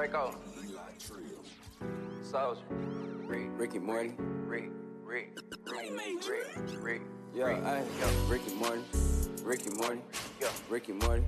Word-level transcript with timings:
Draco. 0.00 0.34
Soldier. 2.22 2.62
Rick. 3.26 3.48
Ricky 3.58 3.78
Morty. 3.78 4.14
Rick. 4.18 4.70
Rick. 5.04 5.38
Rick. 5.66 6.26
Rick. 6.26 6.80
Rick. 6.80 7.02
Yo. 7.34 7.44
I, 7.44 7.82
Ricky 8.26 8.54
Morty. 8.54 8.80
Ricky 9.42 9.68
Morty. 9.74 10.00
Yo. 10.40 10.48
Ricky 10.70 10.92
Morty. 10.92 11.22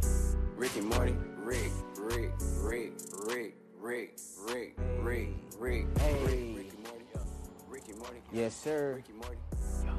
Ricky 0.56 0.80
Morty. 0.80 1.14
Rick. 1.44 1.70
Rick. 1.98 2.30
Rick. 2.62 2.92
Rick. 3.20 3.54
Rick. 3.78 4.18
Rick. 4.40 4.78
Rick. 5.02 5.28
Rick. 5.58 5.98
Hey. 5.98 6.54
Ricky 6.56 6.76
Morty. 6.82 7.04
Ricky 7.68 7.92
Morty. 7.92 8.22
Yes, 8.32 8.54
sir. 8.54 8.94
Ricky 8.96 9.12
Morty. 9.12 9.36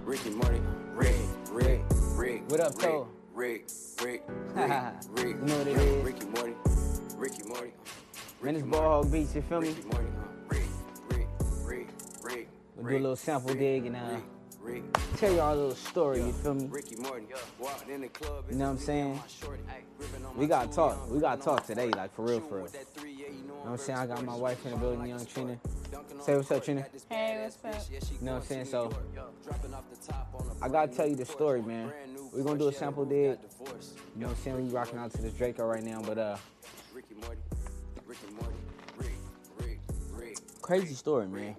Ricky 0.04 0.30
Morty. 0.32 0.62
Rick. 0.96 1.16
Rick. 1.52 1.82
Rick. 2.16 2.50
What 2.50 2.60
up, 2.60 2.74
Rick, 2.82 3.06
Rick. 3.36 3.70
Rick. 4.02 4.24
Rick. 4.56 4.74
Rick. 5.12 5.28
You 5.28 5.46
know 5.46 5.58
what 5.60 5.68
it 5.68 5.78
Yo, 5.78 5.84
is. 5.84 6.06
Ricky 6.06 6.26
Morty. 6.26 6.56
Ricky 7.18 7.44
Morty. 7.48 7.74
Man, 8.44 8.58
it's 8.58 8.66
Ball 8.66 8.82
Hog 8.82 9.10
Beats, 9.10 9.34
you 9.36 9.42
feel 9.42 9.62
me? 9.62 9.70
Ricky 9.70 9.84
Morty. 9.84 10.08
Rick. 10.50 10.64
Rick. 11.08 11.28
Rick. 11.64 11.88
Rick. 12.22 12.50
We'll 12.76 12.90
do 12.90 12.98
a 12.98 13.00
little 13.00 13.16
sample 13.16 13.52
Rick, 13.52 13.60
dig 13.60 13.86
and, 13.86 13.96
uh, 13.96 14.00
Rick. 14.62 14.84
Rick. 14.84 14.84
Tell 15.16 15.34
y'all 15.34 15.54
a 15.54 15.56
little 15.56 15.76
story, 15.76 16.18
you 16.18 16.34
feel 16.34 16.54
me? 16.54 16.68
Ricky 16.70 16.98
Morton, 16.98 17.28
walked 17.58 17.90
in 17.90 18.02
the 18.02 18.10
club. 18.10 18.44
You 18.52 18.58
know 18.58 18.66
what 18.66 18.72
I'm 18.72 18.78
saying? 18.80 19.22
We 20.36 20.48
gotta 20.48 20.70
talk. 20.74 21.10
We 21.10 21.22
gotta 21.22 21.42
talk 21.42 21.66
today, 21.66 21.90
like 21.92 22.14
for 22.14 22.26
real, 22.26 22.42
for 22.42 22.58
real. 22.58 22.68
You 23.02 23.44
know 23.48 23.54
what 23.54 23.72
I'm 23.72 23.78
saying? 23.78 24.00
I 24.00 24.08
got 24.08 24.26
my 24.26 24.36
wife 24.36 24.66
in 24.66 24.72
the 24.72 24.78
building, 24.78 25.08
young 25.08 25.26
Trina. 25.26 25.58
Say 26.26 26.36
what's 26.36 26.52
up, 26.52 26.66
Trina. 26.66 26.86
Hey, 27.08 27.44
what's 27.44 27.64
up? 27.64 27.82
You 27.90 28.26
know 28.26 28.34
what 28.34 28.42
I'm 28.42 28.46
saying? 28.46 28.66
So, 28.66 28.92
I 30.62 30.68
gotta 30.68 30.94
tell 30.94 31.08
you 31.08 31.16
the 31.16 31.24
story, 31.24 31.62
man. 31.62 31.94
We're 32.34 32.44
gonna 32.44 32.60
do 32.60 32.68
a 32.68 32.74
sample 32.74 33.06
dig. 33.06 33.40
You 33.40 33.68
know 34.18 34.28
what 34.28 34.30
I'm 34.32 34.36
saying? 34.36 34.66
We 34.66 34.70
rocking 34.70 35.00
out 35.00 35.12
to 35.14 35.22
this 35.22 35.32
Draco 35.32 35.66
right 35.66 35.84
now, 35.84 36.02
but 36.02 36.18
uh, 36.18 36.38
crazy 40.64 40.94
story, 40.96 41.28
man. 41.28 41.56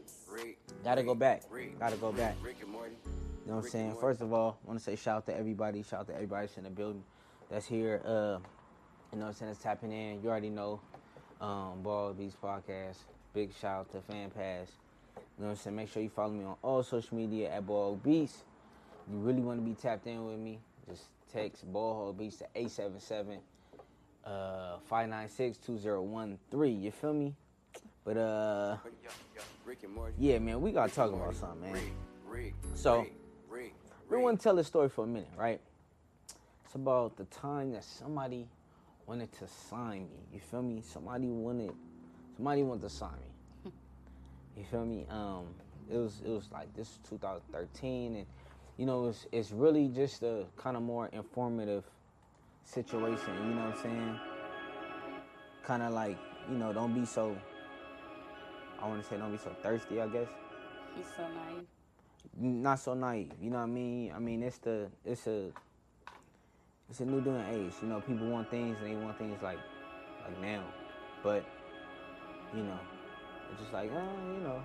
Gotta 0.82 1.02
go 1.02 1.14
back. 1.14 1.42
Gotta 1.78 1.96
go 1.96 2.10
back. 2.10 2.36
You 2.42 3.50
know 3.50 3.56
what 3.56 3.64
I'm 3.64 3.70
saying? 3.70 3.96
First 4.00 4.20
of 4.22 4.32
all, 4.32 4.58
I 4.64 4.68
want 4.68 4.78
to 4.80 4.84
say 4.84 4.96
shout 4.96 5.18
out 5.18 5.26
to 5.26 5.36
everybody. 5.36 5.82
Shout 5.82 6.00
out 6.00 6.06
to 6.08 6.14
everybody 6.14 6.46
that's 6.46 6.56
in 6.58 6.64
the 6.64 6.70
building 6.70 7.04
that's 7.50 7.66
here. 7.66 8.00
Uh, 8.04 8.38
you 9.12 9.18
know 9.18 9.26
what 9.26 9.26
I'm 9.26 9.32
saying? 9.34 9.50
That's 9.50 9.62
tapping 9.62 9.92
in. 9.92 10.22
You 10.22 10.30
already 10.30 10.50
know. 10.50 10.80
Um, 11.40 11.82
Ball 11.82 12.14
Beats 12.14 12.36
Podcast. 12.42 12.96
Big 13.34 13.52
shout 13.60 13.80
out 13.80 13.92
to 13.92 14.00
Fan 14.00 14.30
Pass. 14.30 14.68
You 15.16 15.22
know 15.38 15.46
what 15.46 15.50
I'm 15.50 15.56
saying? 15.56 15.76
Make 15.76 15.92
sure 15.92 16.02
you 16.02 16.08
follow 16.08 16.32
me 16.32 16.44
on 16.44 16.56
all 16.62 16.82
social 16.82 17.16
media 17.16 17.50
at 17.50 17.66
Ball 17.66 17.96
Beats. 17.96 18.44
You 19.10 19.18
really 19.18 19.42
want 19.42 19.60
to 19.60 19.64
be 19.64 19.74
tapped 19.74 20.06
in 20.06 20.24
with 20.24 20.38
me? 20.38 20.58
Just 20.88 21.04
text 21.32 21.70
Ball 21.70 22.12
Beats 22.12 22.36
to 22.38 22.46
877 22.54 23.38
uh 24.24 24.76
596-2013. 24.90 26.82
You 26.82 26.90
feel 26.90 27.12
me? 27.12 27.34
But 28.04 28.16
uh 28.16 28.76
Yo, 29.02 29.10
yo, 29.34 29.42
Rick 29.64 29.82
and 29.84 29.92
Morty. 29.94 30.14
yeah, 30.18 30.38
man, 30.38 30.60
we 30.60 30.72
gotta 30.72 30.92
talk 30.92 31.12
about 31.12 31.34
something, 31.34 31.72
man. 31.72 31.82
So, 32.74 33.06
We 34.10 34.18
want 34.18 34.38
to 34.40 34.44
tell 34.44 34.54
this 34.56 34.66
story 34.66 34.88
for 34.88 35.04
a 35.04 35.06
minute, 35.06 35.30
right? 35.36 35.60
It's 36.64 36.74
about 36.74 37.16
the 37.16 37.24
time 37.26 37.72
that 37.72 37.84
somebody 37.84 38.48
wanted 39.06 39.32
to 39.32 39.46
sign 39.48 40.02
me. 40.10 40.18
You 40.32 40.40
feel 40.40 40.62
me? 40.62 40.82
Somebody 40.82 41.28
wanted, 41.28 41.72
somebody 42.36 42.62
wanted 42.62 42.82
to 42.82 42.90
sign 42.90 43.12
me. 43.64 43.72
You 44.56 44.64
feel 44.70 44.84
me? 44.84 45.06
Um, 45.10 45.46
it 45.90 45.96
was 45.96 46.20
it 46.24 46.30
was 46.30 46.48
like 46.52 46.72
this 46.74 46.88
is 46.88 46.98
2013, 47.10 48.16
and 48.16 48.26
you 48.76 48.86
know 48.86 49.06
it's 49.08 49.26
it's 49.32 49.50
really 49.50 49.88
just 49.88 50.22
a 50.22 50.44
kind 50.56 50.76
of 50.76 50.82
more 50.82 51.08
informative 51.12 51.84
situation. 52.64 53.34
You 53.48 53.54
know 53.54 53.62
what 53.62 53.76
I'm 53.76 53.82
saying? 53.82 54.18
Kind 55.62 55.82
of 55.82 55.92
like 55.92 56.18
you 56.50 56.56
know, 56.56 56.72
don't 56.72 56.94
be 56.94 57.04
so. 57.04 57.36
I 58.80 58.86
want 58.86 59.02
to 59.02 59.08
say 59.08 59.16
don't 59.16 59.32
be 59.32 59.38
so 59.38 59.50
thirsty. 59.62 60.00
I 60.00 60.06
guess 60.08 60.28
He's 60.96 61.06
so 61.16 61.22
naive. 61.22 61.66
not 62.38 62.78
so 62.78 62.94
naive. 62.94 63.32
You 63.42 63.50
know 63.50 63.58
what 63.58 63.64
I 63.64 63.66
mean? 63.66 64.12
I 64.14 64.18
mean, 64.18 64.42
it's 64.42 64.58
the 64.58 64.88
it's 65.04 65.26
a 65.26 65.50
it's 66.90 67.00
a 67.00 67.04
new 67.04 67.20
doing 67.20 67.44
age. 67.52 67.72
You 67.82 67.88
know, 67.88 68.00
people 68.00 68.26
want 68.26 68.50
things 68.50 68.76
and 68.82 68.90
they 68.90 68.94
want 68.96 69.16
things 69.18 69.40
like 69.42 69.58
like 70.24 70.40
now, 70.40 70.64
but 71.22 71.44
you 72.54 72.62
know, 72.62 72.78
it's 73.50 73.60
just 73.60 73.72
like 73.72 73.90
uh, 73.90 74.34
you 74.34 74.40
know, 74.42 74.62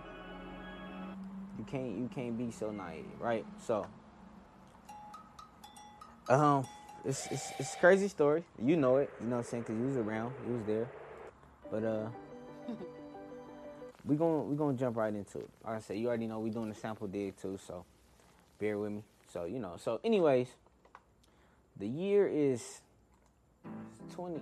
you 1.58 1.64
can't 1.66 1.98
you 1.98 2.10
can't 2.14 2.38
be 2.38 2.52
so 2.52 2.72
naive, 2.72 3.06
right? 3.20 3.46
So, 3.66 3.88
um, 6.28 6.68
it's 7.06 7.28
it's 7.28 7.52
it's 7.60 7.74
a 7.74 7.78
crazy 7.78 8.08
story. 8.08 8.44
You 8.62 8.78
know 8.78 8.98
it. 8.98 9.10
You 9.22 9.28
know 9.28 9.38
what 9.38 9.46
I'm 9.46 9.50
saying? 9.50 9.64
Cause 9.64 9.76
you 9.76 9.86
was 9.86 9.98
around, 9.98 10.34
you 10.48 10.54
was 10.54 10.64
there, 10.66 10.88
but 11.72 11.84
uh. 11.84 12.08
we 14.06 14.16
gonna 14.16 14.44
we 14.44 14.56
gonna 14.56 14.78
jump 14.78 14.98
right 14.98 15.14
into 15.14 15.40
it. 15.40 15.50
Like 15.66 15.76
I 15.76 15.80
said, 15.80 15.98
you 15.98 16.08
already 16.08 16.28
know 16.28 16.40
we 16.40 16.50
doing 16.50 16.70
the 16.70 16.76
sample 16.76 17.08
dig 17.08 17.38
too, 17.38 17.60
so 17.66 17.86
bear 18.60 18.78
with 18.78 18.92
me. 18.92 19.04
So 19.32 19.46
you 19.46 19.60
know. 19.60 19.76
So 19.78 20.00
anyways, 20.04 20.48
the 21.78 21.88
year 21.88 22.28
is 22.28 22.82
twenty. 24.14 24.42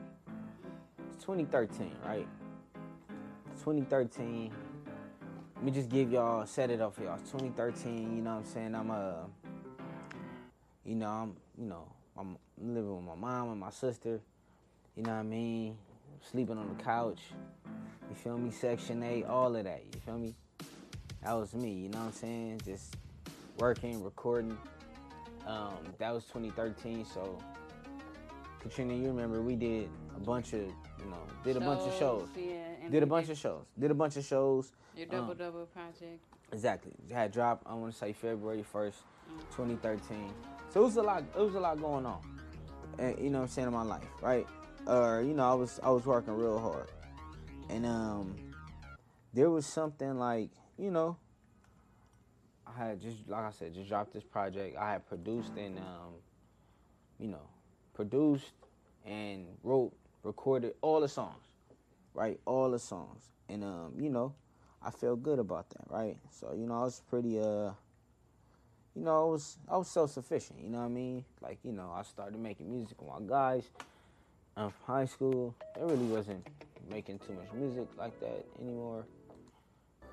It's 1.14 1.24
2013, 1.24 1.92
right? 2.06 2.28
2013. 3.60 4.52
Let 5.56 5.64
me 5.64 5.72
just 5.72 5.90
give 5.90 6.12
y'all 6.12 6.46
set 6.46 6.70
it 6.70 6.80
up 6.80 6.94
for 6.96 7.04
y'all. 7.04 7.16
It's 7.16 7.32
2013. 7.32 8.16
You 8.16 8.22
know 8.22 8.36
what 8.36 8.38
I'm 8.38 8.46
saying? 8.46 8.76
I'm 8.76 8.92
uh, 8.92 9.14
you 10.86 10.96
know 10.96 11.10
I'm 11.10 11.36
you 11.58 11.66
know 11.66 11.88
I'm 12.18 12.38
living 12.60 12.96
with 12.96 13.06
my 13.06 13.16
mom 13.16 13.52
and 13.52 13.60
my 13.60 13.70
sister. 13.70 14.20
You 14.96 15.04
know 15.04 15.14
what 15.14 15.20
I 15.20 15.24
mean? 15.24 15.78
Sleeping 16.32 16.58
on 16.58 16.76
the 16.76 16.84
couch. 16.84 17.20
You 18.10 18.16
feel 18.16 18.38
me? 18.38 18.52
Section 18.52 19.04
8, 19.04 19.26
all 19.26 19.56
of 19.56 19.64
that. 19.64 19.84
You 19.94 20.00
feel 20.00 20.18
me? 20.18 20.34
That 21.24 21.34
was 21.34 21.54
me, 21.54 21.72
you 21.72 21.90
know 21.90 22.00
what 22.00 22.08
I'm 22.08 22.14
saying? 22.14 22.62
Just 22.66 22.96
working, 23.60 24.04
recording. 24.04 24.58
Um, 25.46 25.78
that 25.98 26.14
was 26.14 26.24
2013, 26.26 27.06
so 27.06 27.38
Katrina, 28.62 28.94
you 28.94 29.08
remember 29.08 29.42
we 29.42 29.56
did 29.56 29.90
a 30.16 30.20
bunch 30.20 30.54
of, 30.54 30.62
you 30.62 31.10
know, 31.10 31.22
did 31.44 31.58
a 31.58 31.60
bunch 31.60 31.82
of 31.82 31.98
shows. 31.98 32.28
Yeah. 32.36 32.90
Did 32.90 33.04
a 33.04 33.06
bunch 33.06 33.30
of 33.30 33.38
shows. 33.38 33.66
Did 33.80 33.92
a 33.92 33.94
bunch 33.94 34.18
of 34.18 34.26
shows. 34.26 34.72
Your 34.96 35.06
double 35.08 35.32
um, 35.32 35.38
double 35.38 35.66
project. 35.68 36.24
Exactly. 36.52 36.92
Had 37.12 37.32
dropped, 37.32 37.68
I 37.68 37.74
want 37.76 37.94
to 37.94 37.98
say 37.98 38.14
February 38.14 38.66
1st, 38.74 38.94
2013. 39.56 40.32
So 40.78 40.84
it 40.84 40.86
was 40.86 40.98
a 40.98 41.02
lot 41.02 41.24
it 41.36 41.42
was 41.42 41.56
a 41.56 41.60
lot 41.60 41.82
going 41.82 42.06
on. 42.06 42.22
And, 43.00 43.18
you 43.18 43.32
know 43.32 43.42
I'm 43.42 43.48
saying 43.48 43.68
in 43.68 43.74
my 43.74 43.82
life, 43.82 44.08
right? 44.22 44.46
Or 44.86 45.24
you 45.24 45.34
know, 45.34 45.50
I 45.50 45.56
was 45.56 45.80
I 45.82 45.90
was 45.90 46.06
working 46.06 46.36
real 46.36 46.60
hard. 46.60 46.86
And 47.68 47.84
um 47.84 48.36
there 49.34 49.50
was 49.50 49.66
something 49.66 50.20
like, 50.20 50.52
you 50.78 50.92
know, 50.92 51.18
I 52.68 52.78
had 52.78 53.02
just 53.02 53.28
like 53.28 53.46
I 53.46 53.50
said, 53.50 53.74
just 53.74 53.90
dropped 53.90 54.14
this 54.14 54.24
project. 54.24 54.78
I 54.78 54.92
had 54.92 55.10
produced 55.10 55.54
and 55.58 55.80
um 55.80 56.14
you 57.20 57.30
know, 57.30 57.50
produced 57.96 58.54
and 59.04 59.48
wrote, 59.64 59.94
recorded 60.22 60.76
all 60.82 61.02
the 61.02 61.10
songs. 61.10 61.42
Right? 62.14 62.40
All 62.46 62.70
the 62.70 62.78
songs. 62.78 63.24
And 63.50 63.64
um, 63.64 63.94
you 63.98 64.12
know, 64.12 64.36
I 64.84 64.92
felt 64.92 65.24
good 65.24 65.40
about 65.40 65.72
that, 65.72 65.86
right? 65.90 66.18
So, 66.30 66.54
you 66.56 66.68
know, 66.68 66.76
I 66.76 66.84
was 66.84 67.02
pretty 67.10 67.40
uh 67.40 67.72
you 68.98 69.04
know, 69.04 69.28
I 69.28 69.32
was 69.32 69.58
I 69.70 69.78
was 69.78 69.88
self 69.88 70.12
sufficient, 70.12 70.60
you 70.62 70.70
know 70.70 70.80
what 70.80 70.86
I 70.86 70.90
mean? 70.90 71.24
Like, 71.42 71.60
you 71.64 71.72
know, 71.72 71.94
I 71.96 72.02
started 72.02 72.40
making 72.40 72.72
music 72.72 73.00
with 73.00 73.10
my 73.10 73.28
guys 73.28 73.70
um, 74.56 74.74
high 74.86 75.06
school. 75.06 75.54
I 75.76 75.82
really 75.82 76.06
wasn't 76.06 76.46
making 76.90 77.20
too 77.20 77.34
much 77.34 77.54
music 77.54 77.88
like 77.98 78.20
that 78.22 78.44
anymore. 78.60 79.06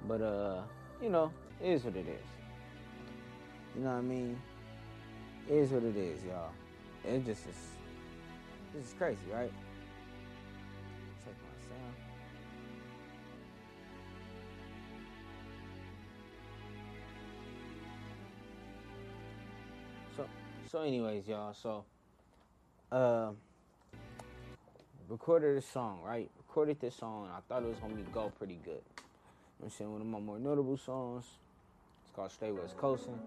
But 0.06 0.20
uh, 0.20 0.62
you 1.02 1.08
know, 1.08 1.32
it 1.62 1.70
is 1.70 1.84
what 1.84 1.96
it 1.96 2.06
is. 2.06 2.26
You 3.74 3.84
know 3.84 3.92
what 3.92 3.98
I 3.98 4.02
mean? 4.02 4.38
It 5.48 5.54
is 5.54 5.70
what 5.70 5.82
it 5.82 5.96
is, 5.96 6.22
y'all. 6.22 6.52
It 7.04 7.24
just 7.24 7.46
is 7.46 7.56
this 8.74 8.86
is 8.86 8.94
crazy, 8.98 9.18
right? 9.32 9.52
So, 20.70 20.80
anyways, 20.80 21.28
y'all. 21.28 21.52
So, 21.54 21.84
uh, 22.90 23.30
recorded 25.08 25.58
this 25.58 25.66
song, 25.66 26.00
right? 26.02 26.30
Recorded 26.38 26.80
this 26.80 26.96
song. 26.96 27.28
I 27.32 27.40
thought 27.48 27.62
it 27.62 27.68
was 27.68 27.78
gonna 27.78 27.94
be 27.94 28.02
go 28.12 28.32
pretty 28.38 28.58
good. 28.64 28.80
I'm 29.62 29.70
saying 29.70 29.92
one 29.92 30.00
of 30.00 30.06
my 30.06 30.18
more 30.18 30.38
notable 30.38 30.76
songs. 30.76 31.26
It's 32.02 32.14
called 32.14 32.30
Straight 32.30 32.52
West 32.52 32.76
Coastin'. 32.78 33.18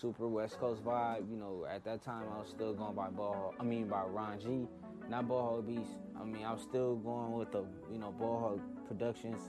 Super 0.00 0.28
West 0.28 0.58
Coast 0.58 0.84
vibe. 0.84 1.28
You 1.30 1.36
know, 1.36 1.66
at 1.68 1.84
that 1.84 2.02
time 2.02 2.24
I 2.34 2.38
was 2.38 2.48
still 2.48 2.72
going 2.74 2.94
by 2.94 3.08
Ball. 3.08 3.54
I 3.58 3.64
mean 3.64 3.88
by 3.88 4.02
Ron 4.04 4.38
G, 4.40 4.66
not 5.08 5.26
Ball 5.26 5.56
Hog 5.56 5.66
Beats. 5.66 5.90
I 6.20 6.24
mean 6.24 6.44
I 6.44 6.52
was 6.52 6.62
still 6.62 6.96
going 6.96 7.32
with 7.32 7.50
the 7.50 7.64
you 7.92 7.98
know 7.98 8.12
Ball 8.12 8.40
Hog 8.40 8.60
Productions. 8.86 9.42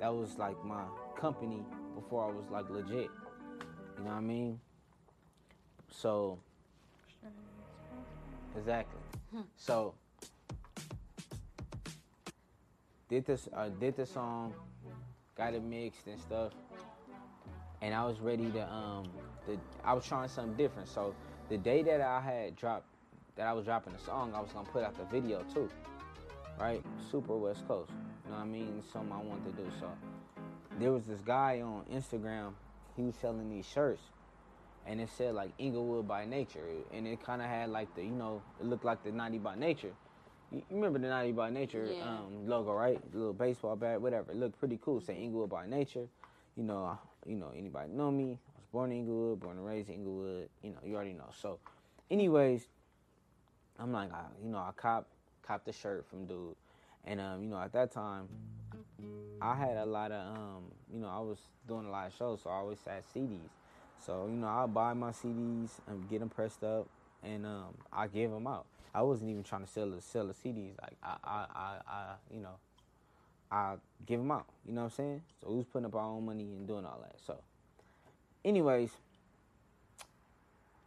That 0.00 0.12
was 0.12 0.38
like 0.38 0.62
my 0.64 0.82
company 1.16 1.64
before 1.94 2.28
I 2.28 2.32
was 2.32 2.44
like 2.50 2.68
legit. 2.68 3.10
You 3.96 4.04
know 4.04 4.10
what 4.10 4.14
I 4.14 4.20
mean? 4.20 4.60
So 5.88 6.40
exactly. 8.56 9.00
So 9.56 9.94
did 13.08 13.26
this, 13.26 13.48
uh, 13.54 13.68
did 13.80 13.96
the 13.96 14.06
song, 14.06 14.54
got 15.36 15.54
it 15.54 15.62
mixed 15.62 16.06
and 16.06 16.20
stuff, 16.20 16.52
and 17.82 17.94
I 17.94 18.04
was 18.04 18.20
ready 18.20 18.50
to 18.50 18.72
um, 18.72 19.04
the, 19.46 19.58
I 19.84 19.92
was 19.92 20.06
trying 20.06 20.28
something 20.28 20.54
different. 20.54 20.88
So 20.88 21.14
the 21.48 21.58
day 21.58 21.82
that 21.82 22.00
I 22.00 22.20
had 22.20 22.56
dropped, 22.56 22.86
that 23.36 23.46
I 23.46 23.52
was 23.52 23.64
dropping 23.64 23.92
the 23.92 23.98
song, 23.98 24.32
I 24.34 24.40
was 24.40 24.52
gonna 24.52 24.68
put 24.68 24.84
out 24.84 24.96
the 24.96 25.04
video 25.04 25.42
too, 25.52 25.68
right? 26.60 26.82
Super 27.10 27.36
West 27.36 27.66
Coast, 27.66 27.90
you 28.24 28.30
know 28.30 28.36
what 28.36 28.44
I 28.44 28.46
mean? 28.46 28.82
Something 28.92 29.12
I 29.12 29.18
wanted 29.18 29.56
to 29.56 29.62
do. 29.62 29.70
So 29.80 29.88
there 30.78 30.92
was 30.92 31.04
this 31.04 31.20
guy 31.20 31.60
on 31.60 31.84
Instagram, 31.92 32.52
he 32.96 33.02
was 33.02 33.14
selling 33.20 33.50
these 33.50 33.66
shirts, 33.66 34.00
and 34.86 35.00
it 35.00 35.08
said 35.16 35.34
like 35.34 35.52
Inglewood 35.58 36.06
by 36.06 36.24
Nature, 36.24 36.64
and 36.92 37.06
it 37.06 37.22
kind 37.22 37.40
of 37.42 37.48
had 37.48 37.70
like 37.70 37.94
the, 37.94 38.02
you 38.02 38.10
know, 38.10 38.42
it 38.60 38.66
looked 38.66 38.84
like 38.84 39.02
the 39.02 39.10
Naughty 39.12 39.38
by 39.38 39.54
Nature. 39.54 39.92
You 40.52 40.62
remember 40.70 40.98
the 40.98 41.08
Naughty 41.08 41.32
by 41.32 41.50
Nature 41.50 41.88
Yeah. 41.96 42.04
um, 42.04 42.46
logo, 42.46 42.72
right? 42.74 43.00
The 43.12 43.18
little 43.18 43.32
baseball 43.32 43.76
bat, 43.76 44.00
whatever. 44.00 44.30
It 44.32 44.36
looked 44.36 44.58
pretty 44.58 44.78
cool. 44.82 45.00
Say 45.00 45.14
Inglewood 45.16 45.50
by 45.50 45.66
Nature. 45.66 46.06
You 46.56 46.62
know, 46.64 46.84
I- 46.84 46.98
you 47.26 47.34
know 47.36 47.50
anybody 47.56 47.90
know 47.92 48.10
me? 48.10 48.38
I 48.54 48.58
was 48.58 48.66
born 48.70 48.92
in 48.92 48.98
Inglewood, 48.98 49.40
born 49.40 49.56
and 49.56 49.66
raised 49.66 49.88
in 49.88 49.96
Inglewood. 49.96 50.48
You 50.62 50.70
know, 50.70 50.78
you 50.84 50.94
already 50.94 51.14
know. 51.14 51.30
So, 51.32 51.58
anyways, 52.10 52.68
I'm 53.78 53.92
like, 53.92 54.12
I, 54.12 54.26
you 54.42 54.48
know, 54.50 54.58
I 54.58 54.70
cop 54.76 55.08
cop 55.42 55.64
the 55.64 55.72
shirt 55.72 56.06
from 56.06 56.26
dude, 56.26 56.54
and 57.04 57.20
um, 57.20 57.42
you 57.42 57.48
know, 57.48 57.58
at 57.58 57.72
that 57.72 57.90
time, 57.90 58.28
I 59.40 59.54
had 59.54 59.76
a 59.76 59.84
lot 59.84 60.12
of 60.12 60.36
um, 60.36 60.62
you 60.92 61.00
know, 61.00 61.08
I 61.08 61.18
was 61.20 61.38
doing 61.66 61.86
a 61.86 61.90
lot 61.90 62.06
of 62.06 62.14
shows, 62.14 62.42
so 62.42 62.50
I 62.50 62.54
always 62.54 62.78
had 62.86 63.02
CDs. 63.12 63.50
So 64.04 64.26
you 64.30 64.36
know, 64.36 64.48
I 64.48 64.66
buy 64.66 64.92
my 64.92 65.10
CDs 65.10 65.70
and 65.86 66.08
get 66.10 66.20
them 66.20 66.28
pressed 66.28 66.62
up, 66.62 66.86
and 67.22 67.46
um, 67.46 67.74
I 67.92 68.06
give 68.06 68.30
them 68.30 68.46
out. 68.46 68.66
I 68.94 69.02
wasn't 69.02 69.30
even 69.30 69.42
trying 69.42 69.64
to 69.64 69.70
sell 69.70 69.88
the 69.90 70.00
sell 70.00 70.26
the 70.26 70.34
CDs. 70.34 70.72
Like 70.80 70.96
I, 71.02 71.16
I, 71.24 71.46
I, 71.54 71.76
I 71.86 72.14
you 72.32 72.40
know, 72.40 72.56
I 73.50 73.76
give 74.06 74.20
them 74.20 74.30
out. 74.30 74.46
You 74.66 74.74
know 74.74 74.82
what 74.82 74.86
I'm 74.86 74.96
saying? 74.96 75.22
So 75.40 75.50
was 75.52 75.64
putting 75.66 75.86
up 75.86 75.94
our 75.94 76.04
own 76.04 76.26
money 76.26 76.42
and 76.42 76.66
doing 76.66 76.84
all 76.84 77.00
that. 77.02 77.16
So, 77.26 77.36
anyways, 78.44 78.90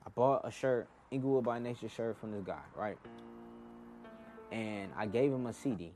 I 0.05 0.09
bought 0.13 0.41
a 0.47 0.51
shirt, 0.51 0.87
Inglewood 1.09 1.43
by 1.43 1.59
Nature 1.59 1.89
shirt 1.89 2.17
from 2.17 2.31
this 2.31 2.43
guy, 2.43 2.61
right? 2.75 2.97
And 4.51 4.91
I 4.95 5.07
gave 5.07 5.31
him 5.31 5.47
a 5.47 5.53
CD, 5.53 5.91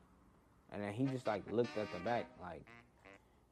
and 0.71 0.81
then 0.81 0.91
he 0.91 1.05
just 1.05 1.27
like 1.27 1.43
looked 1.51 1.77
at 1.77 1.91
the 1.93 1.99
back, 1.99 2.25
like 2.41 2.63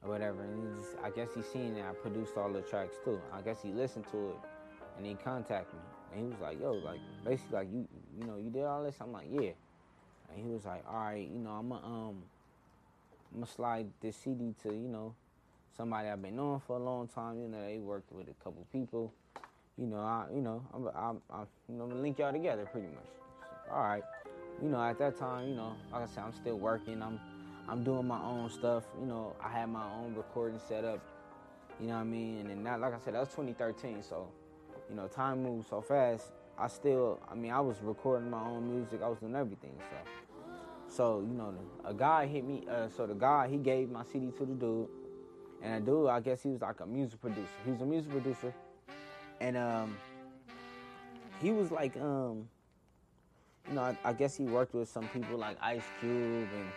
or 0.04 0.10
whatever, 0.10 0.42
and 0.44 0.56
he 0.56 0.82
just, 0.82 0.96
I 1.04 1.10
guess 1.10 1.30
he 1.36 1.42
seen 1.42 1.76
that 1.76 1.86
I 1.86 1.94
produced 1.94 2.38
all 2.38 2.52
the 2.52 2.62
tracks 2.62 2.96
too. 3.04 3.20
I 3.34 3.42
guess 3.42 3.62
he 3.62 3.70
listened 3.70 4.06
to 4.12 4.30
it, 4.30 4.40
and 4.98 5.06
he 5.06 5.16
contacted 5.16 5.76
me, 5.76 5.82
and 6.14 6.22
he 6.22 6.26
was 6.32 6.40
like, 6.42 6.60
"Yo, 6.60 6.74
like 6.74 7.00
basically 7.26 7.58
like 7.58 7.68
you, 7.72 7.88
you 8.18 8.26
know, 8.26 8.38
you 8.38 8.50
did 8.50 8.64
all 8.64 8.84
this." 8.84 8.96
I'm 9.02 9.12
like, 9.12 9.28
"Yeah," 9.30 9.52
and 10.34 10.46
he 10.46 10.52
was 10.52 10.66
like, 10.66 10.84
"All 10.88 11.00
right, 11.00 11.28
you 11.28 11.40
know, 11.40 11.52
I'm 11.52 11.70
gonna 11.70 11.86
um, 11.86 12.24
I'm 13.34 13.42
gonna 13.42 13.46
slide 13.46 13.88
this 14.02 14.16
CD 14.16 14.56
to 14.64 14.70
you 14.70 14.88
know 14.88 15.16
somebody 15.76 16.10
I've 16.10 16.22
been 16.22 16.36
knowing 16.36 16.60
for 16.60 16.78
a 16.78 16.84
long 16.84 17.08
time. 17.08 17.42
You 17.42 17.48
know, 17.48 17.62
they 17.62 17.78
worked 17.78 18.12
with 18.12 18.28
a 18.28 18.44
couple 18.44 18.66
people. 18.72 19.14
You 19.78 19.86
know, 19.86 20.00
I, 20.00 20.26
you 20.34 20.42
know, 20.42 20.62
I'm, 20.74 20.88
I'm, 20.88 21.22
I'm 21.32 21.48
you 21.70 21.76
know, 21.76 21.84
I'm 21.84 21.90
gonna 21.90 22.02
link 22.02 22.20
y'all 22.20 22.34
together 22.34 22.66
pretty 22.66 22.88
much. 22.88 23.08
So, 23.40 23.74
all 23.74 23.84
right, 23.84 24.04
you 24.62 24.68
know, 24.70 24.82
at 24.82 25.00
that 25.00 25.18
time, 25.18 25.48
you 25.48 25.56
know, 25.56 25.74
like 25.94 26.04
I 26.04 26.06
said, 26.08 26.24
I'm 26.26 26.34
still 26.34 26.58
working. 26.58 27.02
I'm, 27.02 27.20
I'm 27.70 27.84
doing 27.84 28.08
my 28.08 28.20
own 28.22 28.50
stuff. 28.50 28.84
You 29.00 29.06
know, 29.06 29.36
I 29.44 29.50
had 29.50 29.70
my 29.70 29.86
own 29.94 30.16
recording 30.16 30.60
set 30.68 30.84
up. 30.84 31.00
You 31.80 31.88
know 31.88 31.94
what 31.94 32.00
I 32.00 32.04
mean? 32.06 32.50
And 32.50 32.66
that, 32.66 32.80
like 32.80 32.96
I 32.96 32.98
said, 32.98 33.14
that 33.14 33.20
was 33.20 33.30
2013. 33.30 34.02
So, 34.02 34.28
you 34.90 34.96
know, 34.96 35.08
time 35.08 35.44
moves 35.44 35.68
so 35.70 35.80
fast. 35.80 36.32
I 36.58 36.68
still, 36.68 37.20
I 37.32 37.36
mean, 37.36 37.52
I 37.52 37.60
was 37.60 37.78
recording 37.82 38.30
my 38.30 38.44
own 38.44 38.76
music. 38.76 39.02
I 39.04 39.08
was 39.08 39.20
doing 39.20 39.36
everything. 39.36 39.74
So, 39.78 40.12
so 40.90 41.20
you 41.22 41.34
know, 41.34 41.54
a 41.86 41.94
guy 41.94 42.26
hit 42.26 42.44
me. 42.44 42.64
Uh, 42.70 42.90
so 42.90 43.06
the 43.06 43.14
guy 43.14 43.48
he 43.48 43.58
gave 43.58 43.92
my 43.92 44.04
CD 44.04 44.32
to 44.32 44.46
the 44.46 44.56
dude, 44.56 44.88
and 45.62 45.86
the 45.86 45.92
dude, 45.92 46.10
I 46.10 46.20
guess 46.20 46.42
he 46.42 46.50
was 46.50 46.62
like 46.62 46.80
a 46.80 46.88
music 46.88 47.22
producer. 47.22 47.48
He 47.64 47.72
was 47.72 47.82
a 47.82 47.86
music 47.86 48.12
producer, 48.12 48.54
and 49.40 49.56
um, 49.56 49.96
he 51.40 51.52
was 51.52 51.72
like 51.72 51.96
um, 51.98 52.50
you 53.70 53.76
know, 53.76 53.82
I, 53.82 53.98
I 54.04 54.14
guess 54.14 54.36
he 54.36 54.44
worked 54.44 54.74
with 54.74 54.90
some 54.90 55.08
people 55.10 55.38
like 55.38 55.56
Ice 55.62 55.84
Cube 56.02 56.50
and 56.54 56.70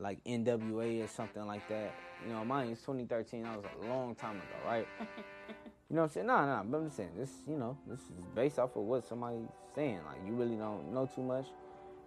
like 0.00 0.22
NWA 0.24 1.04
or 1.04 1.08
something 1.08 1.46
like 1.46 1.68
that. 1.68 1.94
You 2.26 2.32
know, 2.32 2.44
mine 2.44 2.68
is 2.68 2.78
2013. 2.80 3.42
That 3.42 3.56
was 3.56 3.64
a 3.82 3.86
long 3.88 4.14
time 4.14 4.36
ago, 4.36 4.56
right? 4.66 4.86
you 4.98 5.96
know 5.96 6.02
what 6.02 6.04
I'm 6.04 6.08
saying? 6.10 6.26
Nah, 6.26 6.46
nah. 6.46 6.62
But 6.62 6.78
I'm 6.78 6.84
just 6.86 6.96
saying 6.96 7.10
this. 7.16 7.30
You 7.46 7.56
know, 7.56 7.76
this 7.86 8.00
is 8.00 8.24
based 8.34 8.58
off 8.58 8.76
of 8.76 8.82
what 8.82 9.06
somebody's 9.06 9.48
saying. 9.74 10.00
Like 10.06 10.18
you 10.26 10.32
really 10.32 10.56
don't 10.56 10.92
know 10.92 11.08
too 11.14 11.22
much. 11.22 11.46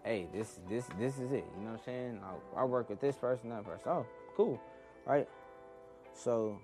Hey, 0.03 0.27
this, 0.33 0.59
this, 0.69 0.85
this 0.99 1.13
is 1.17 1.31
it. 1.31 1.45
You 1.57 1.63
know 1.63 1.71
what 1.71 1.79
I'm 1.79 1.85
saying? 1.85 2.19
I, 2.57 2.61
I 2.61 2.63
work 2.65 2.89
with 2.89 2.99
this 2.99 3.15
person, 3.15 3.49
that 3.51 3.63
person. 3.63 3.87
Oh, 3.87 4.05
cool, 4.35 4.59
right? 5.05 5.29
So, 6.13 6.59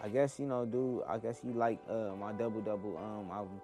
I 0.00 0.08
guess 0.08 0.38
you 0.38 0.46
know, 0.46 0.64
dude. 0.64 1.02
I 1.08 1.18
guess 1.18 1.40
he 1.40 1.48
liked 1.48 1.90
uh, 1.90 2.14
my 2.18 2.32
double 2.32 2.60
double 2.60 2.96
um 2.98 3.30
album, 3.34 3.60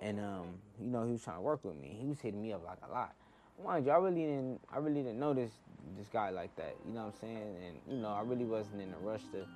and 0.00 0.18
um, 0.18 0.46
you 0.80 0.90
know, 0.90 1.04
he 1.04 1.12
was 1.12 1.22
trying 1.22 1.36
to 1.36 1.42
work 1.42 1.62
with 1.64 1.76
me. 1.76 1.96
He 2.00 2.06
was 2.06 2.20
hitting 2.20 2.40
me 2.40 2.52
up 2.52 2.64
like 2.64 2.78
a 2.88 2.92
lot. 2.92 3.14
Mind 3.62 3.86
you, 3.86 3.92
I 3.92 3.96
really 3.96 4.22
didn't, 4.22 4.60
I 4.72 4.78
really 4.78 5.02
didn't 5.02 5.18
know 5.18 5.34
this 5.34 5.50
this 5.96 6.08
guy 6.08 6.30
like 6.30 6.54
that. 6.56 6.74
You 6.86 6.94
know 6.94 7.04
what 7.04 7.14
I'm 7.14 7.20
saying? 7.20 7.56
And 7.66 7.76
you 7.96 8.02
know, 8.02 8.08
I 8.08 8.22
really 8.22 8.44
wasn't 8.44 8.80
in 8.80 8.92
a 8.92 8.98
rush 9.06 9.22
to 9.32 9.46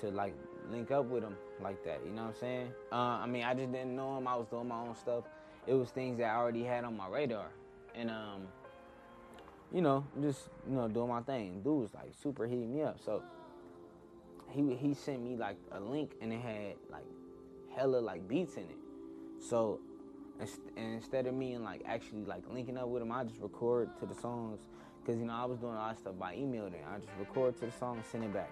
to 0.00 0.14
like 0.14 0.34
link 0.70 0.90
up 0.90 1.06
with 1.06 1.22
him 1.22 1.36
like 1.62 1.84
that. 1.84 2.00
You 2.04 2.12
know 2.12 2.22
what 2.22 2.34
I'm 2.34 2.40
saying? 2.40 2.72
Uh, 2.92 2.96
I 2.96 3.26
mean, 3.26 3.44
I 3.44 3.54
just 3.54 3.72
didn't 3.72 3.94
know 3.94 4.18
him. 4.18 4.26
I 4.26 4.36
was 4.36 4.46
doing 4.48 4.68
my 4.68 4.80
own 4.80 4.96
stuff. 4.96 5.24
It 5.66 5.74
was 5.74 5.90
things 5.90 6.18
that 6.18 6.24
I 6.24 6.36
already 6.36 6.64
had 6.64 6.84
on 6.84 6.96
my 6.96 7.08
radar, 7.08 7.46
and 7.94 8.10
um, 8.10 8.42
you 9.72 9.80
know, 9.80 10.04
just 10.20 10.48
you 10.68 10.76
know, 10.76 10.88
doing 10.88 11.08
my 11.08 11.22
thing. 11.22 11.62
Dude 11.62 11.80
was 11.80 11.94
like 11.94 12.12
super 12.22 12.46
hitting 12.46 12.74
me 12.74 12.82
up. 12.82 12.98
So 13.04 13.22
he 14.50 14.74
he 14.74 14.94
sent 14.94 15.22
me 15.22 15.36
like 15.36 15.56
a 15.72 15.80
link, 15.80 16.12
and 16.20 16.32
it 16.32 16.40
had 16.40 16.74
like 16.90 17.06
hella 17.74 17.98
like 17.98 18.28
beats 18.28 18.54
in 18.56 18.64
it. 18.64 18.78
So 19.40 19.80
and 20.40 20.94
instead 20.94 21.26
of 21.26 21.34
me 21.34 21.52
and 21.52 21.64
like 21.64 21.82
actually 21.86 22.24
like 22.24 22.42
linking 22.50 22.76
up 22.76 22.88
with 22.88 23.02
him, 23.02 23.12
I 23.12 23.24
just 23.24 23.40
record 23.40 23.90
to 24.00 24.06
the 24.06 24.14
songs. 24.14 24.60
Cause 25.06 25.18
you 25.18 25.26
know 25.26 25.34
I 25.34 25.44
was 25.44 25.58
doing 25.58 25.74
a 25.74 25.76
lot 25.76 25.92
of 25.92 25.98
stuff 25.98 26.18
by 26.18 26.34
email 26.34 26.64
then. 26.70 26.80
I 26.90 26.98
just 26.98 27.12
record 27.18 27.58
to 27.60 27.66
the 27.66 27.72
song, 27.72 27.96
and 27.96 28.04
send 28.06 28.24
it 28.24 28.32
back. 28.32 28.50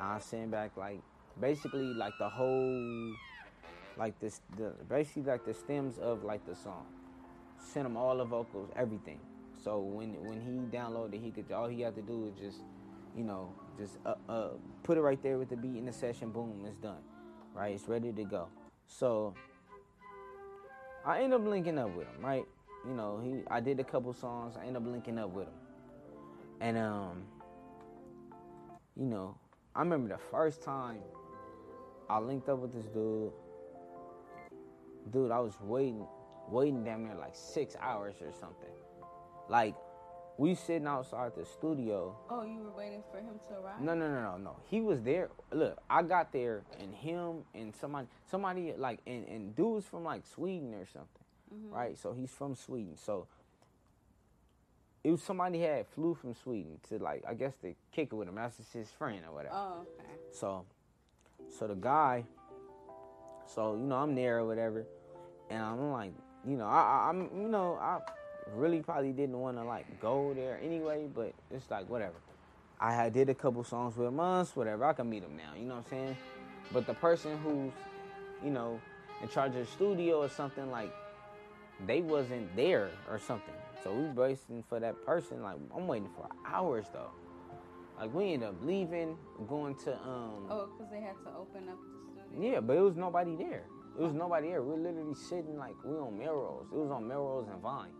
I 0.00 0.18
send 0.20 0.50
back 0.50 0.76
like 0.76 1.00
basically 1.40 1.92
like 1.94 2.14
the 2.18 2.28
whole 2.28 3.14
like 3.98 4.18
this 4.18 4.40
the 4.56 4.72
basically 4.88 5.22
like 5.22 5.44
the 5.44 5.54
stems 5.54 5.98
of 5.98 6.24
like 6.24 6.44
the 6.46 6.54
song. 6.54 6.86
Send 7.58 7.86
him 7.86 7.96
all 7.96 8.16
the 8.16 8.24
vocals, 8.24 8.70
everything. 8.74 9.20
So 9.62 9.80
when 9.80 10.14
when 10.24 10.40
he 10.40 10.76
downloaded, 10.76 11.22
he 11.22 11.30
could 11.30 11.52
all 11.52 11.68
he 11.68 11.82
had 11.82 11.94
to 11.96 12.02
do 12.02 12.26
is 12.26 12.40
just 12.40 12.62
you 13.16 13.24
know 13.24 13.54
just 13.78 13.98
uh, 14.06 14.14
uh 14.28 14.48
put 14.82 14.96
it 14.96 15.02
right 15.02 15.22
there 15.22 15.38
with 15.38 15.50
the 15.50 15.56
beat 15.56 15.76
in 15.76 15.84
the 15.84 15.92
session. 15.92 16.30
Boom, 16.30 16.64
it's 16.66 16.76
done. 16.76 17.02
Right, 17.54 17.74
it's 17.74 17.86
ready 17.86 18.12
to 18.12 18.24
go. 18.24 18.48
So 18.86 19.34
I 21.04 21.22
end 21.22 21.34
up 21.34 21.44
linking 21.44 21.78
up 21.78 21.94
with 21.96 22.06
him. 22.06 22.24
Right, 22.24 22.44
you 22.86 22.94
know 22.94 23.20
he 23.22 23.42
I 23.50 23.60
did 23.60 23.80
a 23.80 23.84
couple 23.84 24.12
songs. 24.12 24.56
I 24.60 24.66
end 24.66 24.76
up 24.76 24.86
linking 24.86 25.18
up 25.18 25.30
with 25.30 25.46
him, 25.46 25.54
and 26.60 26.78
um 26.78 27.22
you 28.96 29.06
know 29.06 29.36
I 29.74 29.80
remember 29.80 30.08
the 30.08 30.20
first 30.30 30.62
time 30.62 30.98
I 32.10 32.18
linked 32.18 32.48
up 32.48 32.58
with 32.58 32.74
this 32.74 32.84
dude. 32.86 33.32
Dude, 35.10 35.30
I 35.30 35.40
was 35.40 35.54
waiting, 35.62 36.06
waiting 36.48 36.84
damn 36.84 37.04
near 37.04 37.14
like 37.14 37.34
six 37.34 37.74
hours 37.80 38.16
or 38.20 38.32
something. 38.32 38.68
Like, 39.48 39.74
we 40.42 40.56
sitting 40.56 40.88
outside 40.88 41.30
the 41.36 41.44
studio. 41.44 42.16
Oh, 42.28 42.42
you 42.42 42.58
were 42.58 42.76
waiting 42.76 43.04
for 43.12 43.18
him 43.18 43.38
to 43.48 43.60
arrive? 43.60 43.80
No, 43.80 43.94
no, 43.94 44.08
no, 44.08 44.22
no, 44.22 44.36
no. 44.38 44.56
He 44.68 44.80
was 44.80 45.00
there. 45.00 45.30
Look, 45.52 45.78
I 45.88 46.02
got 46.02 46.32
there, 46.32 46.64
and 46.80 46.92
him 46.92 47.44
and 47.54 47.72
somebody, 47.80 48.08
somebody 48.28 48.74
like, 48.76 48.98
and, 49.06 49.24
and 49.28 49.54
dude's 49.54 49.86
from 49.86 50.02
like 50.02 50.22
Sweden 50.34 50.74
or 50.74 50.84
something, 50.84 51.24
mm-hmm. 51.54 51.72
right? 51.72 51.96
So 51.96 52.12
he's 52.12 52.32
from 52.32 52.56
Sweden. 52.56 52.96
So 52.96 53.28
it 55.04 55.12
was 55.12 55.22
somebody 55.22 55.60
had 55.60 55.86
flew 55.86 56.16
from 56.16 56.34
Sweden 56.34 56.80
to 56.88 56.98
like, 56.98 57.22
I 57.28 57.34
guess 57.34 57.54
to 57.62 57.76
kick 57.92 58.08
it 58.10 58.14
with 58.16 58.26
him. 58.26 58.34
That's 58.34 58.56
just 58.56 58.72
his 58.72 58.90
friend 58.90 59.20
or 59.24 59.32
whatever. 59.32 59.54
Oh, 59.54 59.86
okay. 59.96 60.10
So, 60.32 60.64
so 61.56 61.68
the 61.68 61.76
guy, 61.76 62.24
so 63.46 63.76
you 63.76 63.86
know 63.86 63.94
I'm 63.94 64.16
there 64.16 64.38
or 64.38 64.46
whatever, 64.48 64.86
and 65.50 65.62
I'm 65.62 65.92
like, 65.92 66.14
you 66.44 66.56
know, 66.56 66.66
I, 66.66 66.80
I 66.80 67.08
I'm, 67.10 67.30
you 67.40 67.46
know, 67.46 67.78
I 67.80 68.00
really 68.54 68.80
probably 68.80 69.12
didn't 69.12 69.38
want 69.38 69.56
to 69.56 69.64
like 69.64 70.00
go 70.00 70.32
there 70.34 70.58
anyway, 70.62 71.08
but 71.14 71.32
it's 71.50 71.70
like 71.70 71.88
whatever. 71.88 72.14
I 72.80 72.92
had 72.92 73.12
did 73.12 73.28
a 73.28 73.34
couple 73.34 73.62
songs 73.64 73.96
with 73.96 74.12
months, 74.12 74.56
whatever. 74.56 74.84
I 74.84 74.92
can 74.92 75.08
meet 75.08 75.22
him 75.22 75.36
now, 75.36 75.54
you 75.56 75.64
know 75.64 75.76
what 75.76 75.84
I'm 75.86 75.90
saying? 75.90 76.16
But 76.72 76.86
the 76.86 76.94
person 76.94 77.38
who's, 77.38 77.72
you 78.44 78.50
know, 78.50 78.80
in 79.22 79.28
charge 79.28 79.54
of 79.54 79.66
the 79.66 79.72
studio 79.72 80.20
or 80.20 80.28
something 80.28 80.70
like, 80.70 80.92
they 81.86 82.00
wasn't 82.00 82.54
there 82.56 82.90
or 83.10 83.18
something. 83.18 83.54
So 83.82 83.92
we 83.92 84.08
waiting 84.08 84.64
for 84.68 84.78
that 84.80 85.04
person. 85.04 85.42
Like 85.42 85.56
I'm 85.74 85.86
waiting 85.86 86.08
for 86.16 86.28
hours 86.46 86.86
though. 86.92 87.10
Like 87.98 88.14
we 88.14 88.32
ended 88.32 88.48
up 88.48 88.56
leaving, 88.62 89.16
going 89.48 89.74
to 89.84 89.92
um. 89.94 90.46
Oh, 90.50 90.68
because 90.76 90.90
they 90.90 91.00
had 91.00 91.14
to 91.24 91.36
open 91.36 91.68
up 91.68 91.78
the 91.78 92.22
studio? 92.32 92.52
Yeah, 92.52 92.60
but 92.60 92.76
it 92.76 92.80
was 92.80 92.96
nobody 92.96 93.36
there. 93.36 93.64
It 93.98 94.02
was 94.02 94.14
nobody 94.14 94.48
there. 94.48 94.62
We 94.62 94.74
are 94.74 94.78
literally 94.78 95.14
sitting 95.14 95.58
like 95.58 95.74
we 95.84 95.96
on 95.96 96.18
Melrose. 96.18 96.66
It 96.72 96.78
was 96.78 96.90
on 96.90 97.06
Melrose 97.06 97.46
and 97.52 97.60
Vine, 97.60 97.90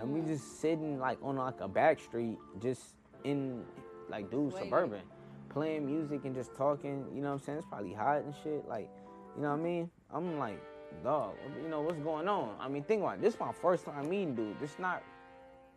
and 0.00 0.12
we 0.12 0.20
just 0.20 0.60
sitting 0.60 0.98
like 0.98 1.18
on 1.22 1.36
like 1.36 1.60
a 1.60 1.68
back 1.68 2.00
street, 2.00 2.38
just 2.60 2.94
in 3.24 3.64
like 4.08 4.30
dude 4.30 4.54
suburban, 4.54 5.02
playing 5.48 5.86
music 5.86 6.24
and 6.24 6.34
just 6.34 6.54
talking. 6.54 7.04
You 7.14 7.22
know 7.22 7.28
what 7.28 7.34
I'm 7.34 7.38
saying? 7.40 7.58
It's 7.58 7.66
probably 7.66 7.92
hot 7.92 8.22
and 8.22 8.34
shit. 8.42 8.66
Like, 8.68 8.88
you 9.36 9.42
know 9.42 9.50
what 9.50 9.60
I 9.60 9.62
mean? 9.62 9.90
I'm 10.12 10.38
like, 10.38 10.60
dog, 11.02 11.34
you 11.62 11.68
know 11.68 11.80
what's 11.82 11.98
going 12.00 12.28
on? 12.28 12.56
I 12.60 12.68
mean, 12.68 12.82
think 12.82 13.02
about 13.02 13.16
it. 13.16 13.22
This 13.22 13.34
is 13.34 13.40
my 13.40 13.52
first 13.52 13.84
time 13.84 14.08
meeting 14.08 14.34
dude. 14.34 14.58
This 14.60 14.78
not, 14.78 15.02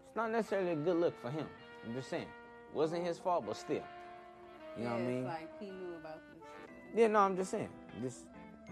it's 0.08 0.16
not 0.16 0.32
necessarily 0.32 0.72
a 0.72 0.76
good 0.76 0.98
look 0.98 1.20
for 1.22 1.32
him. 1.32 1.48
I'm 1.86 1.94
just 1.94 2.10
saying, 2.10 2.28
wasn't 2.74 3.06
his 3.06 3.18
fault, 3.18 3.46
but 3.46 3.58
still. 3.58 3.84
You 4.78 4.84
know 4.84 4.90
yeah, 4.90 4.92
what 4.92 5.02
I 5.02 5.06
mean? 5.06 5.18
It's 5.18 5.28
like 5.28 5.60
he 5.60 5.66
knew 5.66 5.96
about 6.00 6.20
this. 6.34 6.44
shit. 6.90 7.00
Yeah, 7.00 7.08
no, 7.08 7.20
I'm 7.20 7.36
just 7.36 7.52
saying. 7.52 7.70
Just 8.02 8.26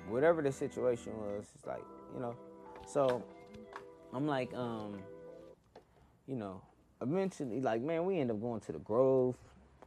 whatever 0.08 0.41
the 0.41 0.51
situation 0.51 1.13
was, 1.18 1.48
it's 1.56 1.65
like, 1.65 1.84
you 2.13 2.22
know. 2.22 2.36
So 2.88 3.24
I'm 4.13 4.25
like, 4.27 4.53
um, 4.53 5.00
you 6.29 6.36
know, 6.36 6.62
eventually 7.01 7.59
like 7.59 7.81
man, 7.81 8.05
we 8.05 8.19
end 8.19 8.29
up 8.29 8.39
going 8.39 8.62
to 8.62 8.71
the 8.71 8.79
Grove. 8.79 9.36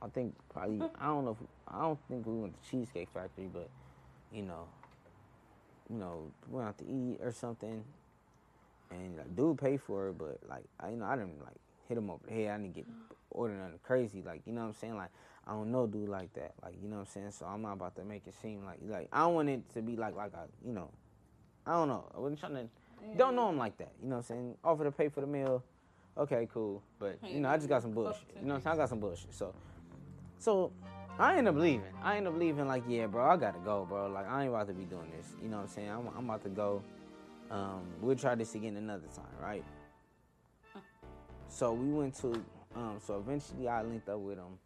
I 0.03 0.09
think 0.09 0.35
probably 0.53 0.79
hmm. 0.79 0.87
I 1.01 1.07
don't 1.07 1.25
know 1.25 1.37
if 1.41 1.47
I 1.69 1.83
don't 1.83 1.99
think 2.09 2.27
we 2.27 2.35
went 2.35 2.61
to 2.61 2.71
Cheesecake 2.71 3.09
Factory, 3.15 3.49
but 3.53 3.71
you 4.33 4.43
know, 4.43 4.67
you 5.89 5.97
know, 5.97 6.33
went 6.49 6.69
out 6.69 6.79
to 6.79 6.85
eat 6.85 7.21
or 7.23 7.31
something. 7.33 7.85
And 8.91 9.17
like, 9.17 9.35
dude 9.37 9.57
paid 9.57 9.81
for 9.81 10.09
it, 10.09 10.19
but 10.19 10.39
like 10.49 10.65
I 10.81 10.91
you 10.91 10.97
know, 10.97 11.07
I 11.07 11.17
didn't 11.17 11.41
like 11.41 11.57
hit 11.89 11.97
him 11.97 12.11
over 12.11 12.23
the 12.27 12.33
head. 12.33 12.51
I 12.51 12.57
didn't 12.59 12.75
get 12.75 12.87
order 13.31 13.55
nothing 13.55 13.79
crazy. 13.85 14.23
Like, 14.27 14.43
you 14.45 14.53
know 14.53 14.63
what 14.63 14.69
I'm 14.69 14.75
saying? 14.75 14.97
Like 14.97 15.11
I 15.47 15.53
don't 15.53 15.71
know 15.71 15.87
dude 15.87 16.09
like 16.09 16.33
that. 16.35 16.55
Like, 16.63 16.75
you 16.83 16.89
know 16.89 16.97
what 16.97 17.03
I'm 17.03 17.07
saying? 17.07 17.31
So 17.31 17.47
I'm 17.47 17.63
not 17.63 17.75
about 17.75 17.95
to 17.97 18.05
make 18.05 18.27
it 18.27 18.35
seem 18.43 18.65
like 18.65 18.79
like 18.83 19.09
I 19.13 19.21
don't 19.21 19.35
want 19.35 19.49
it 19.49 19.73
to 19.75 19.83
be 19.83 19.95
like 19.95 20.17
like 20.17 20.35
I 20.35 20.45
you 20.67 20.73
know 20.73 20.91
I 21.65 21.73
don't 21.73 21.89
know. 21.89 22.11
I 22.15 22.19
wasn't 22.19 22.41
trying 22.41 22.55
to 22.55 22.69
don't 23.17 23.37
know 23.37 23.49
him 23.49 23.59
like 23.59 23.77
that. 23.79 23.93
You 24.03 24.09
know 24.09 24.17
what 24.17 24.31
I'm 24.31 24.37
saying? 24.37 24.55
Offer 24.65 24.85
to 24.85 24.93
pay 24.93 25.09
for 25.09 25.21
the 25.21 25.27
meal. 25.27 25.63
Okay, 26.17 26.49
cool. 26.53 26.83
But 26.99 27.19
you 27.27 27.41
know, 27.41 27.49
I 27.49 27.57
just 27.57 27.69
got 27.69 27.83
some 27.83 27.93
bullshit. 27.93 28.23
You 28.41 28.47
know? 28.47 28.61
I 28.65 28.77
got 28.77 28.89
some 28.89 29.01
bullshit. 29.01 29.35
So 29.35 29.55
so 30.39 30.73
I 31.19 31.37
end 31.39 31.49
up 31.49 31.57
leaving. 31.57 31.83
I 32.03 32.17
end 32.17 32.27
up 32.27 32.37
leaving 32.37 32.67
like, 32.67 32.85
yeah, 32.89 33.07
bro, 33.07 33.25
I 33.31 33.37
gotta 33.37 33.59
go, 33.61 33.87
bro. 33.89 34.09
Like 34.09 34.29
I 34.29 34.43
ain't 34.43 34.51
about 34.51 34.67
to 34.69 34.75
be 34.75 34.85
doing 34.85 35.11
this. 35.17 35.33
You 35.43 35.49
know 35.49 35.59
what 35.59 35.63
I'm 35.65 35.69
saying? 35.69 35.89
I'm, 35.89 36.09
I'm 36.17 36.25
about 36.25 36.43
to 36.45 36.49
go. 36.49 36.83
Um, 37.51 37.83
we'll 38.01 38.17
try 38.17 38.35
this 38.35 38.55
again 38.55 38.77
another 38.77 39.09
time, 39.15 39.27
right? 39.41 39.65
So 41.49 41.75
we 41.75 41.91
went 41.91 42.15
to 42.21 42.43
um, 42.75 42.99
so 43.05 43.19
eventually 43.19 43.69
I 43.69 43.83
linked 43.83 44.09
up 44.09 44.19
with 44.19 44.39
him. 44.39 44.59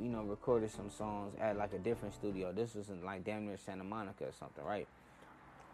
You 0.00 0.08
know, 0.08 0.22
recorded 0.22 0.70
some 0.70 0.90
songs 0.90 1.34
at 1.40 1.56
like 1.56 1.72
a 1.72 1.78
different 1.78 2.14
studio. 2.14 2.52
This 2.52 2.74
was 2.74 2.88
in 2.88 3.04
like 3.04 3.24
damn 3.24 3.46
near 3.46 3.56
Santa 3.56 3.84
Monica 3.84 4.24
or 4.24 4.32
something, 4.32 4.64
right? 4.64 4.88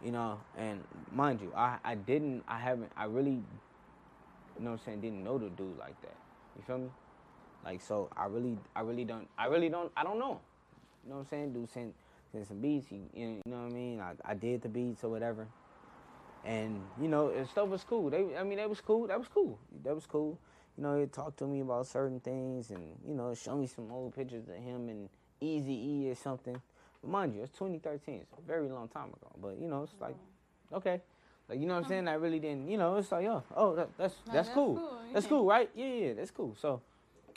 You 0.05 0.13
know, 0.13 0.41
and 0.59 0.83
mind 1.13 1.41
you, 1.41 1.53
I, 1.57 1.79
I 1.85 1.95
didn't 1.95 2.43
I 2.47 2.59
haven't 2.59 2.91
I 2.97 3.05
really 3.05 3.41
you 4.59 4.65
know 4.65 4.73
what 4.73 4.81
I'm 4.81 4.85
saying, 4.85 5.01
didn't 5.01 5.25
know 5.25 5.39
the 5.39 5.51
dude 5.51 5.79
like 5.79 6.01
that. 6.03 6.17
You 6.57 6.63
feel 6.67 6.79
me? 6.79 6.89
Like 7.65 7.81
so 7.81 8.09
I 8.17 8.27
really 8.27 8.59
I 8.75 8.81
really 8.81 9.05
don't 9.05 9.29
I 9.39 9.47
really 9.47 9.69
don't 9.69 9.91
I 9.97 10.03
don't 10.03 10.19
know. 10.19 10.41
You 11.05 11.11
know 11.11 11.17
what 11.17 11.23
I'm 11.23 11.27
saying? 11.29 11.53
Dude 11.53 11.71
sent 11.71 11.95
sent 12.33 12.49
some 12.49 12.61
beats, 12.61 12.87
he, 12.89 13.01
you 13.15 13.41
know 13.45 13.59
what 13.63 13.71
I 13.73 13.75
mean? 13.75 14.01
I, 14.01 14.13
I 14.25 14.35
did 14.35 14.63
the 14.63 14.69
beats 14.69 15.05
or 15.05 15.11
whatever. 15.11 15.47
And, 16.45 16.81
you 17.01 17.09
know, 17.09 17.29
and 17.29 17.47
stuff 17.49 17.69
was 17.69 17.85
cool. 17.85 18.11
They 18.11 18.37
I 18.37 18.43
mean 18.43 18.59
that 18.59 18.69
was 18.69 18.81
cool. 18.81 19.07
That 19.07 19.19
was 19.19 19.29
cool. 19.29 19.59
That 19.85 19.95
was 19.95 20.07
cool. 20.07 20.39
You 20.77 20.83
know, 20.83 20.99
he 20.99 21.07
talked 21.07 21.39
to 21.39 21.47
me 21.47 21.61
about 21.61 21.87
certain 21.87 22.21
things 22.21 22.71
and, 22.71 22.97
you 23.07 23.15
know, 23.15 23.35
show 23.35 23.57
me 23.57 23.67
some 23.67 23.93
old 23.93 24.15
pictures 24.15 24.49
of 24.49 24.57
him 24.57 24.89
and 24.89 25.09
Easy 25.41 25.73
E 25.75 26.11
or 26.11 26.15
something. 26.15 26.61
Mind 27.05 27.35
you, 27.35 27.43
it's 27.43 27.53
2013. 27.59 28.21
It's 28.23 28.33
a 28.39 28.47
very 28.47 28.69
long 28.69 28.89
time 28.89 29.09
ago. 29.09 29.31
But, 29.41 29.59
you 29.61 29.69
know, 29.69 29.83
it's 29.83 29.95
like, 30.01 30.15
okay. 30.73 31.01
Like, 31.49 31.61
you 31.61 31.67
know 31.67 31.75
what 31.75 31.85
I'm 31.85 31.89
saying? 31.89 32.09
I 32.09 32.15
really 32.15 32.39
didn't, 32.39 32.69
you 32.69 32.79
know, 32.79 32.97
it's 32.97 33.13
like, 33.13 33.27
oh, 33.27 33.43
oh, 33.57 33.75
that, 33.77 33.89
that's, 33.99 34.15
No, 34.27 34.33
that's, 34.33 34.47
that's 34.49 34.55
cool. 34.55 34.77
cool, 34.77 34.99
That's 35.13 35.27
cool, 35.27 35.45
right? 35.45 35.71
Yeah, 35.75 35.87
yeah, 35.87 36.13
that's 36.15 36.31
cool. 36.31 36.57
So, 36.61 36.81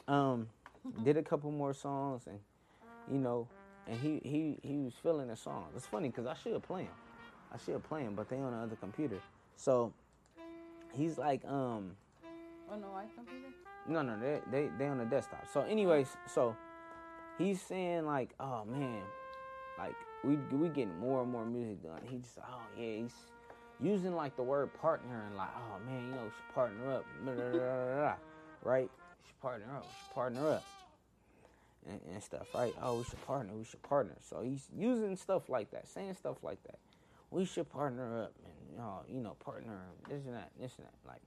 um, 0.07 0.47
did 1.03 1.17
a 1.17 1.23
couple 1.23 1.51
more 1.51 1.73
songs 1.73 2.23
and, 2.27 2.39
you 3.11 3.17
know, 3.19 3.47
and 3.87 3.99
he, 3.99 4.21
he, 4.23 4.57
he 4.61 4.77
was 4.77 4.93
feeling 5.01 5.27
the 5.27 5.35
songs. 5.35 5.73
It's 5.75 5.85
funny 5.87 6.09
because 6.09 6.25
I 6.27 6.35
should 6.35 6.61
play 6.63 6.83
him. 6.83 6.91
I 7.53 7.57
should 7.57 7.83
play 7.83 8.01
him, 8.01 8.15
but 8.15 8.29
they 8.29 8.37
on 8.37 8.51
the 8.51 8.57
other 8.59 8.75
computer. 8.75 9.19
So, 9.57 9.91
he's 10.93 11.17
like, 11.17 11.43
um, 11.45 11.91
On 12.71 12.81
the 12.81 12.87
white 12.87 13.13
computer? 13.15 13.47
no, 13.87 14.01
no, 14.01 14.19
they 14.19 14.39
they 14.51 14.69
they 14.79 14.87
on 14.87 14.97
the 14.97 15.05
desktop. 15.05 15.45
So, 15.53 15.61
anyways, 15.61 16.07
so 16.27 16.55
he's 17.37 17.61
saying 17.61 18.05
like, 18.05 18.29
oh 18.39 18.65
man, 18.65 19.01
like 19.77 19.95
we 20.23 20.37
we 20.51 20.69
getting 20.69 20.97
more 20.99 21.21
and 21.21 21.31
more 21.31 21.45
music 21.45 21.83
done. 21.83 22.01
He 22.03 22.17
just, 22.17 22.37
oh 22.39 22.61
yeah, 22.77 22.97
he's 23.03 23.13
using 23.81 24.15
like 24.15 24.35
the 24.35 24.43
word 24.43 24.73
partner 24.79 25.23
and 25.27 25.35
like, 25.37 25.49
oh 25.55 25.85
man, 25.85 26.05
you 26.05 26.11
know, 26.11 26.23
should 26.23 26.55
partner 26.55 26.93
up, 26.93 27.05
blah, 27.23 27.33
blah, 27.35 27.43
blah, 27.43 27.59
blah, 27.59 27.95
blah, 27.95 28.15
right? 28.63 28.89
Should 29.25 29.41
partner 29.41 29.65
up, 29.75 29.83
should 29.83 30.13
partner 30.13 30.51
up, 30.51 30.63
and, 31.87 31.99
and 32.11 32.23
stuff, 32.23 32.47
right? 32.53 32.73
Oh, 32.81 32.99
we 32.99 33.03
should 33.03 33.25
partner, 33.25 33.53
we 33.53 33.63
should 33.65 33.83
partner. 33.83 34.15
So 34.21 34.41
he's 34.41 34.67
using 34.75 35.15
stuff 35.15 35.49
like 35.49 35.71
that, 35.71 35.87
saying 35.87 36.15
stuff 36.15 36.37
like 36.43 36.61
that. 36.63 36.79
We 37.31 37.45
should 37.45 37.69
partner 37.69 38.23
up 38.23 38.33
and 38.43 38.53
you 38.71 38.77
know, 38.77 39.01
you 39.07 39.21
know, 39.21 39.35
partner 39.43 39.79
this 40.09 40.25
and 40.25 40.35
that, 40.35 40.51
this 40.59 40.73
and 40.77 40.85
that, 40.85 40.93
like 41.07 41.21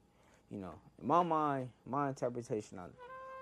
you 0.50 0.58
know, 0.58 0.74
in 1.00 1.06
my 1.06 1.22
mind, 1.22 1.68
my 1.86 2.08
interpretation 2.08 2.78
on 2.78 2.90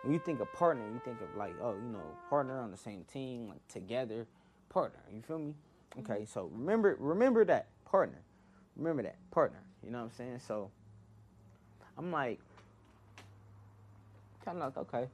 when 0.03 0.13
you 0.13 0.21
think 0.21 0.41
of 0.41 0.53
partner, 0.53 0.85
you 0.93 1.01
think 1.05 1.21
of 1.21 1.37
like, 1.37 1.53
oh, 1.61 1.75
you 1.75 1.91
know, 1.91 2.03
partner 2.31 2.61
on 2.61 2.71
the 2.71 2.77
same 2.77 3.05
team, 3.13 3.49
like 3.49 3.67
together, 3.69 4.27
partner. 4.69 5.01
You 5.13 5.21
feel 5.21 5.39
me? 5.39 5.55
Okay, 5.99 6.15
mm-hmm. 6.15 6.25
so 6.27 6.51
remember, 6.53 6.97
remember 7.01 7.45
that 7.45 7.67
partner. 7.85 8.21
Remember 8.77 9.03
that 9.03 9.17
partner. 9.31 9.59
You 9.85 9.91
know 9.91 9.99
what 9.99 10.05
I'm 10.05 10.11
saying? 10.13 10.41
So 10.47 10.71
I'm 11.97 12.13
like, 12.13 12.39
kind 14.45 14.59
of 14.63 14.77
like, 14.77 14.95
okay, 14.95 15.09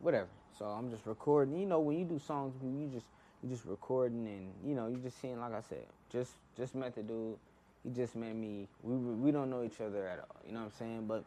whatever. 0.00 0.28
So 0.58 0.66
I'm 0.66 0.90
just 0.90 1.06
recording. 1.06 1.58
You 1.58 1.66
know, 1.66 1.80
when 1.80 1.98
you 1.98 2.04
do 2.04 2.18
songs, 2.18 2.54
you 2.62 2.88
just 2.92 3.06
you 3.42 3.48
just 3.48 3.64
recording 3.64 4.26
and 4.26 4.52
you 4.68 4.74
know 4.74 4.88
you 4.88 4.96
just 4.96 5.20
seeing, 5.20 5.40
like 5.40 5.54
I 5.54 5.60
said, 5.60 5.86
just 6.12 6.32
just 6.56 6.74
met 6.74 6.94
the 6.94 7.02
dude. 7.02 7.36
He 7.82 7.90
just 7.90 8.14
met 8.14 8.34
me. 8.34 8.68
We 8.82 8.96
we 8.96 9.32
don't 9.32 9.48
know 9.48 9.62
each 9.62 9.80
other 9.80 10.06
at 10.06 10.18
all. 10.18 10.36
You 10.46 10.52
know 10.52 10.60
what 10.60 10.66
I'm 10.66 10.78
saying? 10.78 11.06
But 11.06 11.24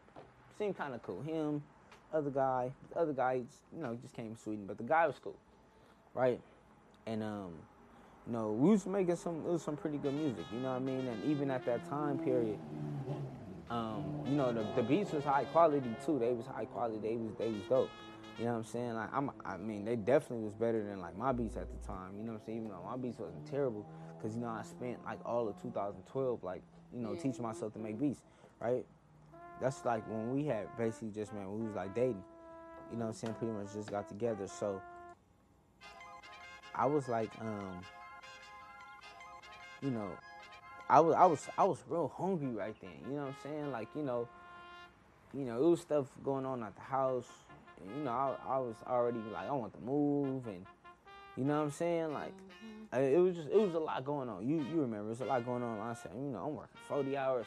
seemed 0.58 0.78
kind 0.78 0.94
of 0.94 1.02
cool. 1.02 1.20
Him, 1.22 1.62
other 2.12 2.30
guy, 2.30 2.70
the 2.92 2.98
other 3.00 3.12
guy, 3.12 3.42
you 3.74 3.82
know, 3.82 3.98
just 4.00 4.14
came 4.14 4.26
from 4.26 4.36
Sweden, 4.36 4.64
but 4.66 4.78
the 4.78 4.84
guy 4.84 5.06
was 5.06 5.16
cool, 5.22 5.36
right? 6.14 6.40
And 7.06 7.22
um, 7.22 7.52
you 8.26 8.32
know, 8.32 8.52
we 8.52 8.70
was 8.70 8.86
making 8.86 9.16
some 9.16 9.36
it 9.46 9.52
was 9.52 9.62
some 9.62 9.76
pretty 9.76 9.98
good 9.98 10.14
music. 10.14 10.44
You 10.52 10.60
know 10.60 10.70
what 10.70 10.76
I 10.76 10.80
mean? 10.80 11.06
And 11.06 11.24
even 11.24 11.50
at 11.50 11.64
that 11.66 11.88
time 11.88 12.18
period, 12.18 12.58
um, 13.70 14.04
you 14.26 14.34
know, 14.36 14.52
the, 14.52 14.64
the 14.76 14.82
beats 14.82 15.12
was 15.12 15.24
high 15.24 15.44
quality 15.44 15.94
too. 16.04 16.18
They 16.18 16.32
was 16.32 16.46
high 16.46 16.64
quality. 16.66 16.98
They 16.98 17.16
was 17.16 17.32
they 17.38 17.48
was 17.48 17.62
dope. 17.68 17.90
You 18.38 18.46
know 18.46 18.52
what 18.52 18.58
I'm 18.58 18.64
saying? 18.64 18.94
Like 18.94 19.14
I'm, 19.14 19.30
I 19.44 19.56
mean, 19.56 19.84
they 19.84 19.96
definitely 19.96 20.44
was 20.44 20.54
better 20.54 20.82
than 20.82 21.00
like 21.00 21.16
my 21.16 21.32
beats 21.32 21.56
at 21.56 21.68
the 21.70 21.86
time. 21.86 22.12
You 22.18 22.24
know 22.24 22.32
what 22.32 22.40
I'm 22.40 22.46
saying? 22.46 22.58
Even 22.58 22.70
though 22.70 22.82
my 22.88 22.96
beats 22.96 23.18
wasn't 23.18 23.46
terrible, 23.50 23.86
because 24.16 24.34
you 24.34 24.40
know 24.42 24.48
I 24.48 24.62
spent 24.62 25.04
like 25.04 25.18
all 25.24 25.48
of 25.48 25.60
2012 25.62 26.42
like 26.42 26.62
you 26.92 27.00
know 27.00 27.12
Yeah. 27.12 27.20
teaching 27.20 27.42
myself 27.42 27.72
to 27.74 27.78
make 27.78 28.00
beats, 28.00 28.20
right? 28.60 28.84
That's 29.60 29.84
like 29.84 30.08
when 30.08 30.34
we 30.34 30.44
had 30.44 30.66
basically 30.76 31.10
just 31.10 31.32
man, 31.32 31.52
we 31.58 31.66
was 31.66 31.76
like 31.76 31.94
dating. 31.94 32.24
You 32.90 32.98
know 32.98 33.06
what 33.06 33.10
I'm 33.10 33.14
saying? 33.14 33.34
Pretty 33.34 33.52
much 33.52 33.72
just 33.72 33.90
got 33.90 34.08
together. 34.08 34.46
So 34.46 34.80
I 36.74 36.86
was 36.86 37.08
like, 37.08 37.30
um, 37.40 37.78
you 39.84 39.90
know, 39.90 40.10
I 40.88 41.00
was 41.00 41.14
I 41.14 41.26
was 41.26 41.48
I 41.58 41.64
was 41.64 41.78
real 41.88 42.10
hungry 42.16 42.54
right 42.54 42.74
then. 42.80 42.90
You 43.06 43.16
know 43.16 43.22
what 43.22 43.28
I'm 43.28 43.36
saying? 43.42 43.72
Like 43.72 43.88
you 43.94 44.02
know, 44.02 44.26
you 45.34 45.44
know, 45.44 45.62
it 45.62 45.68
was 45.68 45.80
stuff 45.80 46.06
going 46.24 46.46
on 46.46 46.62
at 46.62 46.74
the 46.74 46.82
house. 46.82 47.28
And, 47.80 47.98
you 47.98 48.04
know, 48.04 48.10
I, 48.10 48.54
I 48.54 48.58
was 48.58 48.76
already 48.86 49.18
like 49.32 49.48
I 49.48 49.52
want 49.52 49.74
to 49.74 49.80
move, 49.80 50.46
and 50.46 50.64
you 51.36 51.44
know 51.44 51.58
what 51.58 51.64
I'm 51.64 51.70
saying? 51.70 52.12
Like 52.12 52.32
mm-hmm. 52.32 52.94
I- 52.94 53.00
it 53.00 53.18
was 53.18 53.36
just 53.36 53.48
it 53.48 53.58
was 53.58 53.74
a 53.74 53.78
lot 53.78 54.04
going 54.04 54.28
on. 54.28 54.48
You 54.48 54.56
you 54.56 54.80
remember? 54.80 55.10
It's 55.10 55.20
a 55.20 55.26
lot 55.26 55.44
going 55.44 55.62
on. 55.62 55.78
I 55.80 55.94
said, 55.94 56.12
you 56.14 56.30
know, 56.30 56.38
I'm 56.38 56.54
working 56.56 56.80
40 56.88 57.16
hours 57.16 57.46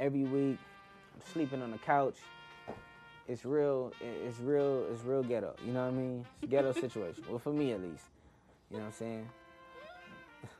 every 0.00 0.24
week. 0.24 0.58
I'm 1.14 1.32
sleeping 1.32 1.60
on 1.60 1.70
the 1.70 1.78
couch. 1.78 2.16
It's 3.26 3.44
real. 3.44 3.92
It's 4.00 4.38
real. 4.40 4.86
It's 4.90 5.04
real 5.04 5.22
ghetto. 5.22 5.54
You 5.66 5.72
know 5.72 5.82
what 5.82 5.92
I 5.92 5.96
mean? 5.96 6.26
It's 6.36 6.44
a 6.44 6.46
ghetto 6.46 6.72
situation. 6.80 7.24
Well, 7.28 7.38
for 7.38 7.52
me 7.52 7.72
at 7.72 7.82
least. 7.82 8.04
You 8.70 8.78
know 8.78 8.84
what 8.84 8.88
I'm 8.88 8.92
saying? 8.92 9.28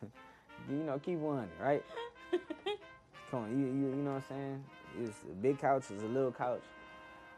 you 0.69 0.77
know, 0.85 0.99
keep 0.99 1.19
one, 1.19 1.49
right? 1.61 1.85
Come 3.31 3.45
on, 3.45 3.51
you, 3.59 3.67
you 3.67 3.97
you 3.97 4.03
know 4.03 4.13
what 4.15 4.23
I'm 4.31 4.37
saying? 4.37 4.65
It's 5.01 5.19
a 5.31 5.35
big 5.35 5.59
couch, 5.59 5.85
it's 5.91 6.03
a 6.03 6.07
little 6.07 6.33
couch. 6.33 6.63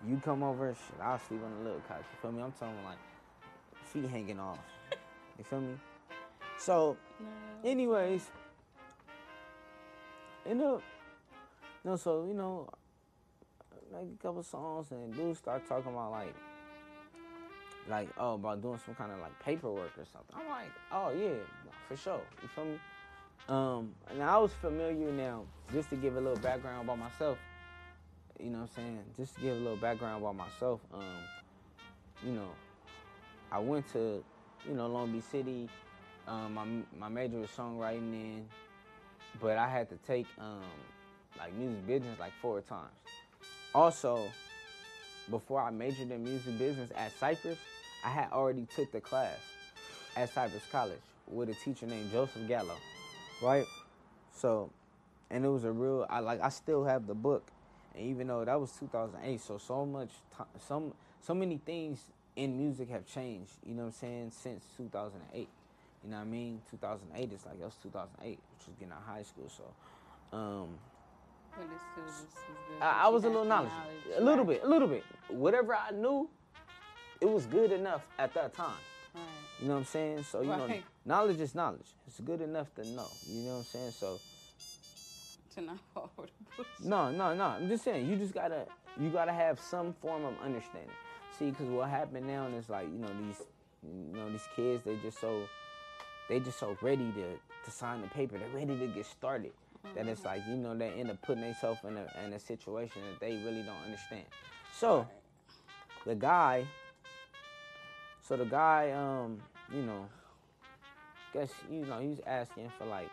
You 0.06 0.20
come 0.24 0.42
over, 0.42 0.68
shit, 0.74 1.00
I'll 1.02 1.18
sleep 1.18 1.40
on 1.44 1.50
the 1.58 1.64
little 1.64 1.82
couch. 1.86 2.04
You 2.10 2.18
feel 2.22 2.32
me? 2.32 2.42
I'm 2.42 2.52
talking 2.52 2.74
like 2.84 2.96
feet 3.84 4.08
hanging 4.08 4.38
off. 4.40 4.58
You 5.38 5.44
feel 5.44 5.60
me? 5.62 5.74
So, 6.58 6.96
No. 7.18 7.70
anyways, 7.70 8.26
you 10.46 10.54
know, 10.54 10.82
you 11.84 11.90
know, 11.90 11.96
so 11.96 12.26
you 12.26 12.34
know, 12.34 12.68
make 13.92 14.02
a 14.18 14.22
couple 14.22 14.42
songs 14.42 14.90
and 14.90 15.14
dudes 15.14 15.38
start 15.38 15.66
talking 15.66 15.92
about 15.92 16.10
like, 16.10 16.34
like 17.88 18.08
oh, 18.18 18.34
about 18.34 18.60
doing 18.60 18.78
some 18.84 18.94
kind 18.94 19.10
of 19.12 19.18
like 19.20 19.32
paperwork 19.42 19.92
or 19.98 20.04
something. 20.12 20.36
I'm 20.38 20.48
like, 20.48 20.70
oh 20.92 21.10
yeah, 21.10 21.36
for 21.88 21.96
sure. 21.96 22.20
You 22.42 22.48
feel 22.48 22.64
me? 22.66 22.78
Um, 23.50 23.96
and 24.08 24.22
I 24.22 24.38
was 24.38 24.52
familiar 24.52 25.10
now, 25.10 25.42
just 25.72 25.90
to 25.90 25.96
give 25.96 26.16
a 26.16 26.20
little 26.20 26.38
background 26.38 26.84
about 26.84 27.00
myself. 27.00 27.36
you 28.38 28.48
know 28.48 28.60
what 28.60 28.70
I'm 28.76 28.76
saying, 28.76 28.98
just 29.16 29.34
to 29.34 29.40
give 29.40 29.56
a 29.56 29.58
little 29.58 29.76
background 29.76 30.22
about 30.22 30.36
myself, 30.36 30.80
um, 30.94 31.02
you 32.24 32.30
know, 32.32 32.48
I 33.50 33.58
went 33.58 33.90
to, 33.92 34.22
you 34.68 34.74
know, 34.74 34.86
Long 34.86 35.10
Beach 35.10 35.24
City. 35.24 35.68
Um, 36.28 36.54
my 36.54 36.64
my 36.96 37.08
major 37.08 37.38
was 37.38 37.50
songwriting 37.50 38.12
then, 38.12 38.46
but 39.40 39.58
I 39.58 39.68
had 39.68 39.88
to 39.88 39.96
take 40.06 40.26
um, 40.38 40.62
like 41.36 41.52
music 41.54 41.84
business 41.88 42.20
like 42.20 42.32
four 42.40 42.60
times. 42.60 42.92
Also, 43.74 44.22
before 45.28 45.60
I 45.60 45.70
majored 45.70 46.12
in 46.12 46.22
music 46.22 46.56
business 46.56 46.90
at 46.96 47.10
Cypress, 47.18 47.58
I 48.04 48.10
had 48.10 48.30
already 48.30 48.68
took 48.76 48.92
the 48.92 49.00
class 49.00 49.38
at 50.16 50.32
Cypress 50.32 50.62
College 50.70 51.00
with 51.26 51.48
a 51.48 51.54
teacher 51.54 51.86
named 51.86 52.12
Joseph 52.12 52.46
Gallo, 52.46 52.76
right? 53.40 53.66
So, 54.32 54.70
and 55.30 55.44
it 55.44 55.48
was 55.48 55.64
a 55.64 55.72
real. 55.72 56.06
I 56.08 56.20
like. 56.20 56.40
I 56.40 56.48
still 56.48 56.84
have 56.84 57.06
the 57.06 57.14
book, 57.14 57.50
and 57.94 58.06
even 58.06 58.28
though 58.28 58.44
that 58.44 58.60
was 58.60 58.72
2008, 58.72 59.40
so 59.40 59.58
so 59.58 59.86
much, 59.86 60.10
ti 60.36 60.44
some 60.66 60.92
so 61.20 61.34
many 61.34 61.58
things 61.58 62.00
in 62.36 62.56
music 62.56 62.88
have 62.90 63.06
changed. 63.06 63.52
You 63.66 63.74
know 63.74 63.82
what 63.82 63.88
I'm 63.88 63.92
saying 63.92 64.32
since 64.32 64.64
2008. 64.76 65.48
You 66.02 66.10
know 66.10 66.16
what 66.16 66.22
I 66.22 66.24
mean? 66.24 66.62
2008 66.70 67.32
is 67.32 67.44
like 67.44 67.58
that 67.58 67.64
was 67.64 67.76
2008, 67.82 68.30
which 68.30 68.66
was 68.66 68.76
getting 68.76 68.92
out 68.92 69.00
of 69.00 69.14
high 69.14 69.22
school. 69.22 69.50
So, 69.54 69.64
um, 70.36 70.68
But 71.54 71.66
it's 72.06 72.16
still 72.16 72.54
good. 72.68 72.82
I, 72.82 73.04
I 73.04 73.08
was 73.08 73.24
a 73.24 73.28
little 73.28 73.44
knowledgeable, 73.44 73.76
knowledge, 73.78 74.18
a 74.18 74.24
little 74.24 74.44
right, 74.44 74.60
bit, 74.60 74.64
a 74.64 74.68
little 74.68 74.88
bit. 74.88 75.04
Whatever 75.28 75.74
I 75.74 75.90
knew, 75.90 76.28
it 77.20 77.28
was 77.28 77.44
good 77.46 77.70
enough 77.72 78.02
at 78.18 78.32
that 78.34 78.54
time. 78.54 78.80
Right. 79.60 79.62
You 79.62 79.68
know 79.68 79.74
what 79.74 79.80
I'm 79.80 79.86
saying? 79.86 80.24
So 80.24 80.40
you 80.40 80.48
know, 80.48 80.68
knowledge 81.04 81.40
is 81.40 81.54
knowledge. 81.54 81.86
It's 82.06 82.20
good 82.20 82.40
enough 82.40 82.74
to 82.76 82.86
know. 82.88 83.06
You 83.26 83.42
know 83.42 83.50
what 83.52 83.58
I'm 83.58 83.64
saying? 83.64 83.92
So 83.92 84.18
To 85.54 85.60
not 85.60 85.78
fall 85.92 86.10
for 86.16 86.26
the 86.26 86.56
bush. 86.56 86.66
no, 86.84 87.10
no, 87.10 87.34
no. 87.34 87.44
I'm 87.44 87.68
just 87.68 87.84
saying 87.84 88.08
you 88.08 88.16
just 88.16 88.34
gotta 88.34 88.66
you 88.98 89.10
gotta 89.10 89.32
have 89.32 89.58
some 89.60 89.94
form 90.00 90.24
of 90.24 90.34
understanding. 90.44 90.90
See, 91.38 91.50
because 91.50 91.68
what 91.68 91.88
happened 91.88 92.26
now 92.26 92.46
is 92.46 92.68
like 92.68 92.86
you 92.90 92.98
know 92.98 93.08
these 93.26 93.42
you 93.82 94.16
know 94.16 94.30
these 94.30 94.46
kids 94.56 94.84
they 94.84 94.96
just 94.96 95.20
so 95.20 95.42
they 96.28 96.40
just 96.40 96.58
so 96.58 96.76
ready 96.80 97.10
to 97.12 97.38
to 97.64 97.70
sign 97.70 98.00
the 98.02 98.08
paper. 98.08 98.38
They're 98.38 98.48
ready 98.48 98.78
to 98.78 98.86
get 98.86 99.06
started. 99.06 99.52
That 99.94 100.06
it's 100.08 100.24
like 100.24 100.42
you 100.48 100.56
know 100.56 100.76
they 100.76 100.90
end 100.90 101.10
up 101.10 101.20
putting 101.22 101.42
themselves 101.42 101.80
in 101.84 101.96
a 101.96 102.06
in 102.24 102.32
a 102.32 102.38
situation 102.38 103.02
that 103.02 103.20
they 103.20 103.36
really 103.44 103.62
don't 103.62 103.82
understand. 103.84 104.24
So 104.72 105.06
the 106.06 106.14
guy. 106.14 106.66
So 108.30 108.36
the 108.36 108.44
guy, 108.44 108.92
um, 108.92 109.42
you 109.74 109.82
know, 109.82 110.06
guess 111.32 111.50
you 111.68 111.84
know 111.84 111.98
he's 111.98 112.20
asking 112.24 112.70
for 112.78 112.84
like 112.84 113.10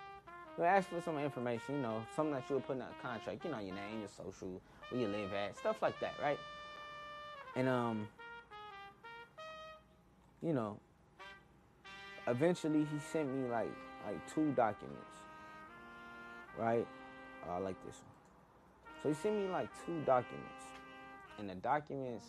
you 0.59 0.63
ask 0.63 0.89
for 0.89 1.01
some 1.01 1.17
information, 1.17 1.77
you 1.77 1.81
know, 1.81 2.03
something 2.15 2.35
that 2.35 2.43
you 2.47 2.57
would 2.57 2.67
put 2.67 2.75
in 2.75 2.83
a 2.83 2.87
contract, 3.01 3.43
you 3.43 3.49
know, 3.49 3.57
your 3.57 3.73
name, 3.73 4.01
your 4.01 4.09
social, 4.09 4.61
where 4.89 5.01
you 5.01 5.07
live 5.07 5.33
at, 5.33 5.57
stuff 5.57 5.81
like 5.81 5.99
that, 6.01 6.13
right? 6.21 6.37
And 7.55 7.67
um, 7.67 8.07
you 10.43 10.53
know, 10.53 10.77
eventually 12.27 12.81
he 12.81 12.99
sent 13.11 13.27
me 13.27 13.49
like 13.49 13.71
like 14.05 14.35
two 14.35 14.51
documents, 14.51 15.17
right? 16.59 16.85
Oh, 17.49 17.53
I 17.53 17.57
like 17.57 17.83
this 17.87 17.95
one. 17.95 19.01
So 19.01 19.09
he 19.09 19.15
sent 19.15 19.35
me 19.35 19.47
like 19.47 19.69
two 19.83 19.99
documents, 20.05 20.65
and 21.39 21.49
the 21.49 21.55
documents, 21.55 22.27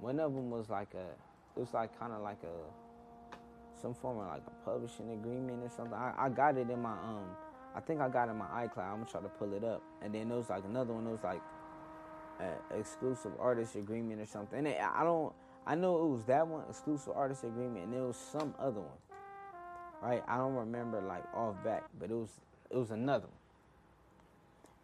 one 0.00 0.18
of 0.18 0.32
them 0.32 0.48
was 0.48 0.70
like 0.70 0.94
a, 0.94 1.27
it 1.58 1.60
was 1.60 1.74
like 1.74 1.98
kind 1.98 2.12
of 2.12 2.22
like 2.22 2.38
a 2.44 3.80
some 3.80 3.94
form 3.94 4.18
of 4.18 4.28
like 4.28 4.42
a 4.46 4.64
publishing 4.64 5.10
agreement 5.10 5.62
or 5.62 5.68
something. 5.68 5.94
I, 5.94 6.14
I 6.16 6.28
got 6.28 6.56
it 6.56 6.70
in 6.70 6.80
my 6.80 6.92
um 6.92 7.26
I 7.74 7.80
think 7.80 8.00
I 8.00 8.08
got 8.08 8.28
it 8.28 8.32
in 8.32 8.38
my 8.38 8.46
iCloud. 8.46 8.84
I'm 8.84 9.00
gonna 9.00 9.10
try 9.10 9.20
to 9.20 9.28
pull 9.28 9.52
it 9.54 9.64
up. 9.64 9.82
And 10.02 10.14
then 10.14 10.28
there 10.28 10.38
was 10.38 10.48
like 10.48 10.64
another 10.64 10.92
one 10.92 11.04
that 11.04 11.10
was 11.10 11.24
like 11.24 11.42
an 12.40 12.78
exclusive 12.78 13.32
artist 13.40 13.74
agreement 13.74 14.20
or 14.20 14.26
something. 14.26 14.58
And 14.58 14.68
it, 14.68 14.80
I 14.80 15.02
don't 15.02 15.32
I 15.66 15.74
know 15.74 16.00
it 16.02 16.08
was 16.08 16.24
that 16.24 16.46
one, 16.46 16.62
exclusive 16.68 17.12
artist 17.14 17.44
agreement, 17.44 17.84
and 17.84 17.92
there 17.92 18.04
was 18.04 18.16
some 18.16 18.54
other 18.58 18.80
one. 18.80 18.98
Right? 20.00 20.22
I 20.28 20.38
don't 20.38 20.54
remember 20.54 21.00
like 21.00 21.24
off 21.34 21.56
back, 21.64 21.84
but 21.98 22.10
it 22.10 22.14
was 22.14 22.30
it 22.70 22.76
was 22.76 22.92
another 22.92 23.26
one. 23.26 23.34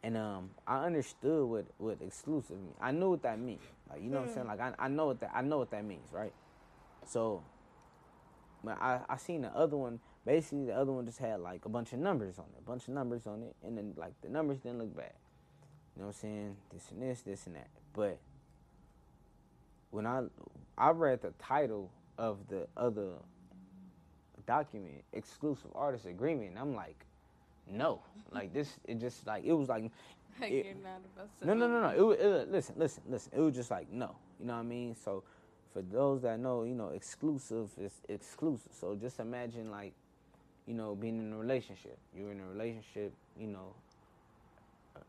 And 0.02 0.16
um 0.16 0.50
I 0.66 0.84
understood 0.84 1.48
what 1.48 1.66
what 1.78 1.98
exclusive 2.00 2.56
mean. 2.56 2.74
I 2.80 2.90
knew 2.90 3.10
what 3.10 3.22
that 3.22 3.38
meant. 3.38 3.60
Like 3.90 4.02
you 4.02 4.10
know 4.10 4.20
what 4.20 4.28
I'm 4.28 4.34
saying? 4.34 4.46
Like 4.46 4.60
I, 4.60 4.72
I 4.78 4.88
know 4.88 5.06
what 5.06 5.20
that 5.20 5.30
I 5.34 5.42
know 5.42 5.58
what 5.58 5.70
that 5.70 5.84
means, 5.84 6.12
right? 6.12 6.32
So 7.06 7.42
but 8.64 8.80
I, 8.80 9.00
I 9.08 9.16
seen 9.16 9.42
the 9.42 9.48
other 9.54 9.76
one. 9.76 10.00
Basically, 10.24 10.64
the 10.64 10.74
other 10.74 10.90
one 10.90 11.04
just 11.04 11.18
had 11.18 11.40
like 11.40 11.66
a 11.66 11.68
bunch 11.68 11.92
of 11.92 11.98
numbers 11.98 12.38
on 12.38 12.46
it, 12.56 12.58
a 12.58 12.62
bunch 12.62 12.88
of 12.88 12.94
numbers 12.94 13.26
on 13.26 13.42
it, 13.42 13.54
and 13.62 13.76
then 13.76 13.92
like 13.96 14.14
the 14.22 14.28
numbers 14.28 14.58
didn't 14.58 14.78
look 14.78 14.96
bad. 14.96 15.12
You 15.94 16.02
know 16.02 16.08
what 16.08 16.16
I'm 16.16 16.20
saying? 16.20 16.56
This 16.72 16.90
and 16.90 17.02
this, 17.02 17.20
this 17.20 17.46
and 17.46 17.56
that. 17.56 17.68
But 17.92 18.18
when 19.90 20.06
I 20.06 20.22
I 20.78 20.90
read 20.90 21.20
the 21.20 21.32
title 21.38 21.90
of 22.16 22.38
the 22.48 22.66
other 22.76 23.10
document, 24.46 25.04
exclusive 25.12 25.70
artist 25.74 26.06
agreement, 26.06 26.56
I'm 26.58 26.74
like, 26.74 27.04
no, 27.70 28.00
like 28.32 28.54
this. 28.54 28.78
It 28.86 28.98
just 28.98 29.26
like 29.26 29.44
it 29.44 29.52
was 29.52 29.68
like 29.68 29.90
Like 30.40 30.50
It- 30.50 30.66
you're 30.66 30.74
not 30.76 31.00
about 31.14 31.40
to 31.40 31.46
no, 31.46 31.54
no, 31.54 31.68
no, 31.68 31.80
no. 31.80 32.10
It, 32.12 32.20
it, 32.20 32.50
listen, 32.50 32.74
listen, 32.78 33.02
listen. 33.08 33.32
It 33.36 33.40
was 33.40 33.54
just 33.54 33.70
like 33.70 33.92
no. 33.92 34.16
You 34.40 34.46
know 34.46 34.54
what 34.54 34.60
I 34.60 34.64
mean? 34.64 34.96
So, 34.96 35.22
for 35.74 35.82
those 35.82 36.22
that 36.22 36.38
know, 36.38 36.62
you 36.62 36.74
know, 36.74 36.90
exclusive 36.90 37.68
is 37.78 37.92
exclusive. 38.08 38.70
So 38.80 38.94
just 38.94 39.18
imagine 39.18 39.70
like, 39.70 39.92
you 40.66 40.74
know, 40.74 40.94
being 40.94 41.18
in 41.18 41.32
a 41.32 41.36
relationship. 41.36 41.98
You're 42.16 42.30
in 42.30 42.40
a 42.40 42.46
relationship. 42.46 43.12
You 43.38 43.48
know, 43.48 43.74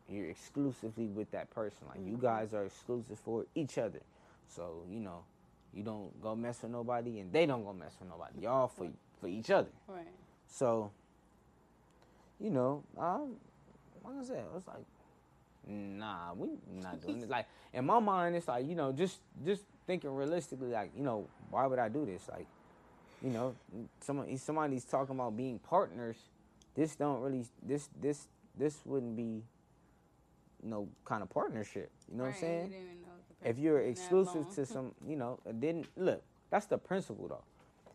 you're 0.08 0.28
exclusively 0.28 1.06
with 1.06 1.30
that 1.30 1.50
person. 1.50 1.86
Like 1.88 2.00
you 2.04 2.18
guys 2.20 2.52
are 2.52 2.64
exclusive 2.64 3.18
for 3.20 3.46
each 3.54 3.78
other. 3.78 4.00
So 4.48 4.82
you 4.90 4.98
know, 4.98 5.20
you 5.72 5.84
don't 5.84 6.20
go 6.20 6.34
mess 6.34 6.62
with 6.62 6.72
nobody, 6.72 7.20
and 7.20 7.32
they 7.32 7.46
don't 7.46 7.64
go 7.64 7.72
mess 7.72 7.94
with 8.00 8.10
nobody. 8.10 8.40
Y'all 8.40 8.66
for 8.66 8.88
for 9.20 9.28
each 9.28 9.50
other. 9.50 9.70
Right. 9.86 10.04
So, 10.48 10.90
you 12.40 12.50
know, 12.50 12.82
um, 12.98 13.36
like 14.04 14.14
I 14.20 14.24
said, 14.24 14.38
it 14.38 14.54
was 14.54 14.66
like, 14.66 14.84
nah, 15.66 16.34
we 16.34 16.48
not 16.82 17.00
doing 17.00 17.22
it. 17.22 17.28
Like 17.30 17.46
in 17.72 17.86
my 17.86 18.00
mind, 18.00 18.34
it's 18.34 18.48
like 18.48 18.66
you 18.66 18.74
know, 18.74 18.90
just 18.90 19.20
just 19.44 19.62
thinking 19.86 20.14
realistically, 20.14 20.70
like 20.70 20.90
you 20.96 21.02
know, 21.02 21.28
why 21.50 21.66
would 21.66 21.78
I 21.78 21.88
do 21.88 22.04
this? 22.04 22.28
Like, 22.30 22.46
you 23.22 23.30
know, 23.30 23.54
somebody 24.00 24.36
somebody's 24.36 24.84
talking 24.84 25.14
about 25.14 25.36
being 25.36 25.58
partners. 25.58 26.16
This 26.74 26.96
don't 26.96 27.20
really 27.20 27.44
this 27.62 27.88
this 28.00 28.28
this 28.56 28.80
wouldn't 28.84 29.16
be 29.16 29.42
no 30.62 30.88
kind 31.04 31.22
of 31.22 31.30
partnership. 31.30 31.90
You 32.10 32.18
know 32.18 32.24
what 32.24 32.34
I'm 32.34 32.40
saying? 32.40 32.64
you 32.66 32.70
didn't 32.70 32.84
even 32.84 33.02
know 33.02 33.08
the 33.42 33.48
if 33.48 33.58
you're 33.58 33.80
exclusive 33.80 34.54
to 34.54 34.66
some, 34.74 34.92
you 35.06 35.16
know, 35.16 35.38
didn't 35.58 35.86
look. 35.96 36.22
That's 36.50 36.66
the 36.66 36.78
principle, 36.78 37.28
though. 37.28 37.44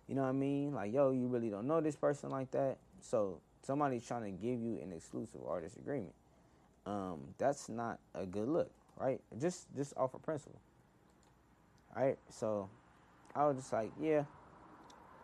You 0.07 0.15
know 0.15 0.23
what 0.23 0.29
I 0.29 0.33
mean? 0.33 0.73
Like, 0.73 0.93
yo, 0.93 1.11
you 1.11 1.27
really 1.27 1.49
don't 1.49 1.67
know 1.67 1.81
this 1.81 1.95
person 1.95 2.29
like 2.29 2.51
that, 2.51 2.77
so 3.01 3.39
somebody's 3.63 4.05
trying 4.05 4.23
to 4.23 4.31
give 4.31 4.59
you 4.59 4.79
an 4.83 4.91
exclusive 4.91 5.41
artist 5.47 5.77
agreement. 5.77 6.13
Um, 6.85 7.19
that's 7.37 7.69
not 7.69 7.99
a 8.15 8.25
good 8.25 8.47
look, 8.47 8.71
right? 8.99 9.21
Just 9.39 9.67
just 9.75 9.93
off 9.95 10.13
of 10.13 10.21
principle, 10.23 10.59
right? 11.95 12.17
So, 12.29 12.69
I 13.35 13.45
was 13.47 13.57
just 13.57 13.71
like, 13.73 13.91
yeah, 13.99 14.23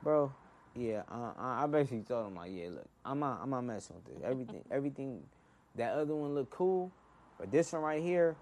bro, 0.01 0.31
yeah. 0.75 1.03
Uh, 1.11 1.31
I 1.37 1.63
I 1.63 1.67
basically 1.67 2.01
told 2.01 2.27
him 2.27 2.35
like, 2.35 2.51
yeah, 2.53 2.69
look, 2.69 2.87
I'm 3.05 3.19
not 3.19 3.39
I'm 3.41 3.49
not 3.49 3.61
messing 3.61 3.95
with 3.97 4.05
this. 4.05 4.23
Everything 4.23 4.63
everything, 4.71 5.23
that 5.75 5.93
other 5.93 6.15
one 6.15 6.33
looked 6.35 6.51
cool, 6.51 6.91
but 7.39 7.51
this 7.51 7.73
one 7.73 7.81
right 7.81 8.01
here, 8.01 8.35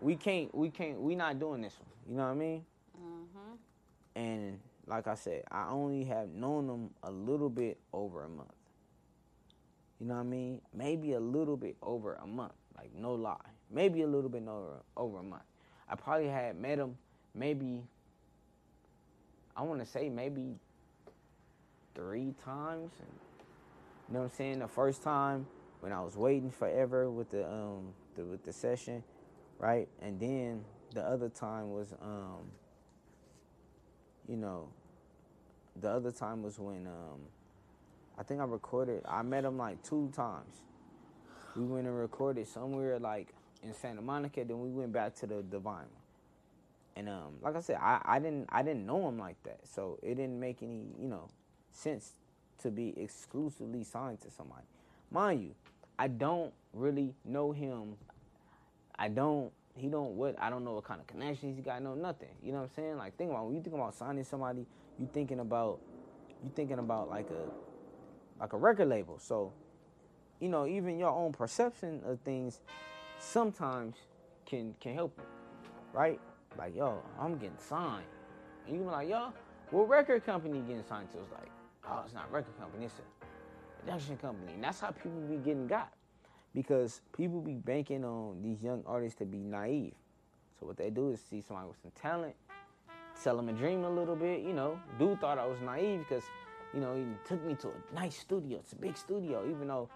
we 0.00 0.16
can't 0.16 0.54
we 0.54 0.70
can't 0.70 1.00
we 1.00 1.14
not 1.14 1.38
doing 1.38 1.62
this 1.62 1.78
one. 1.78 1.88
You 2.08 2.16
know 2.16 2.24
what 2.24 2.30
I 2.30 2.34
mean? 2.34 2.64
Mhm. 2.98 3.58
And 4.16 4.60
like 4.86 5.06
I 5.06 5.14
said, 5.14 5.44
I 5.50 5.68
only 5.70 6.04
have 6.04 6.28
known 6.30 6.66
them 6.66 6.90
a 7.02 7.10
little 7.10 7.50
bit 7.50 7.78
over 7.92 8.24
a 8.24 8.28
month. 8.28 8.52
You 10.00 10.06
know 10.06 10.14
what 10.14 10.20
I 10.20 10.24
mean? 10.24 10.60
Maybe 10.74 11.12
a 11.12 11.20
little 11.20 11.56
bit 11.56 11.76
over 11.82 12.14
a 12.14 12.26
month. 12.26 12.54
Like 12.76 12.94
no 12.94 13.14
lie. 13.14 13.36
Maybe 13.70 14.02
a 14.02 14.06
little 14.06 14.30
bit 14.30 14.48
over 14.48 14.82
over 14.96 15.18
a 15.18 15.22
month. 15.22 15.42
I 15.88 15.94
probably 15.96 16.28
had 16.28 16.56
met 16.58 16.78
him 16.78 16.96
maybe 17.34 17.82
I 19.56 19.62
want 19.62 19.80
to 19.80 19.86
say 19.86 20.08
maybe 20.08 20.54
three 21.94 22.34
times. 22.44 22.92
And, 22.98 23.08
you 24.08 24.14
know 24.14 24.20
what 24.20 24.24
I'm 24.26 24.36
saying? 24.36 24.58
The 24.60 24.68
first 24.68 25.02
time 25.02 25.46
when 25.80 25.92
I 25.92 26.00
was 26.00 26.16
waiting 26.16 26.50
forever 26.50 27.10
with 27.10 27.30
the 27.30 27.46
um 27.46 27.92
the, 28.16 28.24
with 28.24 28.44
the 28.44 28.52
session, 28.52 29.02
right? 29.58 29.88
And 30.00 30.18
then 30.18 30.64
the 30.94 31.02
other 31.02 31.28
time 31.28 31.72
was 31.72 31.92
um 32.02 32.50
you 34.28 34.36
know 34.36 34.68
the 35.80 35.88
other 35.88 36.10
time 36.10 36.42
was 36.42 36.58
when 36.58 36.86
um 36.86 37.20
I 38.18 38.22
think 38.22 38.40
I 38.40 38.44
recorded 38.44 39.02
I 39.06 39.22
met 39.22 39.44
him 39.44 39.58
like 39.58 39.82
two 39.82 40.10
times. 40.14 40.62
We 41.56 41.64
went 41.64 41.86
and 41.86 41.98
recorded 41.98 42.46
somewhere 42.46 42.98
like 42.98 43.28
in 43.62 43.74
Santa 43.74 44.00
Monica, 44.00 44.44
then 44.44 44.60
we 44.60 44.70
went 44.70 44.92
back 44.92 45.14
to 45.16 45.26
the 45.26 45.42
Divine. 45.42 45.84
And 46.96 47.08
um 47.08 47.34
like 47.40 47.56
I 47.56 47.60
said, 47.60 47.78
I, 47.80 48.00
I 48.04 48.18
didn't 48.18 48.46
I 48.50 48.62
didn't 48.62 48.86
know 48.86 49.08
him 49.08 49.18
like 49.18 49.42
that. 49.44 49.60
So 49.64 49.98
it 50.02 50.16
didn't 50.16 50.38
make 50.38 50.62
any, 50.62 50.86
you 50.98 51.08
know, 51.08 51.28
sense 51.70 52.12
to 52.62 52.70
be 52.70 52.94
exclusively 52.96 53.84
signed 53.84 54.20
to 54.22 54.30
somebody. 54.30 54.66
Mind 55.10 55.42
you, 55.42 55.54
I 55.98 56.08
don't 56.08 56.52
really 56.72 57.14
know 57.24 57.52
him. 57.52 57.96
I 58.98 59.08
don't 59.08 59.52
he 59.76 59.88
don't 59.88 60.16
what 60.16 60.36
I 60.40 60.50
don't 60.50 60.64
know 60.64 60.72
what 60.72 60.84
kind 60.84 61.00
of 61.00 61.06
connections 61.06 61.56
he 61.56 61.62
got, 61.62 61.82
no 61.82 61.94
nothing. 61.94 62.28
You 62.42 62.52
know 62.52 62.58
what 62.58 62.64
I'm 62.64 62.74
saying? 62.74 62.96
Like 62.96 63.16
think 63.16 63.30
about 63.30 63.46
when 63.46 63.54
you 63.54 63.62
think 63.62 63.74
about 63.74 63.94
signing 63.94 64.24
somebody, 64.24 64.66
you 64.98 65.08
thinking 65.12 65.40
about 65.40 65.80
you 66.42 66.50
thinking 66.54 66.78
about 66.78 67.08
like 67.08 67.28
a 67.30 68.40
like 68.40 68.52
a 68.52 68.56
record 68.56 68.88
label. 68.88 69.18
So, 69.18 69.52
you 70.40 70.48
know, 70.48 70.66
even 70.66 70.98
your 70.98 71.10
own 71.10 71.32
perception 71.32 72.00
of 72.04 72.20
things 72.20 72.60
sometimes 73.18 73.96
can 74.46 74.74
can 74.80 74.94
help 74.94 75.14
you. 75.16 75.24
Right? 75.92 76.20
Like, 76.58 76.76
yo, 76.76 77.02
I'm 77.20 77.36
getting 77.38 77.58
signed. 77.58 78.04
And 78.66 78.76
you 78.76 78.82
be 78.82 78.88
like, 78.88 79.08
yo, 79.08 79.32
what 79.70 79.88
record 79.88 80.24
company 80.26 80.58
you 80.58 80.64
getting 80.64 80.84
signed 80.84 81.10
to? 81.12 81.18
It's 81.18 81.32
like, 81.32 81.50
oh, 81.88 82.02
it's 82.04 82.14
not 82.14 82.26
a 82.30 82.32
record 82.32 82.58
company, 82.58 82.86
it's 82.86 82.94
a 82.98 83.80
production 83.80 84.16
company. 84.16 84.54
And 84.54 84.64
that's 84.64 84.80
how 84.80 84.90
people 84.90 85.20
be 85.28 85.36
getting 85.36 85.66
got 85.66 85.92
because 86.54 87.00
people 87.16 87.40
be 87.40 87.54
banking 87.54 88.04
on 88.04 88.42
these 88.42 88.62
young 88.62 88.82
artists 88.86 89.18
to 89.18 89.24
be 89.24 89.38
naive. 89.38 89.94
So 90.58 90.66
what 90.66 90.76
they 90.76 90.90
do 90.90 91.10
is 91.10 91.20
see 91.20 91.40
somebody 91.40 91.68
with 91.68 91.78
some 91.80 91.92
talent, 91.92 92.34
sell 93.14 93.36
them 93.36 93.48
a 93.48 93.52
dream 93.52 93.84
a 93.84 93.90
little 93.90 94.16
bit. 94.16 94.40
You 94.40 94.52
know, 94.52 94.78
dude 94.98 95.20
thought 95.20 95.38
I 95.38 95.46
was 95.46 95.58
naive 95.60 96.04
because, 96.08 96.24
you 96.74 96.80
know, 96.80 96.94
he 96.96 97.04
took 97.26 97.42
me 97.46 97.54
to 97.56 97.68
a 97.68 97.94
nice 97.94 98.18
studio. 98.18 98.58
It's 98.58 98.72
a 98.72 98.76
big 98.76 98.96
studio, 98.96 99.48
even 99.48 99.68
though 99.68 99.88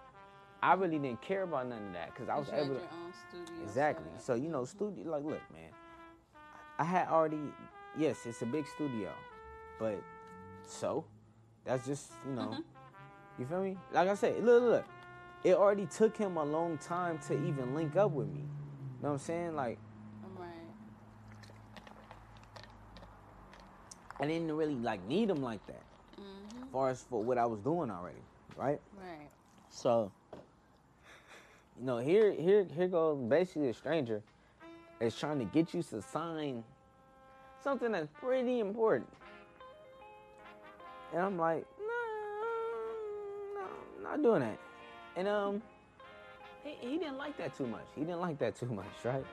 I 0.63 0.73
really 0.73 0.97
didn't 0.97 1.21
care 1.21 1.43
about 1.43 1.67
none 1.67 1.85
of 1.87 1.93
that 1.93 2.13
because 2.13 2.29
I 2.29 2.37
was 2.37 2.49
able 2.49 2.67
your 2.67 2.75
to. 2.77 2.81
own 2.81 3.13
studio 3.29 3.63
Exactly. 3.63 4.07
So 4.17 4.33
you 4.33 4.49
know, 4.49 4.65
studio. 4.65 5.11
Like, 5.11 5.23
look, 5.23 5.41
man, 5.53 5.69
I 6.77 6.83
had 6.83 7.07
already. 7.07 7.39
Yes, 7.97 8.25
it's 8.25 8.41
a 8.41 8.45
big 8.45 8.67
studio, 8.67 9.11
but 9.79 9.95
so 10.67 11.05
that's 11.63 11.85
just 11.85 12.11
you 12.27 12.33
know, 12.33 12.41
Mm-hmm. 12.41 13.41
you 13.41 13.45
feel 13.45 13.61
me? 13.63 13.77
Like 13.93 14.09
I 14.09 14.15
said, 14.15 14.43
look, 14.43 14.63
look. 14.63 14.85
It 15.43 15.53
already 15.55 15.85
took 15.85 16.17
him 16.17 16.37
a 16.37 16.43
long 16.43 16.77
time 16.79 17.19
to 17.27 17.33
even 17.45 17.75
link 17.75 17.95
up 17.95 18.11
with 18.11 18.27
me. 18.27 18.39
You 18.39 19.03
know 19.03 19.09
what 19.09 19.11
I'm 19.11 19.17
saying? 19.19 19.55
Like, 19.55 19.77
Right. 20.35 20.49
I 24.19 24.25
didn't 24.27 24.51
really 24.55 24.75
like 24.75 25.05
need 25.07 25.29
him 25.29 25.41
like 25.43 25.65
that, 25.67 25.81
Mm-hmm. 26.19 26.63
as 26.63 26.69
far 26.71 26.89
as 26.89 27.01
for 27.03 27.21
what 27.21 27.37
I 27.37 27.45
was 27.45 27.59
doing 27.59 27.91
already, 27.91 28.23
right? 28.57 28.79
Right. 28.97 29.29
So, 29.69 30.11
you 31.79 31.85
know, 31.85 31.97
here, 31.99 32.31
here, 32.31 32.65
here 32.75 32.87
goes 32.87 33.17
basically 33.29 33.69
a 33.69 33.73
stranger 33.73 34.21
is 34.99 35.15
trying 35.15 35.39
to 35.39 35.45
get 35.45 35.73
you 35.73 35.83
to 35.83 36.01
sign 36.01 36.63
something 37.63 37.91
that's 37.91 38.09
pretty 38.19 38.59
important, 38.59 39.09
and 41.13 41.21
I'm 41.21 41.37
like, 41.37 41.65
no, 41.79 43.61
no, 43.61 44.09
not 44.09 44.21
doing 44.21 44.41
that. 44.41 44.59
And 45.15 45.27
um, 45.27 45.61
he, 46.63 46.75
he 46.89 46.97
didn't 46.97 47.17
like 47.17 47.37
that 47.37 47.55
too 47.55 47.67
much. 47.67 47.85
He 47.95 48.01
didn't 48.01 48.21
like 48.21 48.37
that 48.39 48.55
too 48.55 48.67
much, 48.67 48.85
right? 49.03 49.25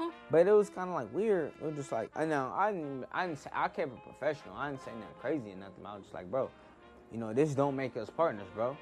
But 0.30 0.46
it 0.46 0.52
was 0.52 0.70
kind 0.70 0.88
of 0.88 0.94
like 0.94 1.12
weird. 1.12 1.52
It 1.60 1.64
was 1.64 1.76
just 1.76 1.92
like 1.92 2.10
I 2.16 2.24
know 2.24 2.52
I 2.56 2.72
didn't 2.72 3.04
I 3.12 3.26
didn't 3.26 3.38
say, 3.40 3.50
I 3.52 3.68
kept 3.68 3.92
it 3.92 4.02
professional. 4.02 4.56
I 4.56 4.70
didn't 4.70 4.82
say 4.82 4.90
nothing 4.92 5.14
crazy 5.20 5.52
or 5.52 5.56
nothing. 5.56 5.84
I 5.86 5.94
was 5.94 6.02
just 6.04 6.14
like, 6.14 6.30
bro, 6.30 6.50
you 7.12 7.18
know, 7.18 7.32
this 7.32 7.54
don't 7.54 7.76
make 7.76 7.96
us 7.96 8.08
partners, 8.10 8.48
bro. 8.54 8.76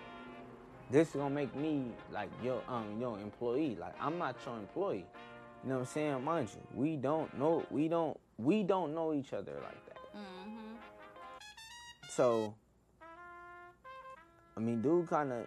This 0.91 1.09
is 1.09 1.17
gonna 1.17 1.35
make 1.35 1.55
me 1.57 1.87
like 2.13 2.31
your 2.43 2.63
um 2.69 2.97
your 3.01 3.19
employee. 3.19 3.77
Like 3.79 3.95
I'm 4.01 4.19
not 4.19 4.37
your 4.47 4.57
employee. 4.59 5.05
You 5.63 5.71
know 5.71 5.75
what 5.77 5.81
I'm 5.81 5.87
saying? 5.87 6.25
Mind 6.25 6.49
you, 6.55 6.61
we 6.75 6.97
don't 6.97 7.37
know 7.39 7.65
we 7.71 7.89
don't 7.89 8.19
we 8.39 8.63
don't 8.63 8.95
know 8.95 9.13
each 9.13 9.33
other 9.33 9.53
like 9.53 9.87
that. 9.87 9.99
Mm-hmm. 10.17 10.77
So 12.09 12.55
I 14.57 14.61
mean, 14.61 14.83
dude, 14.83 15.09
kind 15.09 15.33
of. 15.33 15.47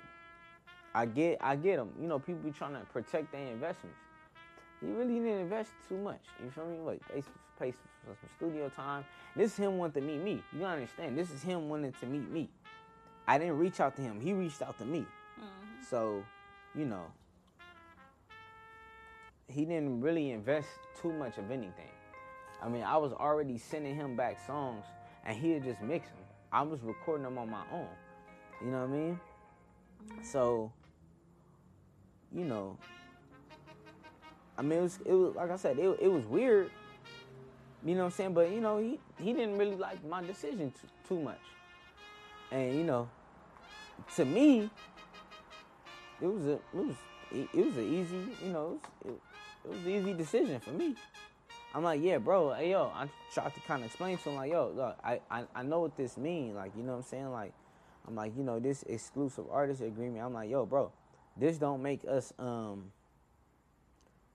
I 0.95 1.05
get, 1.07 1.39
I 1.41 1.55
get 1.55 1.79
him. 1.79 1.89
You 1.99 2.07
know, 2.07 2.19
people 2.19 2.41
be 2.41 2.51
trying 2.51 2.73
to 2.73 2.81
protect 2.91 3.31
their 3.31 3.47
investments. 3.47 3.97
He 4.79 4.87
really 4.87 5.15
didn't 5.15 5.39
invest 5.39 5.71
too 5.89 5.97
much. 5.97 6.21
You 6.43 6.51
feel 6.51 6.65
me? 6.65 6.77
Like 6.85 7.01
they 7.07 7.23
pay 7.59 7.71
for 7.71 8.15
some 8.19 8.29
studio 8.37 8.69
time. 8.69 9.05
This 9.35 9.53
is 9.53 9.57
him 9.57 9.77
wanting 9.77 10.03
to 10.03 10.07
meet 10.07 10.21
me. 10.21 10.43
You 10.51 10.59
gotta 10.59 10.73
understand. 10.73 11.17
This 11.17 11.31
is 11.31 11.41
him 11.41 11.69
wanting 11.69 11.93
to 11.99 12.05
meet 12.05 12.29
me. 12.29 12.49
I 13.27 13.37
didn't 13.39 13.57
reach 13.57 13.79
out 13.79 13.95
to 13.95 14.01
him. 14.01 14.19
He 14.19 14.33
reached 14.33 14.61
out 14.61 14.77
to 14.79 14.85
me. 14.85 14.99
Mm-hmm. 14.99 15.83
So, 15.89 16.23
you 16.75 16.85
know, 16.85 17.05
he 19.47 19.65
didn't 19.65 20.01
really 20.01 20.31
invest 20.31 20.67
too 21.01 21.11
much 21.11 21.37
of 21.37 21.51
anything. 21.51 21.91
I 22.61 22.69
mean, 22.69 22.83
I 22.83 22.97
was 22.97 23.11
already 23.13 23.57
sending 23.57 23.95
him 23.95 24.15
back 24.15 24.39
songs, 24.45 24.85
and 25.25 25.37
he 25.37 25.53
would 25.53 25.63
just 25.63 25.81
mix 25.81 26.07
them. 26.07 26.17
I 26.51 26.61
was 26.61 26.79
recording 26.81 27.23
them 27.23 27.37
on 27.37 27.49
my 27.49 27.63
own. 27.71 27.87
You 28.63 28.71
know 28.71 28.79
what 28.79 28.89
I 28.89 28.91
mean? 28.91 29.19
So, 30.21 30.71
you 32.33 32.45
know, 32.45 32.77
I 34.57 34.61
mean, 34.61 34.79
it 34.79 34.81
was, 34.81 34.99
it 35.05 35.13
was 35.13 35.35
like 35.35 35.51
I 35.51 35.57
said, 35.57 35.79
it, 35.79 35.97
it 36.01 36.07
was 36.07 36.25
weird. 36.25 36.71
You 37.85 37.95
know 37.95 38.01
what 38.01 38.05
I'm 38.05 38.11
saying? 38.11 38.33
But 38.33 38.51
you 38.51 38.61
know, 38.61 38.77
he 38.77 38.99
he 39.21 39.33
didn't 39.33 39.57
really 39.57 39.75
like 39.75 40.03
my 40.05 40.23
decision 40.23 40.71
too, 40.71 40.87
too 41.07 41.21
much. 41.21 41.41
And 42.51 42.75
you 42.75 42.83
know, 42.83 43.09
to 44.15 44.23
me, 44.23 44.69
it 46.21 46.27
was 46.27 46.45
a 46.45 46.53
it 46.53 46.61
was 46.73 46.95
it 47.31 47.65
was 47.65 47.77
an 47.77 47.93
easy 47.93 48.45
you 48.45 48.53
know 48.53 48.79
it 49.03 49.07
was, 49.07 49.15
it, 49.15 49.32
it 49.65 49.69
was 49.71 49.79
an 49.85 49.89
easy 49.89 50.13
decision 50.13 50.59
for 50.59 50.71
me. 50.71 50.95
I'm 51.75 51.83
like, 51.83 52.01
yeah, 52.03 52.19
bro, 52.19 52.53
hey, 52.53 52.71
yo, 52.71 52.91
I 52.93 53.07
tried 53.33 53.53
to 53.55 53.59
kind 53.61 53.81
of 53.81 53.87
explain 53.87 54.17
to 54.17 54.29
him 54.29 54.35
like, 54.35 54.51
yo, 54.51 54.71
look, 54.75 54.97
I, 55.03 55.19
I 55.31 55.45
I 55.55 55.63
know 55.63 55.79
what 55.81 55.97
this 55.97 56.17
means, 56.17 56.55
like, 56.55 56.71
you 56.77 56.83
know 56.83 56.91
what 56.91 56.97
I'm 56.99 57.03
saying, 57.03 57.31
like, 57.31 57.51
I'm 58.07 58.15
like, 58.15 58.35
you 58.37 58.43
know, 58.43 58.59
this 58.59 58.83
exclusive 58.83 59.45
artist 59.49 59.81
agreement. 59.81 60.23
I'm 60.23 60.33
like, 60.33 60.49
yo, 60.49 60.65
bro, 60.65 60.91
this 61.37 61.57
don't 61.57 61.81
make 61.81 62.01
us 62.07 62.33
um. 62.37 62.91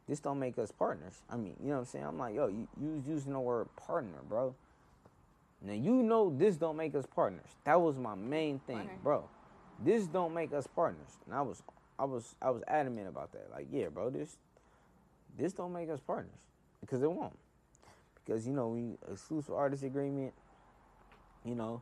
This 0.08 0.20
don't 0.20 0.38
make 0.38 0.58
us 0.58 0.72
partners. 0.72 1.20
I 1.28 1.36
mean, 1.36 1.54
you 1.62 1.68
know 1.68 1.74
what 1.74 1.78
I'm 1.80 1.84
saying? 1.84 2.04
I'm 2.06 2.18
like, 2.18 2.34
yo, 2.34 2.46
you, 2.46 2.66
you 2.80 2.88
was 2.92 3.06
using 3.06 3.34
the 3.34 3.40
word 3.40 3.68
partner, 3.76 4.16
bro. 4.26 4.54
Now 5.60 5.74
you 5.74 6.02
know 6.02 6.34
this 6.34 6.56
don't 6.56 6.76
make 6.78 6.94
us 6.94 7.04
partners. 7.04 7.50
That 7.64 7.78
was 7.80 7.98
my 7.98 8.14
main 8.14 8.58
thing, 8.60 8.78
Okay. 8.78 8.90
bro. 9.02 9.28
This 9.84 10.06
don't 10.06 10.32
make 10.32 10.52
us 10.54 10.66
partners. 10.66 11.18
And 11.26 11.34
I 11.34 11.42
was 11.42 11.62
I 11.98 12.04
was 12.04 12.34
I 12.40 12.48
was 12.50 12.62
adamant 12.68 13.06
about 13.08 13.32
that. 13.32 13.48
Like, 13.52 13.66
yeah, 13.70 13.88
bro, 13.88 14.08
this 14.08 14.38
this 15.38 15.52
don't 15.52 15.72
make 15.72 15.88
us 15.88 16.00
partners. 16.00 16.40
Because 16.80 17.02
it 17.02 17.10
won't. 17.10 17.38
Because 18.24 18.46
you 18.46 18.52
know, 18.52 18.68
we 18.68 18.98
exclusive 19.10 19.54
artist 19.54 19.82
agreement, 19.82 20.34
you 21.44 21.54
know, 21.54 21.80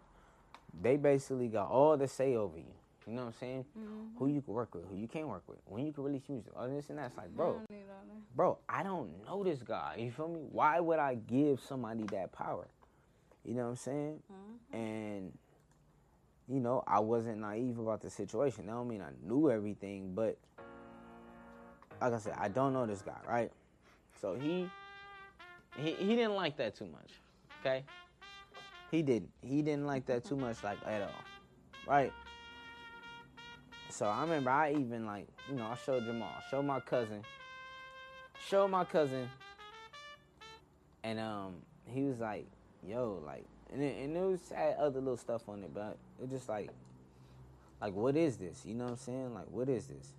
they 0.80 0.96
basically 0.96 1.48
got 1.48 1.68
all 1.68 1.96
the 1.96 2.06
say 2.06 2.36
over 2.36 2.58
you. 2.58 2.64
You 3.06 3.12
know 3.14 3.22
what 3.22 3.28
I'm 3.28 3.34
saying? 3.34 3.64
Mm-hmm. 3.78 4.18
Who 4.18 4.26
you 4.26 4.42
can 4.42 4.52
work 4.54 4.74
with, 4.74 4.84
who 4.88 4.96
you 4.96 5.06
can't 5.06 5.28
work 5.28 5.44
with, 5.46 5.58
when 5.66 5.86
you 5.86 5.92
can 5.92 6.02
release 6.02 6.28
music, 6.28 6.50
all 6.56 6.68
this 6.68 6.90
and 6.90 6.98
that's 6.98 7.16
like, 7.16 7.28
bro, 7.36 7.52
don't 7.52 7.70
need 7.70 7.84
all 7.88 8.04
that. 8.04 8.36
bro, 8.36 8.58
I 8.68 8.82
don't 8.82 9.24
know 9.24 9.44
this 9.44 9.62
guy. 9.62 9.96
You 9.98 10.10
feel 10.10 10.28
me? 10.28 10.40
Why 10.50 10.80
would 10.80 10.98
I 10.98 11.14
give 11.14 11.60
somebody 11.60 12.02
that 12.10 12.32
power? 12.32 12.66
You 13.44 13.54
know 13.54 13.62
what 13.62 13.68
I'm 13.70 13.76
saying? 13.76 14.22
Mhm. 14.32 14.74
And 14.76 15.38
you 16.48 16.60
know, 16.60 16.82
I 16.86 16.98
wasn't 17.00 17.38
naive 17.38 17.78
about 17.78 18.00
the 18.02 18.10
situation. 18.10 18.66
That 18.66 18.72
don't 18.72 18.88
mean 18.88 19.02
I 19.02 19.10
knew 19.24 19.50
everything, 19.50 20.14
but 20.14 20.36
like 22.00 22.12
I 22.12 22.18
said, 22.18 22.34
I 22.38 22.48
don't 22.48 22.72
know 22.72 22.86
this 22.86 23.02
guy, 23.02 23.18
right? 23.28 23.50
So 24.20 24.34
he 24.34 24.68
he 25.76 25.92
he 25.92 26.16
didn't 26.16 26.34
like 26.34 26.56
that 26.56 26.74
too 26.74 26.86
much. 26.86 27.10
Okay? 27.60 27.84
He 28.90 29.02
didn't. 29.02 29.30
He 29.42 29.62
didn't 29.62 29.86
like 29.86 30.06
that 30.06 30.24
too 30.24 30.36
much 30.36 30.62
like 30.62 30.78
at 30.86 31.02
all. 31.02 31.24
Right? 31.86 32.12
So 33.90 34.06
I 34.06 34.22
remember 34.22 34.50
I 34.50 34.72
even 34.72 35.06
like, 35.06 35.26
you 35.48 35.56
know, 35.56 35.64
I 35.64 35.76
showed 35.76 36.04
Jamal, 36.04 36.30
showed 36.50 36.64
my 36.64 36.80
cousin, 36.80 37.22
showed 38.46 38.68
my 38.68 38.84
cousin, 38.84 39.28
and 41.02 41.18
um, 41.18 41.54
he 41.86 42.02
was 42.02 42.18
like, 42.18 42.46
"Yo, 42.86 43.22
like," 43.24 43.44
and 43.72 43.82
it, 43.82 43.96
and 44.02 44.16
it 44.16 44.20
was 44.20 44.40
had 44.54 44.76
other 44.76 45.00
little 45.00 45.16
stuff 45.16 45.48
on 45.48 45.62
it, 45.62 45.72
but 45.72 45.96
it 46.22 46.28
just 46.30 46.48
like, 46.48 46.70
like, 47.80 47.94
what 47.94 48.16
is 48.16 48.36
this? 48.36 48.64
You 48.66 48.74
know 48.74 48.84
what 48.84 48.90
I'm 48.90 48.96
saying? 48.96 49.34
Like, 49.34 49.46
what 49.50 49.68
is 49.68 49.86
this? 49.86 50.12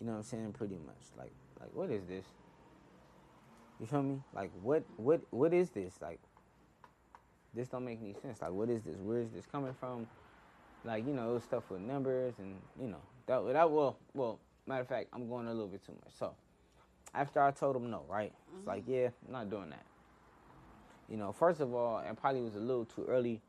You 0.00 0.06
know 0.06 0.12
what 0.12 0.18
I'm 0.18 0.24
saying? 0.24 0.52
Pretty 0.52 0.76
much, 0.86 1.02
like, 1.16 1.32
like, 1.60 1.70
what 1.74 1.90
is 1.90 2.04
this? 2.04 2.24
You 3.80 3.86
feel 3.86 4.02
me? 4.02 4.20
Like, 4.34 4.50
what, 4.62 4.84
what, 4.96 5.20
what 5.30 5.52
is 5.52 5.70
this? 5.70 5.94
Like, 6.00 6.20
this 7.54 7.68
don't 7.68 7.84
make 7.84 8.00
any 8.00 8.14
sense. 8.14 8.40
Like, 8.42 8.52
what 8.52 8.68
is 8.70 8.82
this? 8.82 8.96
Where 8.98 9.18
is 9.20 9.30
this 9.30 9.46
coming 9.46 9.74
from? 9.78 10.06
Like, 10.84 11.06
you 11.06 11.12
know, 11.12 11.30
it 11.30 11.34
was 11.34 11.44
stuff 11.44 11.64
with 11.70 11.80
numbers 11.80 12.34
and 12.38 12.54
you 12.80 12.86
know 12.86 13.00
that 13.26 13.52
that 13.52 13.70
well, 13.70 13.98
well, 14.14 14.38
matter 14.66 14.82
of 14.82 14.88
fact, 14.88 15.08
I'm 15.12 15.28
going 15.28 15.46
a 15.46 15.52
little 15.52 15.66
bit 15.66 15.84
too 15.84 15.92
much. 15.92 16.14
So, 16.18 16.34
after 17.14 17.42
I 17.42 17.50
told 17.50 17.76
him 17.76 17.90
no, 17.90 18.04
right? 18.08 18.32
It's 18.56 18.66
like, 18.66 18.82
mm-hmm. 18.82 18.92
yeah, 18.92 19.08
I'm 19.26 19.32
not 19.32 19.50
doing 19.50 19.70
that. 19.70 19.84
You 21.08 21.16
know, 21.16 21.32
first 21.32 21.60
of 21.60 21.74
all, 21.74 21.98
it 21.98 22.16
probably 22.16 22.42
was 22.42 22.54
a 22.54 22.60
little 22.60 22.84
too 22.84 23.04
early 23.08 23.40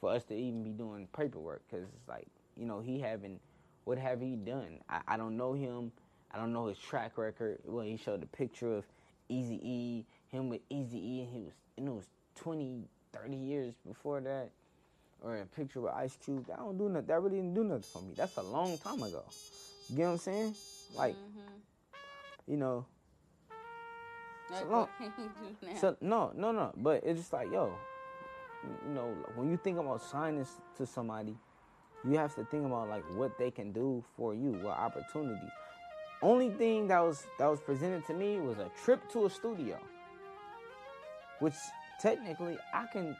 for 0.00 0.10
us 0.10 0.24
to 0.24 0.34
even 0.34 0.62
be 0.64 0.70
doing 0.70 1.08
paperwork 1.16 1.62
because 1.68 1.86
it's 1.88 2.08
like, 2.08 2.26
you 2.56 2.66
know, 2.66 2.80
he 2.80 3.00
having, 3.00 3.38
what 3.86 3.98
have 3.98 4.20
he 4.20 4.34
done? 4.34 4.80
I, 4.90 5.00
I 5.06 5.16
don't 5.16 5.36
know 5.36 5.52
him. 5.54 5.92
I 6.32 6.38
don't 6.38 6.52
know 6.52 6.66
his 6.66 6.76
track 6.76 7.16
record. 7.16 7.58
Well, 7.64 7.84
he 7.84 7.96
showed 7.96 8.20
a 8.20 8.26
picture 8.26 8.74
of 8.78 8.84
Easy 9.28 9.60
E, 9.62 10.04
him 10.28 10.48
with 10.48 10.60
Easy 10.68 10.98
E, 10.98 11.20
and 11.22 11.30
he 11.32 11.40
was, 11.40 11.52
and 11.78 11.86
it 11.86 11.92
was 11.92 12.06
20, 12.34 12.82
30 13.12 13.36
years 13.36 13.74
before 13.86 14.20
that. 14.20 14.50
Or 15.22 15.36
a 15.38 15.46
picture 15.46 15.80
with 15.80 15.92
Ice 15.92 16.18
Cube. 16.22 16.46
That 16.48 16.58
don't 16.58 16.76
do 16.76 16.88
nothing. 16.88 17.06
That 17.06 17.22
really 17.22 17.36
didn't 17.36 17.54
do 17.54 17.62
nothing 17.64 17.84
for 17.92 18.02
me. 18.02 18.12
That's 18.16 18.36
a 18.36 18.42
long 18.42 18.76
time 18.76 19.02
ago. 19.04 19.22
You 19.88 19.96
get 19.96 20.04
what 20.06 20.10
I'm 20.10 20.18
saying? 20.18 20.54
Like, 20.96 21.14
Mhm. 21.14 21.60
you 22.48 22.56
know, 22.56 22.86
so 24.48 24.64
long. 24.64 24.80
what 24.80 24.98
can 24.98 25.12
you 25.16 25.28
do 25.30 25.56
now? 25.66 25.74
So 25.76 25.96
no, 26.00 26.32
no, 26.34 26.50
no. 26.52 26.72
But 26.76 27.04
it's 27.04 27.20
just 27.20 27.32
like, 27.32 27.50
yo, 27.52 27.78
you 28.62 28.90
know, 28.90 29.16
when 29.36 29.48
you 29.48 29.56
think 29.56 29.78
about 29.78 30.02
signing 30.02 30.44
to 30.76 30.86
somebody, 30.86 31.36
you 32.06 32.16
have 32.18 32.34
to 32.36 32.44
think 32.44 32.64
about 32.64 32.88
like 32.88 33.04
what 33.14 33.36
they 33.38 33.50
can 33.50 33.72
do 33.72 34.04
for 34.16 34.34
you, 34.34 34.52
what 34.62 34.78
opportunities. 34.78 35.50
Only 36.22 36.50
thing 36.50 36.88
that 36.88 37.00
was 37.00 37.26
that 37.38 37.46
was 37.46 37.60
presented 37.60 38.06
to 38.06 38.14
me 38.14 38.40
was 38.40 38.58
a 38.58 38.70
trip 38.84 39.08
to 39.12 39.26
a 39.26 39.30
studio, 39.30 39.78
which 41.40 41.54
technically 42.00 42.56
I 42.72 42.86
can 42.92 43.16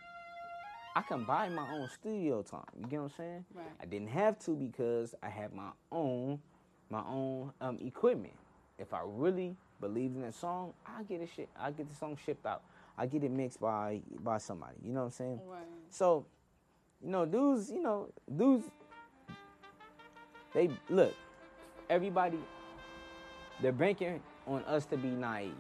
I 0.94 1.02
can 1.02 1.24
buy 1.24 1.48
my 1.50 1.68
own 1.70 1.88
studio 1.90 2.42
time. 2.42 2.64
You 2.78 2.86
get 2.86 3.00
what 3.00 3.12
I'm 3.12 3.16
saying? 3.16 3.44
Right. 3.54 3.66
I 3.82 3.84
didn't 3.84 4.08
have 4.08 4.38
to 4.40 4.52
because 4.52 5.14
I 5.22 5.28
had 5.28 5.52
my 5.52 5.70
own 5.92 6.40
my 6.88 7.02
own 7.06 7.52
um, 7.60 7.78
equipment. 7.84 8.34
If 8.78 8.94
I 8.94 9.00
really 9.04 9.56
believed 9.80 10.16
in 10.16 10.22
a 10.24 10.32
song, 10.32 10.72
I 10.86 11.02
get 11.02 11.20
it 11.20 11.28
shit. 11.34 11.48
I 11.58 11.70
get 11.70 11.88
the 11.90 11.96
song 11.96 12.16
shipped 12.24 12.46
out. 12.46 12.62
I 12.96 13.06
get 13.06 13.24
it 13.24 13.30
mixed 13.30 13.60
by 13.60 14.00
by 14.22 14.38
somebody. 14.38 14.76
You 14.82 14.92
know 14.92 15.00
what 15.00 15.06
I'm 15.06 15.12
saying? 15.12 15.40
Right. 15.46 15.62
So, 15.90 16.24
you 17.02 17.10
know, 17.10 17.24
dudes, 17.24 17.70
you 17.70 17.82
know, 17.82 18.08
dudes, 18.34 18.64
they 20.54 20.70
look, 20.88 21.14
everybody, 21.90 22.38
they're 23.60 23.72
banking 23.72 24.20
on 24.46 24.62
us 24.64 24.86
to 24.86 24.96
be 24.96 25.08
naive. 25.08 25.52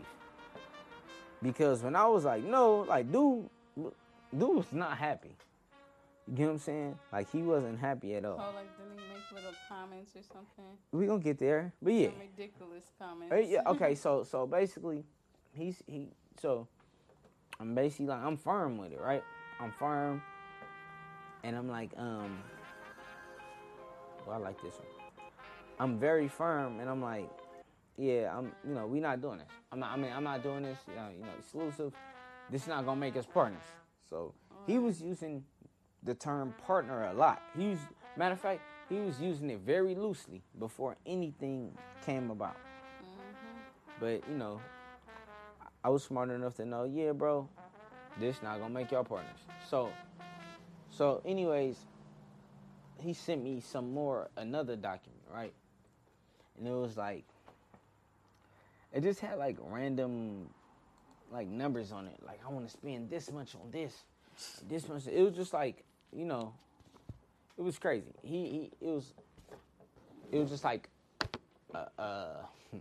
Because 1.42 1.82
when 1.82 1.94
I 1.94 2.06
was 2.06 2.24
like, 2.24 2.42
no, 2.42 2.80
like, 2.80 3.10
dude, 3.12 3.48
dude 3.76 4.56
was 4.56 4.72
not 4.72 4.96
happy. 4.96 5.36
You 6.26 6.34
get 6.34 6.46
what 6.46 6.52
I'm 6.52 6.58
saying? 6.58 6.98
Like, 7.12 7.30
he 7.30 7.42
wasn't 7.42 7.78
happy 7.78 8.14
at 8.16 8.24
all. 8.24 8.40
Oh, 8.40 8.54
like, 8.54 8.66
did 8.76 8.86
he 8.94 9.14
make 9.14 9.32
little 9.32 9.56
comments 9.68 10.12
or 10.16 10.22
something? 10.22 10.64
we 10.90 11.06
gonna 11.06 11.22
get 11.22 11.38
there, 11.38 11.72
but 11.80 11.92
yeah. 11.92 12.08
Some 12.08 12.18
ridiculous 12.18 12.84
comments. 12.98 13.48
Yeah, 13.48 13.60
okay, 13.66 13.94
so 13.94 14.24
so 14.24 14.46
basically, 14.46 15.04
he's 15.52 15.82
he 15.86 16.08
so 16.40 16.66
I'm 17.60 17.74
basically 17.74 18.06
like 18.06 18.22
I'm 18.22 18.36
firm 18.36 18.78
with 18.78 18.92
it, 18.92 19.00
right? 19.00 19.22
I'm 19.60 19.72
firm, 19.72 20.22
and 21.46 21.56
I'm 21.56 21.68
like 21.68 21.90
um, 21.96 22.38
well 24.26 24.36
I 24.36 24.38
like 24.38 24.60
this 24.60 24.74
one. 24.74 24.88
I'm 25.78 25.98
very 25.98 26.26
firm, 26.26 26.80
and 26.80 26.88
I'm 26.88 27.02
like, 27.02 27.30
yeah, 27.96 28.36
I'm 28.36 28.52
you 28.66 28.74
know 28.74 28.86
we 28.86 29.00
not 29.00 29.22
doing 29.22 29.38
this. 29.38 29.48
I'm 29.70 29.78
not. 29.78 29.92
I 29.92 29.96
mean 29.96 30.12
I'm 30.12 30.24
not 30.24 30.42
doing 30.42 30.64
this. 30.64 30.78
You 30.88 30.96
know, 30.96 31.08
you 31.16 31.22
know 31.22 31.32
exclusive. 31.38 31.92
This 32.50 32.62
is 32.62 32.68
not 32.68 32.84
gonna 32.84 33.00
make 33.00 33.16
us 33.16 33.26
partners. 33.32 33.62
So 34.10 34.34
he 34.66 34.78
was 34.78 35.00
using 35.00 35.44
the 36.02 36.14
term 36.14 36.52
partner 36.66 37.06
a 37.06 37.14
lot. 37.14 37.42
He 37.56 37.68
was 37.68 37.78
matter 38.16 38.34
of 38.34 38.40
fact 38.40 38.60
he 38.88 38.96
was 38.96 39.20
using 39.20 39.50
it 39.50 39.60
very 39.60 39.94
loosely 39.94 40.42
before 40.58 40.96
anything 41.06 41.76
came 42.04 42.30
about. 42.30 42.56
But 44.00 44.22
you 44.28 44.36
know, 44.36 44.60
I 45.84 45.88
was 45.88 46.02
smart 46.02 46.30
enough 46.30 46.54
to 46.56 46.64
know, 46.64 46.84
yeah, 46.84 47.12
bro, 47.12 47.48
this 48.18 48.42
not 48.42 48.58
gonna 48.58 48.74
make 48.74 48.90
y'all 48.90 49.04
partners. 49.04 49.38
So, 49.70 49.90
so 50.96 51.20
anyways, 51.26 51.76
he 52.98 53.12
sent 53.12 53.42
me 53.42 53.60
some 53.60 53.92
more 53.92 54.28
another 54.36 54.76
document, 54.76 55.22
right? 55.32 55.52
And 56.58 56.66
it 56.66 56.70
was 56.70 56.96
like, 56.96 57.24
it 58.94 59.02
just 59.02 59.20
had 59.20 59.38
like 59.38 59.58
random, 59.60 60.48
like 61.30 61.48
numbers 61.48 61.92
on 61.92 62.06
it. 62.06 62.18
Like 62.24 62.40
I 62.46 62.50
want 62.50 62.66
to 62.66 62.72
spend 62.72 63.10
this 63.10 63.30
much 63.30 63.54
on 63.54 63.70
this, 63.70 64.04
this 64.68 64.88
much. 64.88 65.06
It 65.06 65.22
was 65.22 65.34
just 65.34 65.52
like, 65.52 65.84
you 66.14 66.24
know, 66.24 66.54
it 67.58 67.62
was 67.62 67.78
crazy. 67.78 68.14
He, 68.22 68.70
he 68.80 68.86
it 68.86 68.88
was, 68.88 69.12
it 70.32 70.38
was 70.38 70.48
just 70.48 70.64
like, 70.64 70.88
uh, 71.74 71.84
uh 71.98 72.36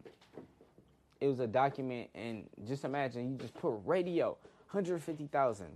it 1.19 1.27
was 1.27 1.41
a 1.41 1.47
document 1.47 2.09
and 2.15 2.45
just 2.65 2.85
imagine 2.85 3.29
you 3.31 3.37
just 3.37 3.55
put 3.55 3.73
radio 3.85 4.37
150,000 4.71 5.67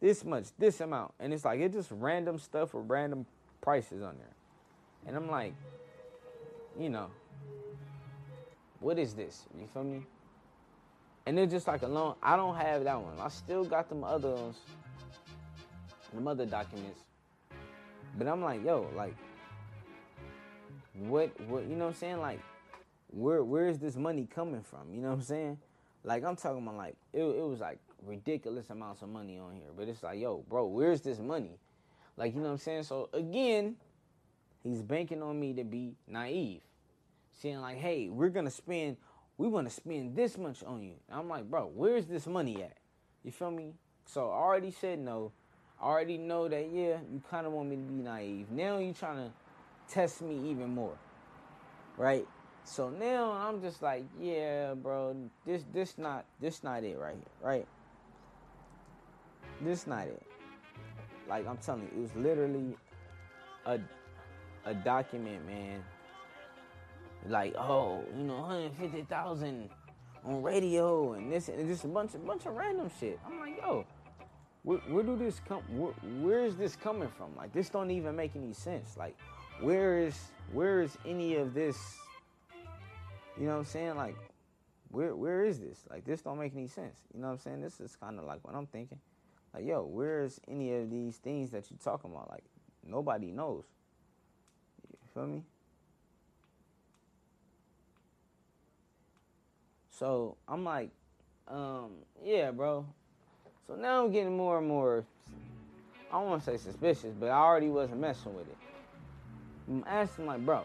this 0.00 0.24
much 0.24 0.46
this 0.58 0.80
amount. 0.80 1.12
And 1.20 1.32
it's 1.32 1.44
like 1.44 1.60
it's 1.60 1.74
just 1.74 1.90
random 1.90 2.38
stuff 2.38 2.74
with 2.74 2.88
random 2.88 3.26
prices 3.60 4.02
on 4.02 4.16
there. 4.18 4.34
And 5.06 5.16
I'm 5.16 5.30
like 5.30 5.54
you 6.78 6.90
know 6.90 7.08
what 8.80 8.98
is 8.98 9.14
this? 9.14 9.46
You 9.58 9.66
feel 9.66 9.84
me? 9.84 10.02
And 11.26 11.38
it's 11.38 11.52
just 11.52 11.66
like 11.66 11.82
alone. 11.82 12.14
I 12.22 12.36
don't 12.36 12.56
have 12.56 12.84
that 12.84 13.00
one. 13.00 13.18
I 13.20 13.28
still 13.28 13.64
got 13.64 13.88
them 13.88 14.04
other 14.04 14.30
ones 14.30 14.56
them 16.14 16.28
other 16.28 16.46
documents. 16.46 17.00
But 18.16 18.28
I'm 18.28 18.42
like 18.42 18.64
yo 18.64 18.88
like 18.96 19.14
what 20.94 21.38
what 21.42 21.64
you 21.64 21.76
know 21.76 21.86
what 21.86 21.90
I'm 21.90 21.94
saying? 21.94 22.20
Like 22.20 22.40
where 23.10 23.44
where 23.44 23.68
is 23.68 23.78
this 23.78 23.96
money 23.96 24.26
coming 24.32 24.62
from? 24.62 24.92
You 24.92 25.00
know 25.00 25.08
what 25.08 25.14
I'm 25.14 25.22
saying? 25.22 25.58
Like 26.04 26.24
I'm 26.24 26.36
talking 26.36 26.62
about 26.62 26.76
like 26.76 26.96
it, 27.12 27.22
it 27.22 27.46
was 27.46 27.60
like 27.60 27.78
ridiculous 28.04 28.70
amounts 28.70 29.02
of 29.02 29.08
money 29.08 29.38
on 29.38 29.54
here, 29.54 29.70
but 29.76 29.88
it's 29.88 30.02
like 30.02 30.18
yo, 30.20 30.44
bro, 30.48 30.66
where's 30.66 31.00
this 31.00 31.18
money? 31.18 31.58
Like 32.16 32.34
you 32.34 32.40
know 32.40 32.46
what 32.46 32.52
I'm 32.52 32.58
saying? 32.58 32.82
So 32.84 33.08
again, 33.12 33.76
he's 34.62 34.82
banking 34.82 35.22
on 35.22 35.38
me 35.38 35.54
to 35.54 35.64
be 35.64 35.94
naive, 36.06 36.60
saying 37.40 37.60
like, 37.60 37.78
hey, 37.78 38.08
we're 38.08 38.28
gonna 38.28 38.50
spend, 38.50 38.96
we 39.36 39.48
want 39.48 39.68
to 39.68 39.74
spend 39.74 40.16
this 40.16 40.36
much 40.36 40.62
on 40.64 40.82
you. 40.82 40.94
And 41.08 41.18
I'm 41.18 41.28
like, 41.28 41.48
bro, 41.48 41.70
where's 41.74 42.06
this 42.06 42.26
money 42.26 42.62
at? 42.62 42.76
You 43.24 43.32
feel 43.32 43.50
me? 43.50 43.74
So 44.06 44.30
I 44.30 44.38
already 44.38 44.70
said 44.70 44.98
no. 44.98 45.32
I 45.80 45.84
already 45.84 46.18
know 46.18 46.48
that 46.48 46.70
yeah, 46.72 46.98
you 47.12 47.22
kind 47.30 47.46
of 47.46 47.52
want 47.52 47.68
me 47.68 47.76
to 47.76 47.82
be 47.82 48.02
naive. 48.02 48.50
Now 48.50 48.78
you 48.78 48.92
trying 48.92 49.16
to 49.16 49.32
test 49.92 50.22
me 50.22 50.50
even 50.50 50.74
more, 50.74 50.96
right? 51.96 52.26
So 52.64 52.90
now 52.90 53.32
I'm 53.32 53.62
just 53.62 53.80
like, 53.80 54.04
yeah, 54.20 54.74
bro, 54.74 55.16
this 55.46 55.64
this 55.72 55.96
not 55.96 56.26
this 56.40 56.62
not 56.62 56.84
it 56.84 56.98
right 56.98 57.14
here, 57.14 57.32
right? 57.40 57.66
This 59.60 59.86
not 59.86 60.06
it. 60.06 60.22
Like 61.28 61.46
I'm 61.46 61.58
telling 61.58 61.82
you, 61.82 61.88
it 61.98 62.00
was 62.00 62.16
literally 62.16 62.76
a 63.66 63.78
a 64.64 64.74
document, 64.74 65.46
man. 65.46 65.82
Like, 67.28 67.54
oh, 67.56 68.02
you 68.16 68.24
know, 68.24 68.40
150,000 68.40 69.68
on 70.24 70.42
radio 70.42 71.14
and 71.14 71.32
this 71.32 71.48
and 71.48 71.66
just 71.66 71.84
a 71.84 71.88
bunch 71.88 72.14
of 72.14 72.26
bunch 72.26 72.46
of 72.46 72.54
random 72.54 72.90
shit. 73.00 73.18
I'm 73.26 73.40
like, 73.40 73.56
yo, 73.58 73.84
where, 74.62 74.78
where 74.78 75.02
do 75.02 75.16
this 75.16 75.40
come? 75.46 75.62
Where, 75.68 75.92
where 76.20 76.44
is 76.44 76.56
this 76.56 76.76
coming 76.76 77.08
from? 77.16 77.34
Like, 77.36 77.52
this 77.52 77.68
don't 77.68 77.90
even 77.90 78.14
make 78.14 78.36
any 78.36 78.52
sense. 78.52 78.96
Like, 78.96 79.16
where 79.60 79.98
is 79.98 80.16
where 80.52 80.82
is 80.82 80.96
any 81.06 81.36
of 81.36 81.54
this? 81.54 81.76
You 83.38 83.46
know 83.46 83.52
what 83.52 83.58
I'm 83.58 83.64
saying? 83.64 83.96
Like, 83.96 84.16
where 84.90 85.14
where 85.14 85.44
is 85.44 85.58
this? 85.60 85.84
Like, 85.90 86.04
this 86.04 86.22
don't 86.22 86.38
make 86.38 86.54
any 86.54 86.68
sense. 86.68 86.98
You 87.14 87.20
know 87.20 87.28
what 87.28 87.34
I'm 87.34 87.38
saying? 87.40 87.60
This 87.60 87.80
is 87.80 87.96
kind 87.96 88.18
of 88.18 88.24
like 88.24 88.46
what 88.46 88.54
I'm 88.54 88.66
thinking. 88.66 88.98
Like, 89.58 89.66
yo, 89.66 89.82
where's 89.82 90.40
any 90.46 90.72
of 90.76 90.88
these 90.88 91.16
things 91.16 91.50
that 91.50 91.68
you're 91.68 91.80
talking 91.82 92.12
about? 92.12 92.30
Like, 92.30 92.44
nobody 92.86 93.32
knows. 93.32 93.64
You 94.88 94.96
feel 95.12 95.26
me? 95.26 95.42
So 99.90 100.36
I'm 100.46 100.62
like, 100.62 100.90
um, 101.48 101.90
yeah, 102.24 102.52
bro. 102.52 102.86
So 103.66 103.74
now 103.74 104.04
I'm 104.04 104.12
getting 104.12 104.36
more 104.36 104.58
and 104.58 104.68
more. 104.68 105.04
I 106.12 106.20
don't 106.20 106.28
want 106.28 106.44
to 106.44 106.50
say 106.52 106.56
suspicious, 106.56 107.12
but 107.18 107.26
I 107.26 107.38
already 107.38 107.68
wasn't 107.68 108.00
messing 108.00 108.36
with 108.36 108.46
it. 108.46 108.56
I'm 109.68 109.82
asking 109.88 110.26
like, 110.26 110.46
bro, 110.46 110.62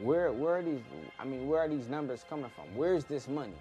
where 0.00 0.32
where 0.32 0.56
are 0.58 0.62
these? 0.62 0.80
I 1.16 1.24
mean, 1.24 1.46
where 1.46 1.60
are 1.60 1.68
these 1.68 1.88
numbers 1.88 2.24
coming 2.28 2.50
from? 2.56 2.64
Where's 2.74 3.04
this 3.04 3.28
money? 3.28 3.54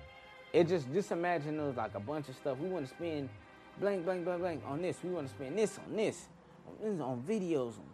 It 0.54 0.68
just 0.68 0.92
just 0.92 1.12
imagine 1.12 1.64
was 1.64 1.78
like 1.78 1.94
a 1.94 2.00
bunch 2.00 2.30
of 2.30 2.36
stuff. 2.36 2.58
We 2.58 2.68
want 2.68 2.90
to 2.90 2.96
spend 2.96 3.30
blank 3.80 4.06
blank 4.06 4.26
blank 4.26 4.42
blank 4.42 4.64
on 4.68 4.82
this. 4.82 4.98
We 5.04 5.10
want 5.10 5.28
to 5.28 5.34
spend 5.34 5.58
this 5.58 5.80
on 5.80 5.96
this, 5.96 6.28
on, 6.68 6.76
this, 6.82 7.02
on 7.02 7.24
videos, 7.24 7.74
on, 7.78 7.86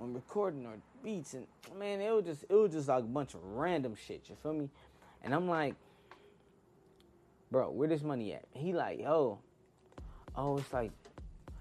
on 0.00 0.14
recording 0.14 0.66
or 0.66 0.74
beats, 1.02 1.34
and 1.34 1.46
man, 1.78 2.00
it 2.00 2.10
was 2.10 2.24
just 2.24 2.44
it 2.48 2.54
was 2.54 2.72
just 2.72 2.88
like 2.88 3.04
a 3.04 3.06
bunch 3.06 3.34
of 3.34 3.40
random 3.44 3.94
shit. 3.94 4.22
You 4.28 4.36
feel 4.42 4.54
me? 4.54 4.70
And 5.22 5.34
I'm 5.34 5.48
like, 5.48 5.74
bro, 7.50 7.70
where 7.70 7.88
this 7.88 8.02
money 8.02 8.32
at? 8.34 8.44
He 8.52 8.72
like, 8.72 9.00
yo, 9.00 9.38
oh, 10.36 10.58
it's 10.58 10.72
like 10.72 10.92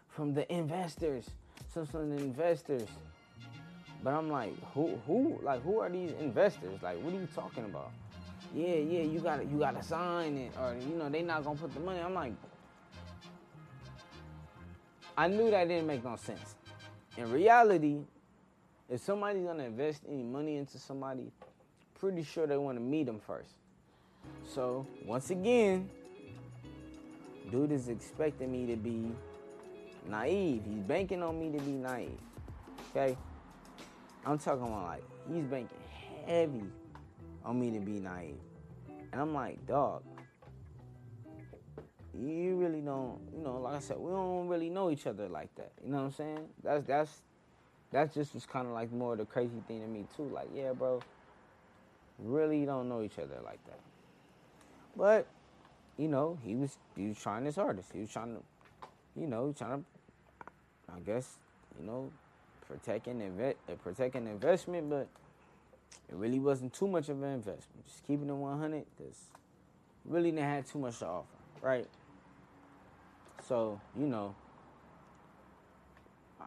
from 0.09 0.33
the 0.33 0.51
investors, 0.53 1.29
some 1.73 1.85
from 1.85 2.15
the 2.15 2.21
investors. 2.21 2.87
But 4.03 4.13
I'm 4.13 4.29
like, 4.29 4.53
who, 4.73 4.99
who, 5.07 5.39
like, 5.43 5.63
who 5.63 5.79
are 5.79 5.89
these 5.89 6.11
investors? 6.19 6.81
Like, 6.83 7.01
what 7.01 7.13
are 7.13 7.17
you 7.17 7.27
talking 7.33 7.63
about? 7.63 7.91
Yeah, 8.53 8.75
yeah, 8.75 9.03
you 9.03 9.19
gotta, 9.19 9.45
you 9.45 9.57
gotta 9.57 9.81
sign 9.81 10.35
it, 10.35 10.51
or 10.59 10.75
you 10.75 10.95
know, 10.95 11.09
they 11.09 11.21
not 11.21 11.45
gonna 11.45 11.57
put 11.57 11.73
the 11.73 11.79
money. 11.79 12.01
I'm 12.01 12.13
like, 12.13 12.33
I 15.17 15.27
knew 15.27 15.51
that 15.51 15.67
didn't 15.67 15.87
make 15.87 16.03
no 16.03 16.15
sense. 16.15 16.55
In 17.17 17.31
reality, 17.31 17.99
if 18.89 19.01
somebody's 19.01 19.45
gonna 19.45 19.63
invest 19.63 20.03
any 20.09 20.23
money 20.23 20.57
into 20.57 20.79
somebody, 20.79 21.31
pretty 21.99 22.23
sure 22.23 22.47
they 22.47 22.57
want 22.57 22.77
to 22.77 22.83
meet 22.83 23.05
them 23.05 23.19
first. 23.19 23.51
So 24.45 24.87
once 25.05 25.29
again, 25.29 25.89
dude 27.51 27.71
is 27.71 27.89
expecting 27.89 28.51
me 28.51 28.65
to 28.67 28.75
be 28.75 29.11
naive. 30.07 30.63
He's 30.67 30.83
banking 30.83 31.21
on 31.21 31.39
me 31.39 31.57
to 31.57 31.63
be 31.63 31.71
naive. 31.71 32.17
Okay? 32.89 33.15
I'm 34.25 34.39
talking 34.39 34.63
about 34.63 34.83
like 34.83 35.03
he's 35.31 35.43
banking 35.45 35.77
heavy 36.25 36.63
on 37.45 37.59
me 37.59 37.71
to 37.71 37.79
be 37.79 37.99
naive. 37.99 38.37
And 39.11 39.21
I'm 39.21 39.33
like, 39.33 39.65
dog, 39.67 40.03
you 42.19 42.55
really 42.55 42.81
don't, 42.81 43.19
you 43.35 43.43
know, 43.43 43.59
like 43.59 43.75
I 43.75 43.79
said, 43.79 43.97
we 43.97 44.11
don't 44.11 44.47
really 44.47 44.69
know 44.69 44.91
each 44.91 45.07
other 45.07 45.27
like 45.27 45.53
that. 45.55 45.71
You 45.83 45.91
know 45.91 45.97
what 45.97 46.03
I'm 46.05 46.11
saying? 46.11 46.47
That's 46.63 46.85
that's 46.85 47.21
that's 47.91 48.13
just 48.13 48.33
was 48.33 48.45
kind 48.45 48.67
of 48.67 48.73
like 48.73 48.91
more 48.91 49.13
of 49.13 49.19
the 49.19 49.25
crazy 49.25 49.61
thing 49.67 49.81
to 49.81 49.87
me 49.87 50.05
too. 50.15 50.29
Like, 50.33 50.49
yeah, 50.53 50.73
bro, 50.73 51.01
really 52.19 52.65
don't 52.65 52.89
know 52.89 53.01
each 53.01 53.17
other 53.17 53.39
like 53.43 53.63
that. 53.65 53.79
But 54.95 55.27
you 55.97 56.07
know, 56.07 56.37
he 56.43 56.55
was 56.55 56.77
he 56.95 57.07
was 57.07 57.17
trying 57.17 57.45
his 57.45 57.55
hardest. 57.55 57.91
He 57.93 57.99
was 58.01 58.11
trying 58.11 58.35
to, 58.35 58.41
you 59.19 59.27
know, 59.27 59.53
trying 59.57 59.79
to, 59.79 59.85
I 60.95 60.99
guess, 60.99 61.37
you 61.79 61.85
know, 61.85 62.11
protect 62.67 63.07
an 63.07 63.21
inve- 63.21 63.55
uh, 63.71 63.75
protect 63.83 64.15
an 64.15 64.27
investment, 64.27 64.89
but 64.89 65.07
it 66.09 66.15
really 66.15 66.39
wasn't 66.39 66.73
too 66.73 66.87
much 66.87 67.09
of 67.09 67.21
an 67.21 67.33
investment. 67.33 67.85
Just 67.85 68.05
keeping 68.05 68.29
it 68.29 68.33
100, 68.33 68.85
because 68.97 69.17
really 70.05 70.31
didn't 70.31 70.45
have 70.45 70.71
too 70.71 70.79
much 70.79 70.99
to 70.99 71.07
offer, 71.07 71.27
right? 71.61 71.87
So 73.47 73.79
you 73.97 74.07
know, 74.07 74.35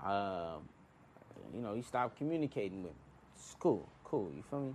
um, 0.05 0.69
you 1.55 1.61
know, 1.61 1.75
he 1.75 1.83
stopped 1.83 2.17
communicating 2.17 2.83
with 2.83 2.93
me. 2.93 2.99
It's 3.35 3.55
cool, 3.59 3.89
cool. 4.05 4.31
You 4.35 4.43
feel 4.49 4.61
me? 4.61 4.75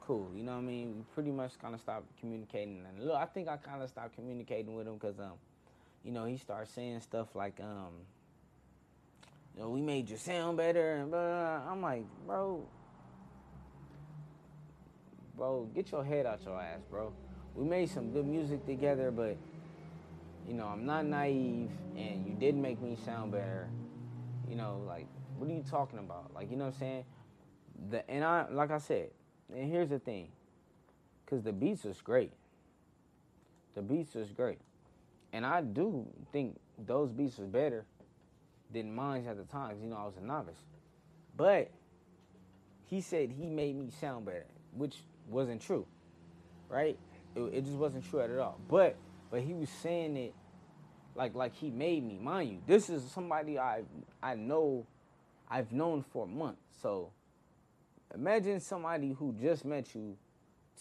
Cool. 0.00 0.28
You 0.34 0.42
know 0.42 0.52
what 0.52 0.58
I 0.58 0.62
mean? 0.62 0.96
We 0.96 1.02
pretty 1.14 1.30
much 1.30 1.58
kind 1.58 1.74
of 1.74 1.80
stopped 1.80 2.06
communicating. 2.20 2.82
And 2.86 3.06
look, 3.06 3.16
I 3.16 3.26
think 3.26 3.48
I 3.48 3.56
kind 3.56 3.82
of 3.82 3.88
stopped 3.88 4.14
communicating 4.14 4.74
with 4.74 4.86
him 4.86 4.94
because, 4.94 5.18
um, 5.18 5.34
you 6.04 6.12
know, 6.12 6.24
he 6.24 6.36
started 6.36 6.72
saying 6.72 7.00
stuff 7.00 7.34
like, 7.34 7.60
um, 7.60 7.92
you 9.54 9.62
know, 9.62 9.70
we 9.70 9.80
made 9.80 10.08
you 10.08 10.16
sound 10.16 10.56
better, 10.56 10.96
and 10.96 11.10
blah. 11.10 11.60
I'm 11.68 11.82
like, 11.82 12.04
bro, 12.26 12.64
bro, 15.36 15.68
get 15.74 15.90
your 15.90 16.04
head 16.04 16.26
out 16.26 16.42
your 16.44 16.60
ass, 16.60 16.80
bro. 16.90 17.12
We 17.54 17.64
made 17.64 17.90
some 17.90 18.12
good 18.12 18.26
music 18.26 18.64
together, 18.66 19.10
but 19.10 19.36
you 20.48 20.54
know, 20.54 20.66
I'm 20.66 20.86
not 20.86 21.04
naive, 21.04 21.70
and 21.94 22.26
you 22.26 22.34
did 22.34 22.56
make 22.56 22.80
me 22.80 22.96
sound 23.04 23.32
better. 23.32 23.68
You 24.48 24.56
know, 24.56 24.82
like, 24.86 25.06
what 25.36 25.48
are 25.48 25.52
you 25.52 25.62
talking 25.62 25.98
about? 25.98 26.34
Like, 26.34 26.50
you 26.50 26.56
know 26.56 26.64
what 26.64 26.74
I'm 26.74 26.80
saying? 26.80 27.04
The 27.90 28.10
and 28.10 28.24
I, 28.24 28.46
like 28.50 28.70
I 28.70 28.78
said, 28.78 29.10
and 29.54 29.70
here's 29.70 29.90
the 29.90 29.98
thing, 29.98 30.28
because 31.24 31.44
the 31.44 31.52
beats 31.52 31.84
was 31.84 32.00
great. 32.00 32.32
The 33.74 33.82
beats 33.82 34.14
was 34.14 34.30
great, 34.32 34.58
and 35.32 35.44
I 35.44 35.60
do 35.60 36.06
think 36.32 36.58
those 36.78 37.12
beats 37.12 37.36
was 37.38 37.46
better 37.46 37.84
than 38.72 38.94
mine 38.94 39.26
at 39.26 39.36
the 39.36 39.44
time. 39.44 39.72
'cause, 39.72 39.82
you 39.82 39.88
know, 39.90 39.96
I 39.96 40.06
was 40.06 40.16
a 40.16 40.24
novice, 40.24 40.64
but 41.36 41.70
he 42.86 43.00
said 43.02 43.30
he 43.32 43.50
made 43.50 43.76
me 43.76 43.90
sound 43.90 44.24
better, 44.24 44.46
which 44.72 45.02
wasn't 45.28 45.60
true, 45.60 45.86
right? 46.70 46.98
It, 47.36 47.40
it 47.52 47.64
just 47.66 47.76
wasn't 47.76 48.04
true 48.04 48.20
at 48.20 48.30
all. 48.30 48.58
But 48.66 48.96
but 49.30 49.40
he 49.40 49.54
was 49.54 49.68
saying 49.68 50.16
it 50.16 50.34
like 51.14 51.34
like 51.34 51.54
he 51.54 51.70
made 51.70 52.04
me. 52.04 52.18
Mind 52.18 52.50
you, 52.50 52.58
this 52.66 52.88
is 52.88 53.02
somebody 53.10 53.58
I 53.58 53.82
I 54.22 54.34
know, 54.34 54.86
I've 55.48 55.72
known 55.72 56.02
for 56.02 56.26
months. 56.26 56.62
So 56.80 57.10
imagine 58.14 58.60
somebody 58.60 59.12
who 59.12 59.34
just 59.40 59.64
met 59.64 59.94
you, 59.94 60.16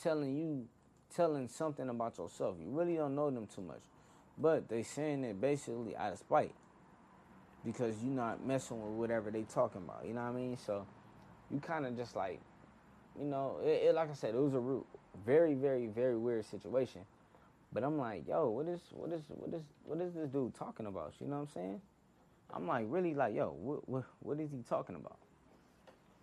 telling 0.01 0.38
you, 0.38 0.67
telling 1.15 1.47
something 1.47 1.89
about 1.89 2.17
yourself. 2.17 2.57
You 2.60 2.69
really 2.69 2.95
don't 2.95 3.15
know 3.15 3.29
them 3.29 3.47
too 3.47 3.62
much, 3.62 3.81
but 4.38 4.69
they 4.69 4.83
saying 4.83 5.23
it 5.23 5.41
basically 5.41 5.95
out 5.95 6.13
of 6.13 6.19
spite 6.19 6.53
because 7.65 7.95
you're 8.03 8.13
not 8.13 8.45
messing 8.45 8.81
with 8.81 8.93
whatever 8.93 9.31
they 9.31 9.43
talking 9.43 9.81
about. 9.83 10.05
You 10.05 10.13
know 10.13 10.21
what 10.21 10.29
I 10.29 10.33
mean? 10.33 10.57
So 10.57 10.86
you 11.51 11.60
kind 11.60 11.86
of 11.86 11.97
just 11.97 12.15
like, 12.15 12.39
you 13.19 13.25
know, 13.25 13.57
it, 13.63 13.88
it, 13.88 13.95
like 13.95 14.10
I 14.10 14.13
said, 14.13 14.36
it 14.36 14.39
was 14.39 14.53
a 14.53 14.60
ru- 14.60 14.86
very, 15.25 15.53
very, 15.53 15.88
very 15.88 16.17
weird 16.17 16.45
situation. 16.45 17.01
But 17.73 17.84
I'm 17.84 17.97
like, 17.97 18.27
yo, 18.27 18.49
what 18.49 18.67
is, 18.67 18.82
what 18.91 19.12
is, 19.12 19.23
what 19.27 19.53
is, 19.53 19.63
what 19.84 20.01
is 20.01 20.13
this 20.13 20.30
dude 20.30 20.56
talking 20.56 20.86
about? 20.86 21.13
You 21.19 21.27
know 21.27 21.36
what 21.36 21.41
I'm 21.41 21.47
saying? 21.49 21.82
I'm 22.53 22.67
like, 22.67 22.86
really, 22.88 23.13
like, 23.13 23.36
yo, 23.36 23.49
what, 23.49 23.88
what, 23.89 24.03
what 24.19 24.39
is 24.39 24.51
he 24.51 24.63
talking 24.67 24.95
about? 24.95 25.17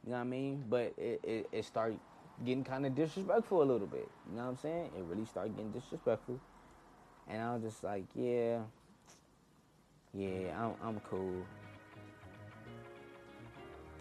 You 0.05 0.13
know 0.13 0.17
what 0.17 0.23
I 0.23 0.25
mean? 0.25 0.65
But 0.69 0.95
it, 0.97 1.21
it, 1.23 1.49
it 1.53 1.65
started 1.65 1.99
getting 2.45 2.65
kind 2.65 2.87
of 2.87 2.95
disrespectful 2.95 3.63
a 3.63 3.65
little 3.65 3.87
bit. 3.87 4.09
You 4.31 4.37
know 4.37 4.45
what 4.45 4.51
I'm 4.51 4.57
saying? 4.59 4.91
It 4.97 5.05
really 5.05 5.27
started 5.27 5.55
getting 5.57 5.71
disrespectful, 5.71 6.41
and 7.29 7.43
I 7.43 7.55
was 7.55 7.63
just 7.63 7.85
like, 7.85 8.05
yeah, 8.15 8.59
yeah, 10.13 10.59
I'm, 10.59 10.75
I'm 10.83 11.01
cool. 11.01 11.45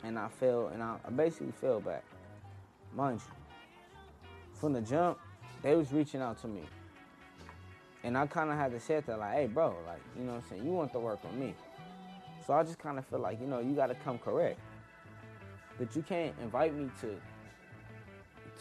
And 0.04 0.18
I 0.18 0.28
fell, 0.28 0.68
and 0.74 0.82
I, 0.82 0.98
I 1.06 1.10
basically 1.10 1.54
fell 1.60 1.80
back. 1.80 2.04
Mind 2.94 3.22
you, 3.22 4.30
from 4.60 4.74
the 4.74 4.82
jump, 4.82 5.20
they 5.62 5.76
was 5.76 5.92
reaching 5.92 6.22
out 6.22 6.40
to 6.42 6.48
me. 6.48 6.64
And 8.04 8.18
I 8.18 8.28
kind 8.28 8.50
of 8.50 8.58
had 8.58 8.72
to 8.72 8.80
say 8.80 9.02
that, 9.06 9.20
like, 9.20 9.34
hey, 9.34 9.48
bro, 9.48 9.76
like, 9.88 10.02
you 10.18 10.26
know 10.26 10.34
what 10.34 10.44
I'm 10.44 10.50
saying? 10.50 10.66
You 10.66 10.72
want 10.72 10.92
to 10.92 11.00
work 11.00 11.24
with 11.24 11.34
me. 11.34 11.56
So 12.46 12.54
I 12.54 12.64
just 12.64 12.78
kind 12.78 12.98
of 12.98 13.06
feel 13.06 13.20
like, 13.20 13.40
you 13.40 13.48
know, 13.48 13.60
you 13.60 13.74
got 13.74 13.88
to 13.88 13.96
come 13.96 14.18
correct. 14.18 14.60
But 15.80 15.96
you 15.96 16.02
can't 16.02 16.36
invite 16.42 16.76
me 16.76 16.90
to 17.02 17.16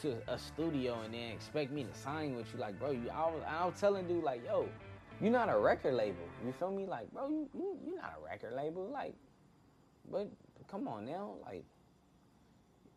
to 0.00 0.16
a 0.26 0.38
studio 0.38 0.98
and 1.04 1.12
then 1.12 1.32
expect 1.32 1.70
me 1.70 1.84
to 1.84 1.94
sign 1.98 2.34
with 2.34 2.46
you. 2.52 2.58
Like, 2.58 2.78
bro, 2.78 2.92
you, 2.92 3.10
I 3.12 3.26
was, 3.26 3.42
I 3.46 3.66
was 3.66 3.78
telling 3.78 4.08
dude, 4.08 4.24
like, 4.24 4.44
yo, 4.44 4.68
you're 5.20 5.30
not 5.30 5.48
a 5.48 5.58
record 5.58 5.94
label. 5.94 6.24
You 6.44 6.52
feel 6.52 6.70
me? 6.70 6.86
Like, 6.86 7.12
bro, 7.12 7.28
you, 7.28 7.48
you, 7.54 7.78
you're 7.86 7.96
not 7.96 8.14
a 8.18 8.24
record 8.24 8.54
label. 8.54 8.88
Like, 8.90 9.14
but 10.10 10.28
come 10.68 10.88
on 10.88 11.04
now. 11.04 11.34
Like, 11.44 11.64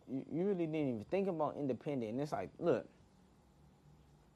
you, 0.08 0.26
you 0.32 0.46
really 0.46 0.66
didn't 0.66 0.76
even 0.76 1.06
think 1.12 1.28
about 1.28 1.58
independent. 1.58 2.12
And 2.12 2.22
it's 2.22 2.32
like, 2.32 2.50
look, 2.60 2.88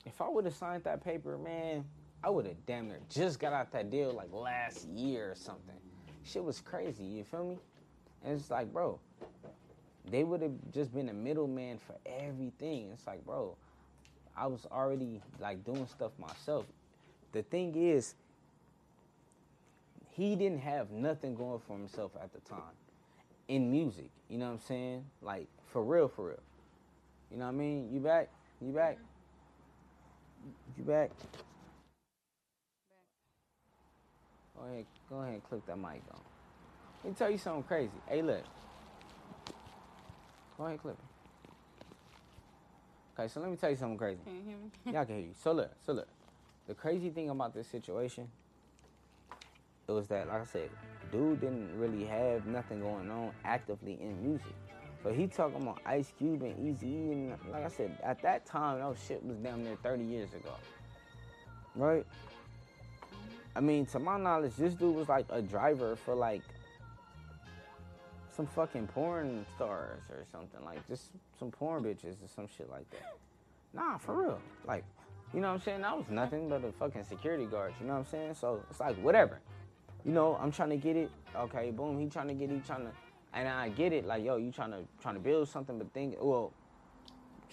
if 0.05 0.21
I 0.21 0.27
would 0.27 0.45
have 0.45 0.55
signed 0.55 0.83
that 0.83 1.03
paper, 1.03 1.37
man, 1.37 1.85
I 2.23 2.29
would 2.29 2.45
have 2.45 2.65
damn 2.65 2.87
near 2.87 2.99
just 3.09 3.39
got 3.39 3.53
out 3.53 3.71
that 3.71 3.89
deal 3.89 4.11
like 4.11 4.31
last 4.33 4.87
year 4.89 5.31
or 5.31 5.35
something. 5.35 5.75
Shit 6.23 6.43
was 6.43 6.59
crazy. 6.59 7.03
You 7.03 7.23
feel 7.23 7.45
me? 7.45 7.57
And 8.25 8.37
it's 8.37 8.51
like, 8.51 8.71
bro, 8.73 8.99
they 10.09 10.23
would 10.23 10.41
have 10.41 10.51
just 10.73 10.93
been 10.93 11.09
a 11.09 11.13
middleman 11.13 11.79
for 11.79 11.95
everything. 12.05 12.89
It's 12.91 13.07
like, 13.07 13.25
bro, 13.25 13.55
I 14.35 14.47
was 14.47 14.67
already 14.71 15.21
like 15.39 15.63
doing 15.63 15.87
stuff 15.87 16.11
myself. 16.19 16.65
The 17.31 17.43
thing 17.43 17.75
is, 17.75 18.15
he 20.09 20.35
didn't 20.35 20.59
have 20.59 20.91
nothing 20.91 21.35
going 21.35 21.61
for 21.65 21.77
himself 21.77 22.11
at 22.21 22.33
the 22.33 22.41
time 22.41 22.75
in 23.47 23.71
music. 23.71 24.09
You 24.27 24.37
know 24.39 24.47
what 24.47 24.53
I'm 24.53 24.59
saying? 24.59 25.05
Like 25.21 25.47
for 25.71 25.83
real, 25.83 26.09
for 26.09 26.27
real. 26.27 26.39
You 27.31 27.37
know 27.37 27.45
what 27.45 27.51
I 27.51 27.55
mean? 27.55 27.89
You 27.93 28.01
back? 28.01 28.29
You 28.59 28.73
back? 28.73 28.97
Mm-hmm. 28.97 30.81
You 30.81 30.83
back? 30.83 31.11
Go 34.59 34.65
ahead, 34.65 34.85
go 35.09 35.19
ahead 35.21 35.33
and 35.33 35.43
click 35.43 35.65
that 35.67 35.77
mic 35.77 36.01
on. 36.11 36.19
Let 37.03 37.11
me 37.11 37.15
tell 37.17 37.29
you 37.31 37.37
something 37.37 37.63
crazy. 37.63 37.91
Hey, 38.07 38.21
look. 38.21 38.43
Go 40.57 40.65
ahead, 40.65 40.81
clip 40.81 40.97
it. 40.97 41.05
Okay, 43.17 43.27
so 43.29 43.39
let 43.39 43.49
me 43.49 43.55
tell 43.55 43.69
you 43.69 43.77
something 43.77 43.97
crazy. 43.97 44.19
Can 44.25 44.35
you 44.35 44.41
hear 44.41 44.55
me? 44.57 44.93
Y'all 44.93 45.05
can 45.05 45.15
hear 45.15 45.25
you. 45.25 45.33
So 45.41 45.53
look, 45.53 45.71
so 45.85 45.93
look. 45.93 46.07
The 46.67 46.73
crazy 46.73 47.09
thing 47.09 47.29
about 47.29 47.53
this 47.53 47.67
situation, 47.67 48.27
it 49.87 49.91
was 49.91 50.07
that, 50.07 50.27
like 50.27 50.41
I 50.41 50.45
said, 50.45 50.69
dude 51.11 51.41
didn't 51.41 51.77
really 51.79 52.05
have 52.05 52.45
nothing 52.45 52.81
going 52.81 53.09
on 53.09 53.31
actively 53.43 53.97
in 54.01 54.21
music. 54.21 54.53
But 55.03 55.15
he 55.15 55.27
talking 55.27 55.61
about 55.61 55.79
Ice 55.85 56.11
Cube 56.17 56.43
and 56.43 56.55
Eazy 56.57 57.11
and 57.11 57.29
like 57.51 57.65
I 57.65 57.69
said, 57.69 57.97
at 58.03 58.21
that 58.21 58.45
time, 58.45 58.79
that 58.79 58.97
shit 59.07 59.23
was 59.25 59.37
damn 59.37 59.63
near 59.63 59.77
30 59.81 60.03
years 60.03 60.33
ago. 60.33 60.53
Right? 61.75 62.05
I 63.55 63.61
mean, 63.61 63.85
to 63.87 63.99
my 63.99 64.17
knowledge, 64.17 64.53
this 64.57 64.73
dude 64.73 64.95
was 64.95 65.09
like 65.09 65.25
a 65.29 65.41
driver 65.41 65.95
for 65.95 66.15
like 66.15 66.41
some 68.35 68.45
fucking 68.47 68.87
porn 68.87 69.45
stars 69.55 70.01
or 70.09 70.25
something. 70.31 70.63
Like 70.63 70.87
just 70.87 71.11
some 71.37 71.51
porn 71.51 71.83
bitches 71.83 72.23
or 72.23 72.27
some 72.33 72.47
shit 72.47 72.69
like 72.69 72.89
that. 72.91 73.17
Nah, 73.73 73.97
for 73.97 74.21
real. 74.21 74.39
Like, 74.65 74.83
you 75.33 75.41
know 75.41 75.49
what 75.49 75.55
I'm 75.55 75.61
saying? 75.61 75.83
I 75.83 75.93
was 75.93 76.05
nothing 76.09 76.49
but 76.49 76.63
a 76.63 76.71
fucking 76.71 77.03
security 77.03 77.45
guard, 77.45 77.73
you 77.79 77.87
know 77.87 77.93
what 77.93 77.99
I'm 77.99 78.05
saying? 78.05 78.35
So 78.35 78.63
it's 78.69 78.79
like 78.79 78.95
whatever. 78.97 79.39
You 80.05 80.11
know, 80.13 80.37
I'm 80.41 80.51
trying 80.51 80.69
to 80.69 80.77
get 80.77 80.95
it. 80.95 81.11
Okay, 81.35 81.71
boom, 81.71 81.99
he 81.99 82.07
trying 82.07 82.29
to 82.29 82.33
get 82.33 82.49
it, 82.49 82.55
he 82.55 82.59
trying 82.61 82.85
to 82.85 82.91
and 83.33 83.47
I 83.47 83.69
get 83.69 83.93
it, 83.93 84.05
like, 84.05 84.23
yo, 84.23 84.37
you 84.37 84.51
trying 84.51 84.71
to 84.71 84.79
trying 85.01 85.15
to 85.15 85.19
build 85.19 85.47
something 85.47 85.77
but 85.77 85.93
think 85.93 86.15
well, 86.19 86.51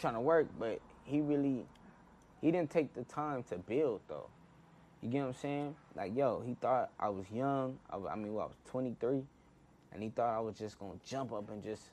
trying 0.00 0.14
to 0.14 0.20
work, 0.20 0.46
but 0.58 0.80
he 1.04 1.20
really 1.20 1.66
he 2.40 2.50
didn't 2.50 2.70
take 2.70 2.94
the 2.94 3.04
time 3.04 3.42
to 3.50 3.56
build 3.56 4.00
though. 4.08 4.28
You 5.06 5.12
get 5.12 5.20
what 5.20 5.26
I'm 5.28 5.34
saying? 5.34 5.76
Like, 5.94 6.16
yo, 6.16 6.42
he 6.44 6.54
thought 6.54 6.90
I 6.98 7.08
was 7.10 7.26
young. 7.32 7.78
I, 7.88 7.96
I 8.10 8.16
mean, 8.16 8.34
what, 8.34 8.42
I 8.42 8.46
was 8.46 8.56
23, 8.66 9.22
and 9.92 10.02
he 10.02 10.08
thought 10.08 10.36
I 10.36 10.40
was 10.40 10.58
just 10.58 10.80
gonna 10.80 10.98
jump 11.06 11.32
up 11.32 11.48
and 11.48 11.62
just, 11.62 11.84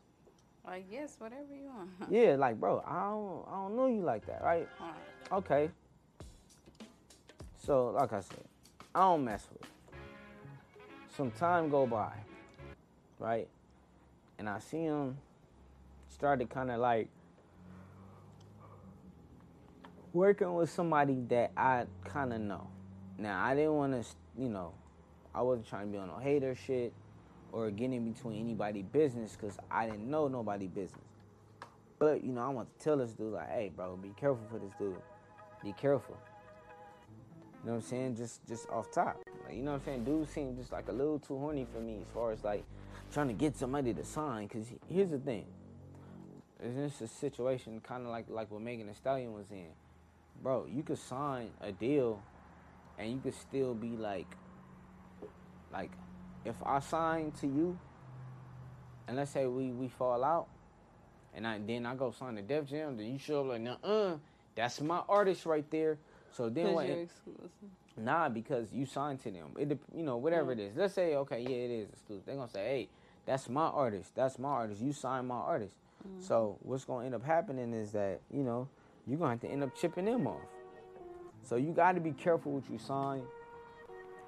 Like, 0.66 0.86
yes, 0.92 1.18
whatever 1.20 1.44
you 1.54 1.68
want. 1.68 1.92
yeah, 2.10 2.36
like, 2.36 2.60
bro, 2.60 2.84
I 2.84 3.02
don't, 3.12 3.46
I 3.48 3.56
don't 3.62 3.76
know 3.76 3.86
you 3.86 4.02
like 4.02 4.26
that, 4.26 4.42
right? 4.42 4.68
Alright. 4.82 4.96
Okay. 5.32 5.70
So, 7.64 7.92
like 7.92 8.14
I 8.14 8.22
said, 8.22 8.46
I 8.96 9.02
don't 9.02 9.24
mess 9.26 9.48
with. 9.54 9.62
it. 9.62 9.68
Some 11.16 11.30
time 11.30 11.70
go 11.70 11.86
by, 11.86 12.14
right? 13.20 13.48
And 14.40 14.50
I 14.50 14.58
see 14.58 14.82
him 14.82 15.18
started 16.10 16.50
kind 16.50 16.72
of 16.72 16.80
like 16.80 17.10
working 20.14 20.52
with 20.56 20.72
somebody 20.72 21.20
that 21.28 21.52
I 21.56 21.86
kind 22.06 22.34
of 22.34 22.42
know. 22.42 22.70
Now 23.18 23.44
I 23.44 23.56
didn't 23.56 23.76
want 23.76 23.94
to, 23.94 24.10
you 24.42 24.50
know, 24.50 24.74
I 25.34 25.42
wasn't 25.42 25.68
trying 25.68 25.88
to 25.88 25.92
be 25.92 25.98
on 25.98 26.08
no 26.08 26.18
hater 26.18 26.56
shit 26.56 26.94
or 27.52 27.70
get 27.72 27.92
in 27.92 28.12
between 28.12 28.40
anybody 28.40 28.82
business 28.82 29.38
because 29.40 29.58
I 29.70 29.86
didn't 29.86 30.10
know 30.10 30.28
nobody 30.28 30.68
business. 30.68 31.02
But 32.00 32.24
you 32.24 32.32
know, 32.32 32.42
I 32.42 32.50
want 32.50 32.78
to 32.78 32.84
tell 32.84 32.98
this 32.98 33.14
dude 33.14 33.34
like, 33.34 33.50
hey, 33.50 33.72
bro, 33.76 33.96
be 33.96 34.14
careful 34.20 34.46
for 34.50 34.60
this 34.60 34.74
dude. 34.78 34.96
Be 35.64 35.74
careful. 35.74 36.18
You 37.64 37.70
know 37.70 37.76
what 37.76 37.84
I'm 37.84 37.90
saying? 37.90 38.16
Just 38.18 38.46
just 38.48 38.68
off 38.70 38.92
top. 38.92 39.22
Like, 39.46 39.56
you 39.56 39.62
know 39.62 39.72
what 39.72 39.82
I'm 39.82 39.86
saying? 39.86 40.04
Dude 40.04 40.30
seemed 40.30 40.58
just 40.58 40.72
like 40.72 40.90
a 40.90 40.92
little 40.92 41.20
too 41.20 41.38
horny 41.38 41.66
for 41.74 41.80
me 41.80 42.00
as 42.02 42.08
far 42.14 42.32
as 42.32 42.44
like 42.44 42.66
trying 43.14 43.28
to 43.28 43.34
get 43.34 43.56
somebody 43.56 43.94
to 43.94 44.04
sign. 44.04 44.50
Cause 44.50 44.66
here's 44.90 45.12
the 45.12 45.20
thing. 45.20 45.46
This 46.60 46.96
Is 46.96 47.02
a 47.02 47.08
situation 47.08 47.80
kind 47.82 48.04
of 48.04 48.10
like 48.10 48.26
like 48.30 48.52
what 48.52 48.62
Megan 48.62 48.88
Thee 48.88 48.94
Stallion 48.94 49.34
was 49.34 49.52
in? 49.52 49.68
Bro, 50.42 50.68
you 50.70 50.84
could 50.84 50.98
sign 50.98 51.52
a 51.62 51.72
deal, 51.72 52.22
and 52.98 53.12
you 53.12 53.20
could 53.20 53.34
still 53.34 53.74
be 53.74 53.98
like, 53.98 54.28
like, 55.72 55.92
if 56.46 56.56
I 56.66 56.80
sign 56.80 57.32
to 57.42 57.48
you, 57.48 57.78
and 59.08 59.18
let's 59.18 59.32
say 59.32 59.46
we 59.46 59.72
we 59.72 59.88
fall 59.88 60.24
out, 60.24 60.48
and 61.34 61.46
I 61.48 61.60
then 61.66 61.86
I 61.86 61.96
go 61.96 62.12
sign 62.12 62.36
to 62.36 62.42
Def 62.42 62.68
Jam, 62.68 62.98
then 62.98 63.08
you 63.12 63.20
show 63.20 63.42
up 63.42 63.48
like, 63.48 63.62
nah, 63.62 63.76
uh 63.84 64.18
that's 64.56 64.82
my 64.82 65.02
artist 65.10 65.46
right 65.46 65.70
there. 65.72 65.98
So 66.32 66.50
then 66.50 66.74
what? 66.74 66.86
Nah, 67.98 68.30
because 68.30 68.72
you 68.74 68.86
signed 68.86 69.22
to 69.22 69.32
them. 69.32 69.52
It, 69.58 69.80
you 69.96 70.04
know, 70.04 70.18
whatever 70.18 70.52
it 70.52 70.60
is. 70.60 70.76
Let's 70.76 70.94
say, 70.94 71.16
okay, 71.16 71.42
yeah, 71.42 71.50
it 71.50 71.72
is 71.72 71.90
exclusive. 71.90 72.26
They're 72.26 72.36
gonna 72.36 72.50
say, 72.50 72.60
hey, 72.66 72.90
that's 73.26 73.50
my 73.50 73.66
artist. 73.68 74.12
That's 74.16 74.40
my 74.40 74.50
artist. 74.50 74.82
You 74.82 74.94
signed 74.94 75.28
my 75.28 75.36
artist. 75.36 75.76
So 76.20 76.58
what's 76.62 76.86
gonna 76.86 77.06
end 77.06 77.16
up 77.16 77.24
happening 77.24 77.74
is 77.74 77.92
that 77.94 78.20
you 78.30 78.44
know 78.44 78.68
you're 79.08 79.18
gonna 79.18 79.32
have 79.32 79.42
to 79.42 79.48
end 79.48 79.64
up 79.64 79.76
chipping 79.76 80.06
them 80.06 80.28
off. 80.28 80.42
So 81.44 81.58
you 81.58 81.72
got 81.72 81.94
to 81.94 82.02
be 82.02 82.12
careful 82.12 82.54
what 82.54 82.70
you 82.70 82.78
sign. 82.78 83.22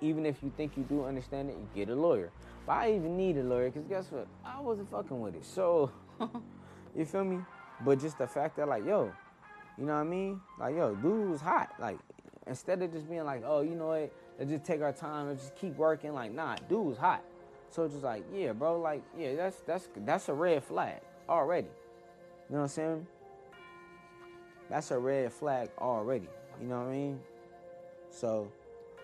Even 0.02 0.26
if 0.26 0.44
you 0.44 0.52
think 0.58 0.76
you 0.76 0.84
do 0.84 1.06
understand 1.06 1.50
it, 1.50 1.56
you 1.56 1.68
get 1.74 1.90
a 1.90 1.96
lawyer. 1.96 2.30
But 2.66 2.74
I 2.74 2.94
even 2.94 3.16
need 3.16 3.38
a 3.38 3.44
lawyer 3.44 3.70
because 3.70 3.88
guess 3.88 4.12
what? 4.12 4.28
I 4.44 4.60
wasn't 4.60 4.90
fucking 4.92 5.20
with 5.20 5.36
it. 5.36 5.46
So 5.46 5.92
you 6.96 7.06
feel 7.06 7.24
me? 7.24 7.40
But 7.84 8.00
just 8.00 8.18
the 8.18 8.28
fact 8.28 8.58
that 8.58 8.68
like, 8.68 8.86
yo, 8.86 9.12
you 9.78 9.86
know 9.86 9.94
what 9.94 10.00
I 10.00 10.04
mean? 10.04 10.42
Like, 10.60 10.76
yo, 10.76 10.96
dude 10.96 11.30
was 11.30 11.42
hot. 11.42 11.74
Like, 11.80 11.98
instead 12.48 12.82
of 12.82 12.92
just 12.92 13.10
being 13.10 13.26
like, 13.26 13.44
oh, 13.46 13.62
you 13.62 13.76
know 13.76 13.88
what? 13.88 14.12
Let's 14.38 14.52
just 14.52 14.66
take 14.66 14.82
our 14.82 14.92
time 14.92 15.30
and 15.30 15.40
just 15.40 15.56
keep 15.56 15.76
working. 15.78 16.14
Like, 16.14 16.34
nah, 16.34 16.56
dude 16.68 16.86
was 16.86 16.98
hot. 16.98 17.24
So 17.70 17.84
it's 17.84 17.94
just 17.94 18.04
like, 18.04 18.24
yeah, 18.34 18.54
bro, 18.54 18.80
like, 18.80 19.04
yeah, 19.18 19.36
that's 19.36 19.58
that's 19.62 19.90
that's 20.06 20.30
a 20.30 20.34
red 20.34 20.64
flag 20.64 21.02
already. 21.28 21.68
You 22.50 22.56
know 22.56 22.58
what 22.58 22.64
I'm 22.64 22.68
saying? 22.70 23.08
That's 24.70 24.92
a 24.92 25.00
red 25.00 25.32
flag 25.34 25.70
already. 25.78 26.28
You 26.62 26.68
know 26.68 26.80
what 26.80 26.88
I 26.88 26.92
mean? 26.92 27.20
So 28.10 28.52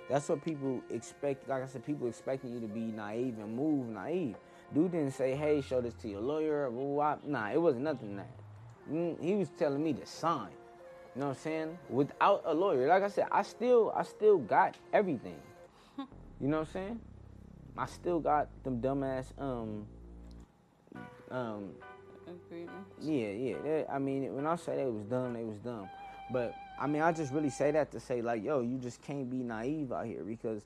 that's 0.09 0.27
what 0.29 0.43
people 0.43 0.81
expect. 0.89 1.47
Like 1.47 1.63
I 1.63 1.65
said, 1.65 1.85
people 1.85 2.07
expecting 2.07 2.53
you 2.53 2.59
to 2.59 2.67
be 2.67 2.91
naive 2.91 3.39
and 3.39 3.55
move 3.55 3.87
naive. 3.87 4.35
Dude 4.73 4.91
didn't 4.91 5.11
say, 5.11 5.35
"Hey, 5.35 5.61
show 5.61 5.81
this 5.81 5.93
to 5.95 6.07
your 6.07 6.21
lawyer." 6.21 6.69
Nah, 7.25 7.51
it 7.51 7.61
wasn't 7.61 7.83
nothing 7.83 8.15
that. 8.15 8.29
Mm, 8.89 9.21
He 9.21 9.35
was 9.35 9.49
telling 9.57 9.83
me 9.83 9.93
to 9.93 10.05
sign. 10.05 10.49
You 11.15 11.21
know 11.21 11.27
what 11.27 11.37
I'm 11.37 11.41
saying? 11.41 11.77
Without 11.89 12.41
a 12.45 12.53
lawyer. 12.53 12.87
Like 12.87 13.03
I 13.03 13.09
said, 13.09 13.27
I 13.31 13.43
still, 13.43 13.91
I 13.95 14.03
still 14.03 14.37
got 14.37 14.75
everything. 14.93 15.39
You 16.41 16.47
know 16.47 16.59
what 16.59 16.67
I'm 16.69 16.73
saying? 16.73 16.99
I 17.77 17.85
still 17.85 18.19
got 18.19 18.47
them 18.63 18.81
dumbass 18.81 19.25
um 19.37 19.85
um 21.29 21.69
Agreement. 22.27 22.85
yeah, 22.99 23.29
yeah. 23.29 23.55
That, 23.63 23.85
I 23.91 23.99
mean, 23.99 24.33
when 24.35 24.47
I 24.47 24.55
say 24.55 24.77
they 24.77 24.85
was 24.85 25.03
dumb, 25.03 25.33
they 25.33 25.43
was 25.43 25.59
dumb. 25.59 25.87
But 26.31 26.55
I 26.81 26.87
mean, 26.87 27.03
I 27.03 27.11
just 27.11 27.31
really 27.31 27.51
say 27.51 27.69
that 27.71 27.91
to 27.91 27.99
say 27.99 28.23
like, 28.23 28.43
yo, 28.43 28.61
you 28.61 28.79
just 28.79 29.03
can't 29.03 29.29
be 29.29 29.37
naive 29.37 29.91
out 29.91 30.07
here 30.07 30.23
because 30.23 30.63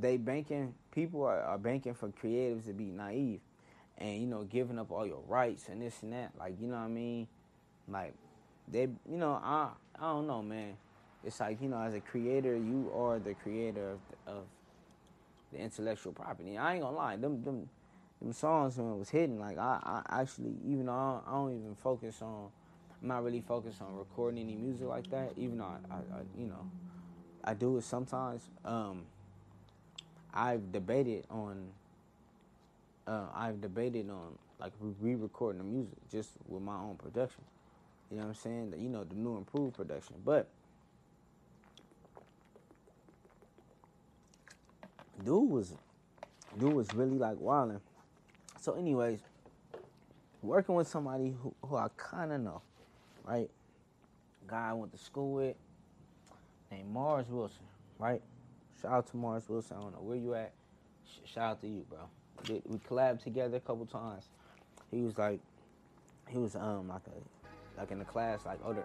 they 0.00 0.16
banking 0.16 0.72
people 0.92 1.24
are, 1.24 1.40
are 1.40 1.58
banking 1.58 1.92
for 1.92 2.08
creatives 2.08 2.66
to 2.66 2.72
be 2.72 2.84
naive, 2.84 3.40
and 3.98 4.20
you 4.20 4.28
know, 4.28 4.44
giving 4.44 4.78
up 4.78 4.92
all 4.92 5.04
your 5.04 5.22
rights 5.26 5.68
and 5.68 5.82
this 5.82 6.02
and 6.02 6.12
that. 6.12 6.30
Like, 6.38 6.54
you 6.60 6.68
know 6.68 6.76
what 6.76 6.82
I 6.82 6.88
mean? 6.88 7.26
Like, 7.88 8.14
they, 8.68 8.82
you 8.82 9.16
know, 9.16 9.40
I, 9.42 9.70
I 9.98 10.12
don't 10.12 10.28
know, 10.28 10.40
man. 10.40 10.74
It's 11.24 11.40
like 11.40 11.60
you 11.60 11.68
know, 11.68 11.80
as 11.80 11.94
a 11.94 12.00
creator, 12.00 12.54
you 12.54 12.92
are 12.94 13.18
the 13.18 13.34
creator 13.34 13.90
of 13.90 13.98
the, 14.08 14.30
of 14.30 14.44
the 15.52 15.58
intellectual 15.58 16.12
property. 16.12 16.56
I 16.56 16.74
ain't 16.74 16.82
gonna 16.82 16.96
lie, 16.96 17.16
them 17.16 17.42
them 17.42 17.68
them 18.22 18.32
songs 18.32 18.76
when 18.76 18.92
it 18.92 18.98
was 18.98 19.10
hitting, 19.10 19.40
like 19.40 19.58
I, 19.58 20.02
I 20.08 20.20
actually 20.20 20.54
even 20.64 20.86
though 20.86 20.92
I 20.92 21.20
I 21.26 21.32
don't 21.32 21.58
even 21.58 21.74
focus 21.74 22.22
on, 22.22 22.50
I'm 23.06 23.10
not 23.10 23.22
really 23.22 23.40
focused 23.40 23.80
on 23.80 23.94
recording 23.94 24.40
any 24.42 24.56
music 24.56 24.88
like 24.88 25.08
that. 25.10 25.30
Even 25.36 25.58
though 25.58 25.66
I, 25.66 25.94
I, 25.94 25.96
I 25.98 26.22
you 26.36 26.46
know, 26.46 26.68
I 27.44 27.54
do 27.54 27.76
it 27.76 27.84
sometimes. 27.84 28.42
Um, 28.64 29.02
I've 30.34 30.72
debated 30.72 31.24
on. 31.30 31.68
Uh, 33.06 33.26
I've 33.32 33.60
debated 33.60 34.10
on 34.10 34.36
like 34.58 34.72
re-recording 35.00 35.58
the 35.58 35.64
music 35.64 35.94
just 36.10 36.30
with 36.48 36.64
my 36.64 36.74
own 36.74 36.96
production. 36.96 37.44
You 38.10 38.16
know 38.16 38.24
what 38.24 38.30
I'm 38.30 38.34
saying? 38.34 38.70
The, 38.72 38.78
you 38.78 38.88
know 38.88 39.04
the 39.04 39.14
new 39.14 39.36
improved 39.36 39.76
production, 39.76 40.16
but. 40.24 40.48
Dude 45.24 45.48
was, 45.48 45.72
dude 46.58 46.72
was 46.72 46.92
really 46.92 47.18
like 47.18 47.38
wilding. 47.38 47.80
So, 48.60 48.74
anyways, 48.74 49.20
working 50.42 50.74
with 50.74 50.88
somebody 50.88 51.34
who, 51.40 51.54
who 51.64 51.76
I 51.76 51.88
kind 51.96 52.32
of 52.32 52.40
know, 52.42 52.62
right? 53.26 53.50
Guy 54.46 54.70
I 54.70 54.72
went 54.74 54.92
to 54.92 54.98
school 54.98 55.32
with, 55.32 55.56
named 56.70 56.88
Mars 56.90 57.26
Wilson, 57.28 57.64
right? 57.98 58.22
Shout 58.80 58.92
out 58.92 59.06
to 59.10 59.16
Mars 59.16 59.44
Wilson. 59.48 59.76
I 59.78 59.80
don't 59.80 59.92
know 59.92 60.02
where 60.02 60.16
you 60.16 60.34
at. 60.34 60.52
Sh- 61.06 61.30
shout 61.32 61.50
out 61.52 61.60
to 61.62 61.66
you, 61.66 61.84
bro. 61.88 61.98
We, 62.68 62.78
collabed 62.78 63.22
together 63.22 63.56
a 63.56 63.60
couple 63.60 63.86
times. 63.86 64.28
He 64.90 65.02
was 65.02 65.18
like, 65.18 65.40
he 66.28 66.38
was 66.38 66.54
um 66.56 66.88
like 66.88 67.02
a 67.06 67.80
like 67.80 67.90
in 67.90 67.98
the 67.98 68.04
class 68.04 68.40
like 68.46 68.58
older 68.64 68.84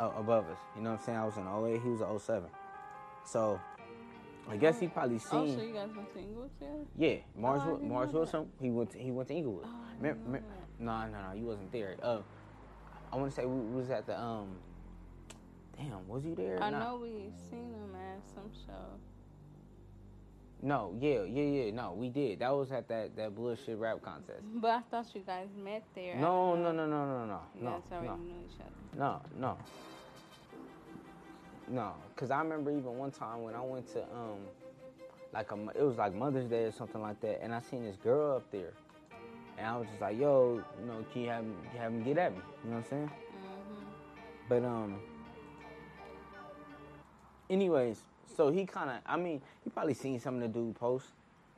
uh, 0.00 0.10
above 0.16 0.48
us. 0.50 0.58
You 0.76 0.82
know 0.82 0.92
what 0.92 1.00
I'm 1.00 1.04
saying? 1.04 1.18
I 1.18 1.24
was 1.24 1.36
in 1.36 1.74
08, 1.74 1.82
he 1.82 1.88
was 1.88 2.00
in 2.00 2.18
07. 2.18 2.48
So 3.26 3.60
I 4.48 4.56
guess 4.56 4.78
he 4.78 4.88
probably 4.88 5.18
seen. 5.18 5.28
Oh, 5.32 5.56
so 5.56 5.62
you 5.62 5.72
guys 5.74 5.88
went 5.94 6.12
to 6.12 6.18
Inglewood 6.18 6.50
together? 6.58 6.84
Yeah, 6.96 7.16
Mars, 7.36 7.60
Oh, 7.62 7.64
I 7.64 7.68
Wil- 7.68 7.76
didn't 7.78 7.90
Mars 7.92 8.12
Wilson. 8.12 8.48
He 8.60 8.70
went. 8.70 8.90
To, 8.92 8.98
he 8.98 9.10
went 9.10 9.28
to 9.28 9.34
Inglewood. 9.34 9.64
Oh, 9.66 9.70
I 9.98 10.02
Mer- 10.02 10.12
didn't 10.14 10.28
mer- 10.30 10.42
no, 10.78 11.06
no, 11.06 11.28
no. 11.30 11.34
You 11.34 11.44
wasn't 11.46 11.72
there. 11.72 11.96
Uh, 12.02 12.20
I 13.14 13.16
want 13.16 13.30
to 13.30 13.36
say 13.36 13.46
we, 13.46 13.76
was 13.76 13.90
at 13.90 14.06
the 14.06 14.20
um. 14.20 14.48
Damn, 15.76 16.06
was 16.08 16.24
you 16.24 16.34
there? 16.34 16.60
I 16.60 16.70
Nah. 16.70 16.78
know 16.80 16.96
we 17.02 17.30
seen 17.48 17.72
him 17.72 17.94
at 17.94 18.28
some 18.34 18.50
show. 18.66 18.98
No, 20.62 20.94
yeah, 21.00 21.22
yeah, 21.22 21.42
yeah. 21.64 21.70
No, 21.70 21.92
we 21.92 22.08
did. 22.08 22.40
That 22.40 22.50
was 22.50 22.72
at 22.72 22.88
that 22.88 23.14
that 23.16 23.34
bullshit 23.36 23.78
rap 23.78 24.02
contest. 24.02 24.42
But 24.56 24.70
I 24.70 24.80
thought 24.90 25.06
you 25.14 25.20
guys 25.20 25.46
met 25.62 25.84
there. 25.94 26.16
No, 26.16 26.56
no, 26.56 26.72
no, 26.72 26.86
no, 26.86 27.04
no, 27.06 27.24
no, 27.26 27.40
You 27.56 27.62
no, 27.64 27.70
guys 27.70 27.82
already 27.92 28.08
no, 28.08 28.16
knew 28.16 28.34
each 28.48 28.60
other. 28.60 28.98
no, 28.98 29.20
no. 29.38 29.56
No, 31.68 31.92
cause 32.16 32.30
I 32.30 32.38
remember 32.42 32.70
even 32.72 32.98
one 32.98 33.10
time 33.10 33.42
when 33.42 33.54
I 33.54 33.60
went 33.62 33.90
to 33.94 34.02
um, 34.02 34.40
like 35.32 35.50
a, 35.52 35.54
it 35.78 35.82
was 35.82 35.96
like 35.96 36.14
Mother's 36.14 36.46
Day 36.48 36.64
or 36.64 36.72
something 36.72 37.00
like 37.00 37.20
that, 37.20 37.42
and 37.42 37.54
I 37.54 37.60
seen 37.60 37.84
this 37.84 37.96
girl 37.96 38.36
up 38.36 38.50
there, 38.50 38.72
and 39.58 39.66
I 39.66 39.76
was 39.76 39.88
just 39.88 40.00
like, 40.00 40.18
yo, 40.18 40.62
you 40.80 40.86
know, 40.86 41.04
can 41.12 41.22
you 41.22 41.28
have 41.28 41.44
him, 41.44 41.56
have 41.78 41.92
him 41.92 42.02
get 42.02 42.18
at 42.18 42.32
me? 42.32 42.38
You 42.64 42.70
know 42.70 42.76
what 42.76 42.84
I'm 42.84 42.90
saying? 42.90 43.10
hmm 43.10 43.84
But 44.48 44.64
um 44.64 44.96
anyways, 47.50 48.00
so 48.36 48.50
he 48.50 48.64
kind 48.66 48.90
of 48.90 48.96
I 49.06 49.16
mean, 49.16 49.40
he 49.62 49.70
probably 49.70 49.94
seen 49.94 50.20
some 50.20 50.36
of 50.36 50.40
the 50.40 50.48
dude 50.48 50.74
post 50.74 51.06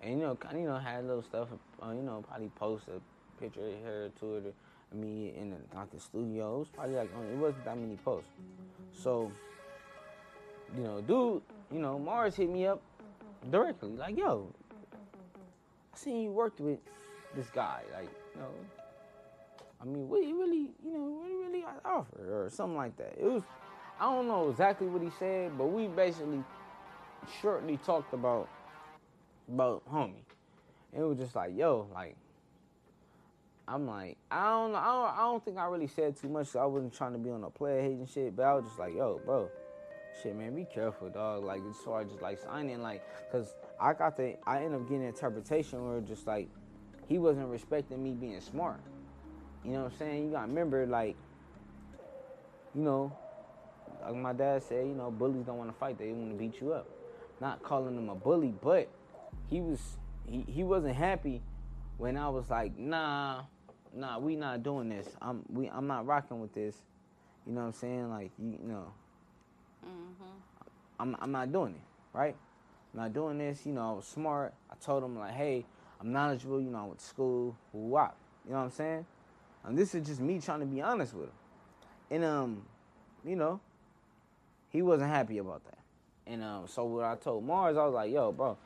and 0.03 0.12
you 0.12 0.26
know, 0.26 0.34
kind 0.36 0.57
of 0.57 0.61
you 0.61 0.68
know 0.68 0.78
had 0.78 1.07
little 1.07 1.22
stuff 1.22 1.49
uh, 1.82 1.90
you 1.90 2.03
know, 2.03 2.24
probably 2.26 2.49
post 2.57 2.84
a 2.88 3.01
picture 3.40 3.66
of 3.66 3.82
her 3.84 4.05
of 4.07 4.44
the 4.44 4.53
I 4.92 4.94
mean, 4.94 5.34
in 5.34 5.51
the 5.51 5.57
like 5.74 5.90
the 5.90 6.01
studio. 6.01 6.57
It 6.57 6.59
was 6.61 6.68
probably 6.68 6.94
like 6.94 7.11
it 7.11 7.36
wasn't 7.36 7.64
that 7.64 7.76
many 7.78 7.97
posts. 7.97 8.30
So 8.92 9.32
you 10.76 10.82
know, 10.82 11.01
dude, 11.01 11.42
you 11.72 11.80
know, 11.80 11.99
Mars 11.99 12.36
hit 12.36 12.49
me 12.51 12.66
up 12.66 12.80
directly 13.51 13.90
like, 13.90 14.16
"Yo, 14.16 14.53
I 15.92 15.99
seen 15.99 16.22
you 16.22 16.30
worked 16.30 16.61
with 16.61 16.78
this 17.37 17.49
guy, 17.51 17.82
like, 17.95 18.09
you 18.34 18.41
know, 18.41 18.51
I 19.80 19.84
mean, 19.84 20.09
what 20.09 20.24
you 20.24 20.41
really, 20.41 20.70
you 20.84 20.93
know, 20.93 21.01
what 21.01 21.28
you 21.28 21.45
really 21.45 21.64
offer 21.84 22.45
or 22.45 22.51
something 22.51 22.76
like 22.76 22.97
that. 22.97 23.14
It 23.18 23.24
was, 23.24 23.43
I 24.01 24.05
don't 24.05 24.26
know 24.26 24.51
exactly 24.51 24.89
what 24.89 25.03
he 25.03 25.11
said, 25.18 25.57
but 25.57 25.66
we 25.66 25.87
basically 25.87 26.43
shortly 27.41 27.76
talked 27.78 28.12
about 28.12 28.49
about 29.49 29.82
homie. 29.91 30.24
It 30.93 31.03
was 31.03 31.18
just 31.18 31.37
like, 31.37 31.57
yo, 31.57 31.89
like, 31.95 32.16
I'm 33.68 33.87
like, 33.87 34.16
I 34.30 34.51
don't 34.51 34.72
know, 34.72 34.78
I 34.78 34.84
don't, 34.84 35.18
I 35.18 35.20
don't 35.20 35.45
think 35.45 35.59
I 35.59 35.66
really 35.66 35.89
said 35.89 36.16
too 36.16 36.28
much. 36.28 36.49
So 36.49 36.61
I 36.61 36.64
wasn't 36.64 36.95
trying 36.95 37.12
to 37.12 37.18
be 37.18 37.30
on 37.30 37.45
a 37.45 37.51
player 37.51 37.82
hating 37.82 38.07
shit, 38.07 38.34
but 38.34 38.45
I 38.45 38.55
was 38.55 38.64
just 38.64 38.78
like, 38.78 38.95
yo, 38.95 39.20
bro, 39.24 39.51
shit, 40.22 40.34
man, 40.37 40.55
be 40.55 40.64
careful, 40.64 41.11
dog. 41.11 41.45
Like, 41.45 41.61
as 41.68 41.76
far 41.84 42.01
as 42.01 42.09
just 42.09 42.22
like 42.22 42.39
signing, 42.39 42.80
like, 42.80 43.03
cause 43.30 43.55
I 43.80 43.93
got 43.93 44.16
the, 44.16 44.37
I 44.47 44.62
end 44.64 44.74
up 44.74 44.89
getting 44.89 45.05
interpretation 45.05 45.87
where 45.87 46.01
just 46.01 46.26
like, 46.26 46.49
he 47.09 47.19
wasn't 47.19 47.49
respecting 47.49 48.03
me 48.03 48.13
being 48.13 48.41
smart. 48.41 48.81
You 49.65 49.73
know 49.73 49.85
what 49.85 49.93
I'm 49.93 49.99
saying? 49.99 50.25
You 50.25 50.31
gotta 50.33 50.47
remember, 50.49 50.87
like, 50.87 51.17
you 52.75 52.83
know, 52.83 53.17
like 54.03 54.15
my 54.15 54.33
dad 54.33 54.63
said, 54.63 54.87
you 54.87 54.95
know, 54.95 55.11
bullies 55.11 55.47
don't 55.47 55.59
want 55.59 55.71
to 55.73 55.77
fight; 55.79 55.99
they 55.99 56.13
want 56.13 56.31
to 56.31 56.37
beat 56.37 56.61
you 56.61 56.73
up. 56.73 56.87
not 57.41 57.63
calling 57.63 57.97
him 57.97 58.09
a 58.09 58.15
bully, 58.15 58.55
but 58.63 58.89
he 59.49 59.61
was 59.61 59.81
he, 60.27 60.45
he 60.49 60.65
wasn't 60.65 60.95
happy 60.95 61.43
when 61.99 62.17
I 62.17 62.29
was 62.29 62.49
like, 62.51 62.77
nah, 62.79 63.43
nah, 63.95 64.19
we 64.19 64.37
not 64.37 64.63
doing 64.63 64.89
this. 64.89 65.09
I'm 65.21 65.45
we 65.49 65.69
I'm 65.69 65.87
not 65.87 66.07
rocking 66.07 66.41
with 66.41 66.53
this. 66.55 66.77
You 67.47 67.53
know 67.53 67.61
what 67.63 67.67
I'm 67.69 67.73
saying? 67.75 68.11
Like 68.11 68.31
you, 68.39 68.59
you 68.63 68.69
know, 68.69 68.93
Mhm. 69.85 70.27
I'm 70.99 71.17
I'm 71.21 71.33
not 71.33 71.53
doing 71.53 71.75
it, 71.75 71.83
right? 72.13 72.37
I'm 72.95 73.01
not 73.01 73.13
doing 73.13 73.39
this. 73.39 73.67
You 73.67 73.73
know, 73.73 73.91
I 73.91 73.93
was 73.95 74.07
smart. 74.07 74.55
I 74.71 74.75
told 74.77 75.05
him 75.05 75.19
like, 75.19 75.33
hey, 75.35 75.67
I'm 76.01 76.12
knowledgeable. 76.12 76.61
You 76.61 76.70
know, 76.70 76.78
I 76.78 76.84
went 76.84 76.99
to 76.99 77.05
school. 77.05 77.57
Wop. 77.72 78.16
You 78.44 78.53
know 78.53 78.59
what 78.59 78.64
I'm 78.64 78.70
saying? 78.70 79.07
And 79.64 79.76
this 79.76 79.94
is 79.94 80.07
just 80.07 80.20
me 80.20 80.40
trying 80.40 80.61
to 80.61 80.66
be 80.66 80.80
honest 80.80 81.14
with 81.14 81.26
him. 81.26 81.32
And 82.11 82.24
um, 82.24 82.62
you 83.24 83.36
know, 83.36 83.61
he 84.70 84.82
wasn't 84.82 85.11
happy 85.11 85.38
about 85.38 85.64
that. 85.64 85.78
And 86.26 86.42
um, 86.42 86.66
so 86.66 86.84
what 86.84 87.05
I 87.05 87.16
told 87.16 87.44
Mars, 87.44 87.76
I 87.76 87.84
was 87.84 87.94
like, 87.94 88.12
yo, 88.12 88.32
bro. 88.32 88.57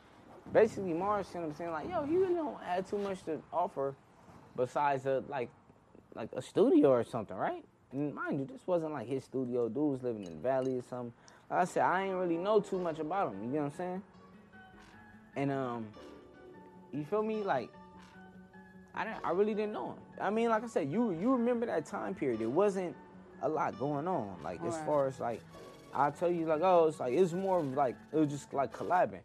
Basically, 0.51 0.93
Mars, 0.93 1.27
you 1.33 1.39
know 1.39 1.47
what 1.47 1.51
I'm 1.53 1.57
saying? 1.57 1.71
Like, 1.71 1.89
yo, 1.89 2.03
you 2.03 2.21
really 2.21 2.33
don't 2.35 2.61
have 2.63 2.89
too 2.89 2.97
much 2.97 3.23
to 3.25 3.39
offer 3.53 3.95
besides 4.55 5.05
a 5.05 5.23
like 5.27 5.49
like 6.15 6.29
a 6.33 6.41
studio 6.41 6.89
or 6.89 7.03
something, 7.03 7.37
right? 7.37 7.63
And 7.91 8.13
mind 8.13 8.39
you, 8.39 8.45
this 8.45 8.61
wasn't 8.65 8.93
like 8.93 9.07
his 9.07 9.23
studio. 9.23 9.67
Dude 9.67 9.77
was 9.77 10.03
living 10.03 10.25
in 10.25 10.35
the 10.35 10.39
valley 10.39 10.77
or 10.77 10.83
something. 10.89 11.13
Like 11.49 11.61
I 11.61 11.65
said, 11.65 11.83
I 11.83 12.05
ain't 12.05 12.15
really 12.15 12.37
know 12.37 12.59
too 12.59 12.79
much 12.79 12.99
about 12.99 13.33
him. 13.33 13.43
You 13.43 13.49
know 13.49 13.57
what 13.57 13.65
I'm 13.65 13.77
saying? 13.77 14.03
And 15.35 15.51
um, 15.51 15.87
you 16.93 17.05
feel 17.05 17.23
me? 17.23 17.43
Like, 17.43 17.69
I 18.93 19.05
didn't, 19.05 19.19
I 19.23 19.31
really 19.31 19.53
didn't 19.53 19.73
know 19.73 19.91
him. 19.91 19.97
I 20.19 20.29
mean, 20.29 20.49
like 20.49 20.63
I 20.63 20.67
said, 20.67 20.91
you 20.91 21.11
you 21.11 21.31
remember 21.31 21.65
that 21.65 21.85
time 21.85 22.13
period? 22.13 22.41
It 22.41 22.51
wasn't 22.51 22.95
a 23.41 23.49
lot 23.49 23.77
going 23.79 24.07
on. 24.07 24.37
Like 24.43 24.59
as 24.65 24.75
Right. 24.75 24.85
far 24.85 25.07
as 25.07 25.19
like, 25.19 25.41
I 25.93 26.09
tell 26.11 26.29
you 26.31 26.45
like, 26.45 26.61
oh, 26.61 26.87
it's 26.87 26.99
like 26.99 27.13
it's 27.13 27.33
more 27.33 27.59
of 27.59 27.73
like 27.73 27.95
it 28.11 28.17
was 28.17 28.29
just 28.29 28.53
like 28.53 28.73
collabing. 28.75 29.21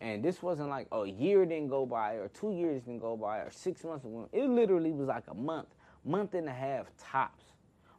And 0.00 0.22
this 0.22 0.42
wasn't 0.42 0.68
like 0.68 0.88
a 0.92 1.06
year 1.06 1.46
didn't 1.46 1.68
go 1.68 1.86
by 1.86 2.14
or 2.14 2.28
two 2.28 2.52
years 2.52 2.82
didn't 2.82 3.00
go 3.00 3.16
by 3.16 3.38
or 3.38 3.50
six 3.50 3.84
months. 3.84 4.04
It 4.32 4.48
literally 4.48 4.92
was 4.92 5.08
like 5.08 5.24
a 5.28 5.34
month, 5.34 5.68
month 6.04 6.34
and 6.34 6.48
a 6.48 6.52
half 6.52 6.86
tops, 6.98 7.44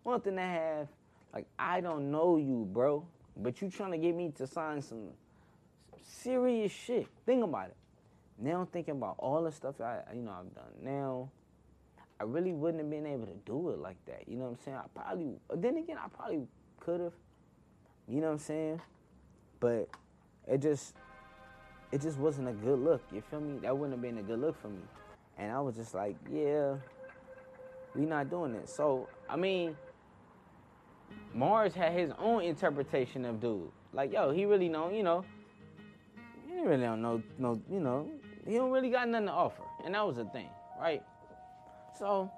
month 0.06 0.28
and 0.28 0.38
a 0.38 0.44
half. 0.44 0.88
Like 1.34 1.48
I 1.58 1.82
don't 1.82 2.12
know 2.12 2.38
you, 2.38 2.68
bro, 2.72 3.08
but 3.38 3.62
you 3.62 3.70
trying 3.70 3.92
to 3.92 3.98
get 3.98 4.14
me 4.16 4.32
to 4.38 4.46
sign 4.46 4.82
some 4.82 5.10
serious 6.04 6.72
shit. 6.72 7.08
Think 7.26 7.44
about 7.44 7.70
it. 7.70 7.76
Now 8.38 8.62
I'm 8.62 8.68
thinking 8.68 8.96
about 8.96 9.16
all 9.20 9.44
the 9.44 9.52
stuff 9.52 9.80
I 9.82 10.02
you 10.14 10.22
know 10.22 10.32
I've 10.32 10.54
done. 10.54 10.74
Now 10.82 11.30
I 12.20 12.24
really 12.24 12.54
wouldn't 12.54 12.82
have 12.82 12.90
been 12.90 13.06
able 13.06 13.26
to 13.26 13.36
do 13.46 13.70
it 13.72 13.80
like 13.80 13.98
that. 14.06 14.24
You 14.28 14.38
know 14.38 14.46
what 14.46 14.52
I'm 14.52 14.66
saying? 14.66 14.78
I 14.78 15.00
probably 15.00 15.36
then 15.54 15.78
again 15.78 15.98
I 16.04 16.08
probably 16.08 16.42
could 16.80 17.02
have. 17.02 17.14
You 18.08 18.22
know 18.22 18.28
what 18.28 18.34
I'm 18.34 18.40
saying? 18.40 18.82
But 19.60 19.90
it 20.48 20.62
just 20.62 20.96
it 21.92 22.02
just 22.02 22.18
wasn't 22.18 22.50
a 22.50 22.54
good 22.54 22.80
look. 22.80 23.02
You 23.12 23.22
feel 23.30 23.42
me? 23.42 23.60
That 23.60 23.78
wouldn't 23.78 23.94
have 23.94 24.02
been 24.02 24.18
a 24.18 24.24
good 24.24 24.40
look 24.40 24.62
for 24.62 24.70
me. 24.70 24.82
And 25.38 25.52
I 25.52 25.60
was 25.60 25.76
just 25.76 25.94
like, 25.94 26.16
yeah, 26.32 26.76
we 27.94 28.06
not 28.06 28.30
doing 28.30 28.54
it. 28.56 28.70
So 28.70 29.08
I 29.30 29.36
mean, 29.36 29.76
Mars 31.34 31.74
had 31.74 31.94
his 31.94 32.12
own 32.18 32.44
interpretation 32.44 33.26
of 33.26 33.40
dude. 33.40 33.70
Like, 33.94 34.14
yo, 34.14 34.32
he 34.32 34.46
really 34.46 34.70
know, 34.70 34.90
you 34.90 35.04
know, 35.04 35.24
he 36.48 36.62
really 36.62 36.84
don't 36.84 37.02
know, 37.02 37.22
no, 37.38 37.62
you 37.72 37.80
know, 37.80 38.10
he 38.46 38.54
don't 38.56 38.72
really 38.72 38.90
got 38.90 39.08
nothing 39.10 39.28
to 39.28 39.34
offer, 39.34 39.64
and 39.84 39.96
that 39.96 40.06
was 40.06 40.18
the 40.18 40.26
thing, 40.26 40.50
right? 40.80 41.04
So, 41.98 42.32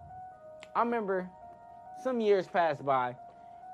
I 0.75 0.79
remember 0.81 1.29
some 2.03 2.21
years 2.21 2.47
passed 2.47 2.85
by, 2.85 3.15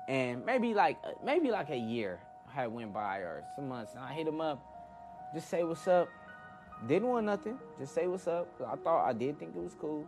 and 0.08 0.44
maybe 0.44 0.74
like 0.74 0.98
maybe 1.24 1.50
like 1.50 1.70
a 1.70 1.76
year 1.76 2.20
had 2.52 2.72
went 2.72 2.92
by 2.92 3.18
or 3.18 3.44
some 3.54 3.68
months, 3.68 3.94
and 3.94 4.02
I 4.02 4.12
hit 4.12 4.26
him 4.26 4.40
up, 4.40 4.62
just 5.34 5.48
say 5.48 5.64
what's 5.64 5.86
up. 5.88 6.08
Didn't 6.88 7.08
want 7.08 7.26
nothing, 7.26 7.58
just 7.78 7.94
say 7.94 8.06
what's 8.06 8.26
up. 8.26 8.48
I 8.66 8.76
thought 8.76 9.06
I 9.06 9.12
did 9.12 9.38
think 9.38 9.54
it 9.56 9.62
was 9.62 9.74
cool. 9.74 10.06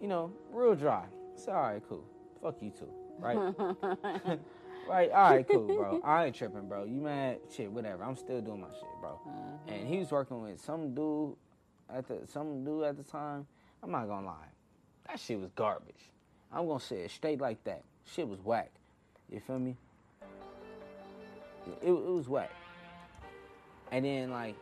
You 0.00 0.08
know, 0.08 0.32
real 0.50 0.74
dry. 0.74 1.04
It's 1.34 1.46
all 1.48 1.54
right, 1.54 1.82
cool. 1.88 2.04
Fuck 2.42 2.56
you 2.60 2.70
too, 2.70 2.88
right? 3.18 4.38
right, 4.88 5.10
all 5.10 5.30
right, 5.30 5.48
cool, 5.48 5.66
bro. 5.66 6.00
I 6.04 6.26
ain't 6.26 6.34
tripping, 6.36 6.68
bro. 6.68 6.84
You 6.84 7.00
mad? 7.00 7.38
Shit, 7.54 7.70
whatever. 7.70 8.04
I'm 8.04 8.16
still 8.16 8.40
doing 8.40 8.60
my 8.60 8.68
shit, 8.68 9.00
bro. 9.00 9.10
Uh-huh. 9.26 9.72
And 9.74 9.86
he 9.86 9.98
was 9.98 10.10
working 10.10 10.42
with 10.42 10.60
some 10.60 10.94
dude 10.94 11.36
at 11.90 12.06
the 12.08 12.20
some 12.26 12.64
dude 12.64 12.84
at 12.84 12.96
the 12.96 13.04
time. 13.04 13.46
I'm 13.82 13.90
not 13.90 14.06
gonna 14.06 14.26
lie, 14.26 14.48
that 15.08 15.18
shit 15.18 15.40
was 15.40 15.50
garbage. 15.56 16.10
I'm 16.52 16.66
gonna 16.66 16.80
say 16.80 16.96
it 16.96 17.10
straight 17.10 17.40
like 17.40 17.62
that. 17.64 17.82
Shit 18.06 18.28
was 18.28 18.40
whack. 18.40 18.70
You 19.30 19.40
feel 19.40 19.58
me? 19.58 19.76
It, 21.66 21.88
it 21.88 21.90
was 21.92 22.28
whack. 22.28 22.50
And 23.90 24.04
then 24.04 24.30
like, 24.30 24.56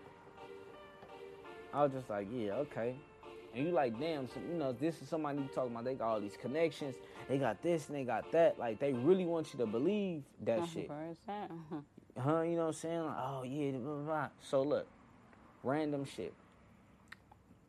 I 1.73 1.85
was 1.85 1.93
just 1.93 2.09
like, 2.11 2.29
yeah, 2.33 2.53
okay. 2.55 2.95
And 3.55 3.67
you 3.67 3.73
like, 3.73 3.99
damn, 3.99 4.29
so, 4.29 4.35
you 4.49 4.57
know, 4.57 4.73
this 4.73 5.03
is 5.03 5.09
somebody 5.09 5.39
you 5.39 5.49
talking 5.53 5.73
about. 5.73 5.85
They 5.85 5.95
got 5.95 6.09
all 6.09 6.21
these 6.21 6.37
connections. 6.41 6.95
They 7.29 7.39
got 7.39 7.63
this 7.63 7.89
and 7.89 7.97
they 7.97 8.05
got 8.05 8.31
that. 8.33 8.59
Like, 8.59 8.79
they 8.79 8.93
really 8.93 9.25
want 9.25 9.53
you 9.53 9.59
to 9.59 9.67
believe 9.67 10.23
that 10.45 10.69
shit. 10.73 10.89
Where 10.89 11.11
is 11.11 11.19
that? 11.27 11.51
Huh? 12.19 12.43
You 12.43 12.57
know 12.57 12.63
what 12.63 12.67
I'm 12.67 12.73
saying? 12.75 13.05
Like, 13.05 13.17
oh 13.19 13.43
yeah, 13.45 13.71
blah, 13.71 13.95
blah, 13.95 14.03
blah. 14.03 14.29
So 14.43 14.63
look, 14.63 14.87
random 15.63 16.05
shit. 16.05 16.35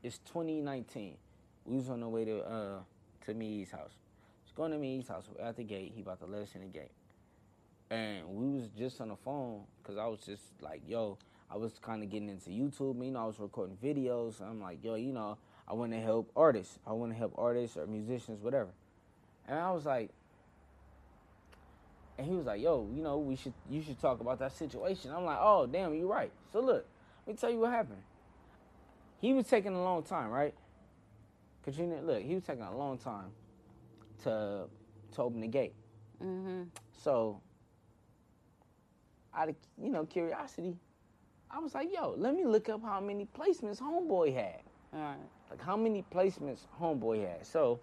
It's 0.03 0.17
2019. 0.33 1.15
We 1.65 1.75
was 1.77 1.89
on 1.89 1.99
the 1.99 2.09
way 2.09 2.25
to 2.25 2.39
uh 2.39 2.79
to 3.25 3.33
Me's 3.33 3.71
house. 3.71 3.93
Just 4.43 4.55
going 4.55 4.71
to 4.71 4.77
Me's 4.77 5.07
house. 5.07 5.25
We're 5.33 5.45
at 5.45 5.57
the 5.57 5.63
gate. 5.63 5.93
He 5.95 6.01
about 6.01 6.19
to 6.21 6.25
let 6.25 6.41
us 6.41 6.55
in 6.55 6.61
the 6.61 6.67
gate. 6.67 6.91
And 7.91 8.27
we 8.29 8.47
was 8.47 8.67
just 8.77 8.99
on 8.99 9.09
the 9.09 9.15
phone 9.15 9.61
because 9.81 9.97
I 9.97 10.07
was 10.07 10.19
just 10.19 10.43
like, 10.59 10.81
yo, 10.87 11.17
I 11.49 11.57
was 11.57 11.73
kind 11.81 12.03
of 12.03 12.09
getting 12.09 12.29
into 12.29 12.49
YouTube. 12.49 13.05
You 13.05 13.11
know, 13.11 13.23
I 13.23 13.25
was 13.27 13.39
recording 13.39 13.77
videos. 13.81 14.41
I'm 14.41 14.61
like, 14.61 14.83
yo, 14.83 14.95
you 14.95 15.13
know, 15.13 15.37
I 15.67 15.73
want 15.73 15.91
to 15.93 15.99
help 15.99 16.31
artists. 16.35 16.79
I 16.85 16.93
want 16.93 17.11
to 17.11 17.17
help 17.17 17.33
artists 17.37 17.77
or 17.77 17.87
musicians, 17.87 18.41
whatever. 18.41 18.69
And 19.47 19.57
I 19.57 19.71
was 19.71 19.85
like, 19.85 20.09
and 22.17 22.27
he 22.27 22.35
was 22.35 22.45
like, 22.45 22.61
"Yo, 22.61 22.87
you 22.93 23.01
know, 23.01 23.17
we 23.17 23.35
should 23.35 23.53
you 23.69 23.81
should 23.81 23.99
talk 23.99 24.19
about 24.19 24.39
that 24.39 24.51
situation." 24.51 25.11
I'm 25.11 25.25
like, 25.25 25.39
"Oh, 25.41 25.65
damn, 25.65 25.93
you're 25.95 26.07
right." 26.07 26.31
So 26.51 26.59
look, 26.59 26.85
let 27.25 27.35
me 27.35 27.39
tell 27.39 27.49
you 27.49 27.59
what 27.59 27.71
happened. 27.71 28.01
He 29.19 29.33
was 29.33 29.47
taking 29.47 29.73
a 29.73 29.81
long 29.83 30.03
time, 30.03 30.29
right? 30.29 30.53
Katrina, 31.63 32.01
look, 32.01 32.21
he 32.21 32.35
was 32.35 32.43
taking 32.43 32.63
a 32.63 32.75
long 32.75 32.97
time 32.97 33.31
to 34.23 34.67
to 35.13 35.21
open 35.21 35.41
the 35.41 35.47
gate. 35.47 35.73
Mhm. 36.21 36.67
So, 36.91 37.41
out 39.33 39.49
of 39.49 39.55
you 39.77 39.89
know 39.89 40.05
curiosity, 40.05 40.77
I 41.49 41.59
was 41.59 41.73
like, 41.73 41.91
"Yo, 41.93 42.13
let 42.17 42.35
me 42.35 42.45
look 42.45 42.69
up 42.69 42.83
how 42.83 42.99
many 42.99 43.25
placements 43.25 43.79
Homeboy 43.79 44.33
had." 44.33 44.61
All 44.93 44.99
right. 44.99 45.17
Like 45.51 45.61
how 45.61 45.75
many 45.75 46.03
placements 46.13 46.61
Homeboy 46.79 47.27
had. 47.27 47.45
So 47.45 47.79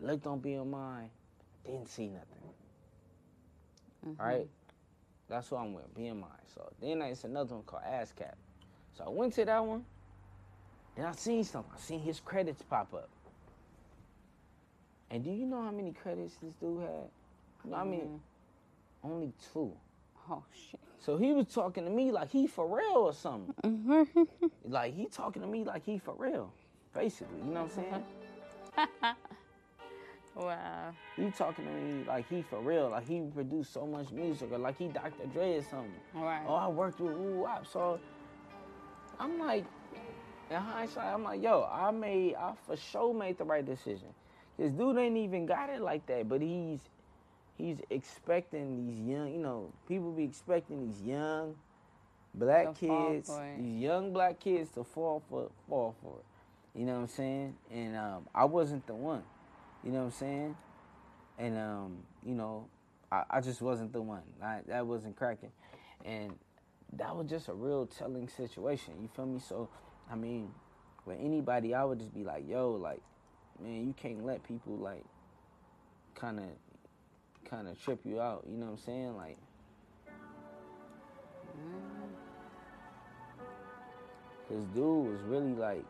I 0.00 0.06
looked 0.06 0.26
on 0.28 0.40
BMI, 0.40 1.08
didn't 1.66 1.88
see 1.88 2.06
nothing. 2.06 2.54
Mhm. 4.06 4.18
Right? 4.18 4.48
That's 5.28 5.50
what 5.50 5.60
I'm 5.60 5.74
with, 5.74 5.92
BMI. 5.94 6.38
So 6.54 6.72
then 6.80 7.02
it's 7.02 7.24
another 7.24 7.56
one 7.56 7.64
called 7.64 7.82
ASCAP. 7.82 8.34
So 8.94 9.04
I 9.04 9.08
went 9.08 9.34
to 9.34 9.44
that 9.44 9.58
one. 9.58 9.84
Then 10.94 11.04
I 11.04 11.12
seen 11.12 11.42
something. 11.42 11.72
I 11.74 11.80
seen 11.80 12.00
his 12.00 12.20
credits 12.20 12.62
pop 12.62 12.94
up. 12.94 13.08
And 15.10 15.24
do 15.24 15.30
you 15.30 15.46
know 15.46 15.62
how 15.62 15.70
many 15.70 15.92
credits 15.92 16.36
this 16.36 16.54
dude 16.54 16.80
had? 16.80 17.10
You 17.64 17.70
know, 17.70 17.76
I 17.76 17.84
mean, 17.84 18.20
only 19.02 19.32
two. 19.52 19.72
Oh 20.30 20.42
shit. 20.52 20.80
So 20.98 21.16
he 21.16 21.32
was 21.32 21.46
talking 21.46 21.84
to 21.84 21.90
me 21.90 22.10
like 22.12 22.30
he 22.30 22.46
for 22.46 22.66
real 22.66 22.96
or 22.96 23.12
something. 23.12 23.54
Mhm. 23.64 24.28
Like 24.64 24.94
he 24.94 25.06
talking 25.06 25.42
to 25.42 25.48
me 25.48 25.64
like 25.64 25.84
he 25.84 25.98
for 25.98 26.14
real, 26.18 26.52
basically. 26.94 27.38
You 27.38 27.52
know 27.52 27.62
what 27.64 27.78
I'm 27.78 28.04
saying? 28.76 29.14
wow. 30.34 30.92
He 31.16 31.30
talking 31.30 31.64
to 31.64 31.70
me 31.70 32.04
like 32.06 32.28
he 32.28 32.42
for 32.42 32.60
real, 32.60 32.90
like 32.90 33.06
he 33.08 33.22
produced 33.34 33.72
so 33.72 33.86
much 33.86 34.10
music, 34.10 34.52
or 34.52 34.58
like 34.58 34.76
he 34.78 34.88
Dr. 34.88 35.26
Dre 35.32 35.56
or 35.56 35.62
something. 35.62 35.92
Right. 36.14 36.44
Oh, 36.46 36.54
I 36.54 36.68
worked 36.68 37.00
with 37.00 37.12
Woo 37.12 37.40
Wop. 37.40 37.66
So 37.66 37.98
I'm 39.18 39.38
like, 39.38 39.64
in 40.50 40.56
hindsight, 40.56 41.12
I'm 41.12 41.24
like, 41.24 41.42
yo, 41.42 41.68
I 41.70 41.90
made, 41.90 42.34
I 42.36 42.52
for 42.66 42.76
sure 42.76 43.14
made 43.14 43.38
the 43.38 43.44
right 43.44 43.64
decision. 43.64 44.08
This 44.58 44.72
dude 44.72 44.96
ain't 44.98 45.16
even 45.16 45.46
got 45.46 45.70
it 45.70 45.80
like 45.80 46.06
that, 46.06 46.28
but 46.28 46.40
he's 46.40 46.80
he's 47.58 47.78
expecting 47.90 48.86
these 48.86 49.00
young, 49.00 49.30
you 49.32 49.38
know, 49.38 49.72
people 49.86 50.12
be 50.12 50.24
expecting 50.24 50.86
these 50.86 51.02
young 51.02 51.56
black 52.34 52.74
To 52.74 52.86
kids, 52.86 53.30
these 53.58 53.82
young 53.82 54.12
black 54.12 54.40
kids 54.40 54.70
to 54.72 54.84
fall 54.84 55.22
for 55.28 55.50
fall 55.68 55.94
for 56.00 56.18
it. 56.20 56.78
You 56.78 56.86
know 56.86 56.94
what 56.94 57.00
I'm 57.00 57.08
saying? 57.08 57.56
And 57.70 57.96
um, 57.96 58.28
I 58.34 58.44
wasn't 58.44 58.86
the 58.86 58.94
one. 58.94 59.22
You 59.82 59.90
know 59.90 59.98
what 59.98 60.04
I'm 60.06 60.10
saying? 60.12 60.56
And 61.38 61.58
um, 61.58 61.96
you 62.24 62.34
know, 62.34 62.68
I, 63.10 63.24
I 63.30 63.40
just 63.40 63.60
wasn't 63.60 63.92
the 63.92 64.02
one. 64.02 64.22
I, 64.42 64.60
that 64.68 64.86
wasn't 64.86 65.16
cracking, 65.16 65.52
and 66.04 66.32
that 66.94 67.14
was 67.14 67.28
just 67.28 67.48
a 67.48 67.54
real 67.54 67.86
telling 67.86 68.28
situation. 68.28 68.94
You 69.00 69.08
feel 69.14 69.26
me? 69.26 69.40
So, 69.40 69.68
I 70.10 70.14
mean, 70.14 70.50
with 71.04 71.18
anybody, 71.20 71.74
I 71.74 71.84
would 71.84 71.98
just 71.98 72.14
be 72.14 72.24
like, 72.24 72.48
yo, 72.48 72.72
like, 72.72 73.00
man, 73.62 73.86
you 73.86 73.94
can't 73.94 74.24
let 74.24 74.42
people 74.42 74.76
like, 74.76 75.04
kind 76.14 76.38
of, 76.38 76.46
kind 77.48 77.68
of 77.68 77.80
trip 77.82 78.00
you 78.04 78.20
out. 78.20 78.44
You 78.48 78.56
know 78.56 78.66
what 78.66 78.72
I'm 78.72 78.78
saying? 78.78 79.16
Like, 79.16 79.36
Cause 84.48 84.64
dude 84.74 85.12
was 85.12 85.20
really 85.26 85.52
like, 85.52 85.84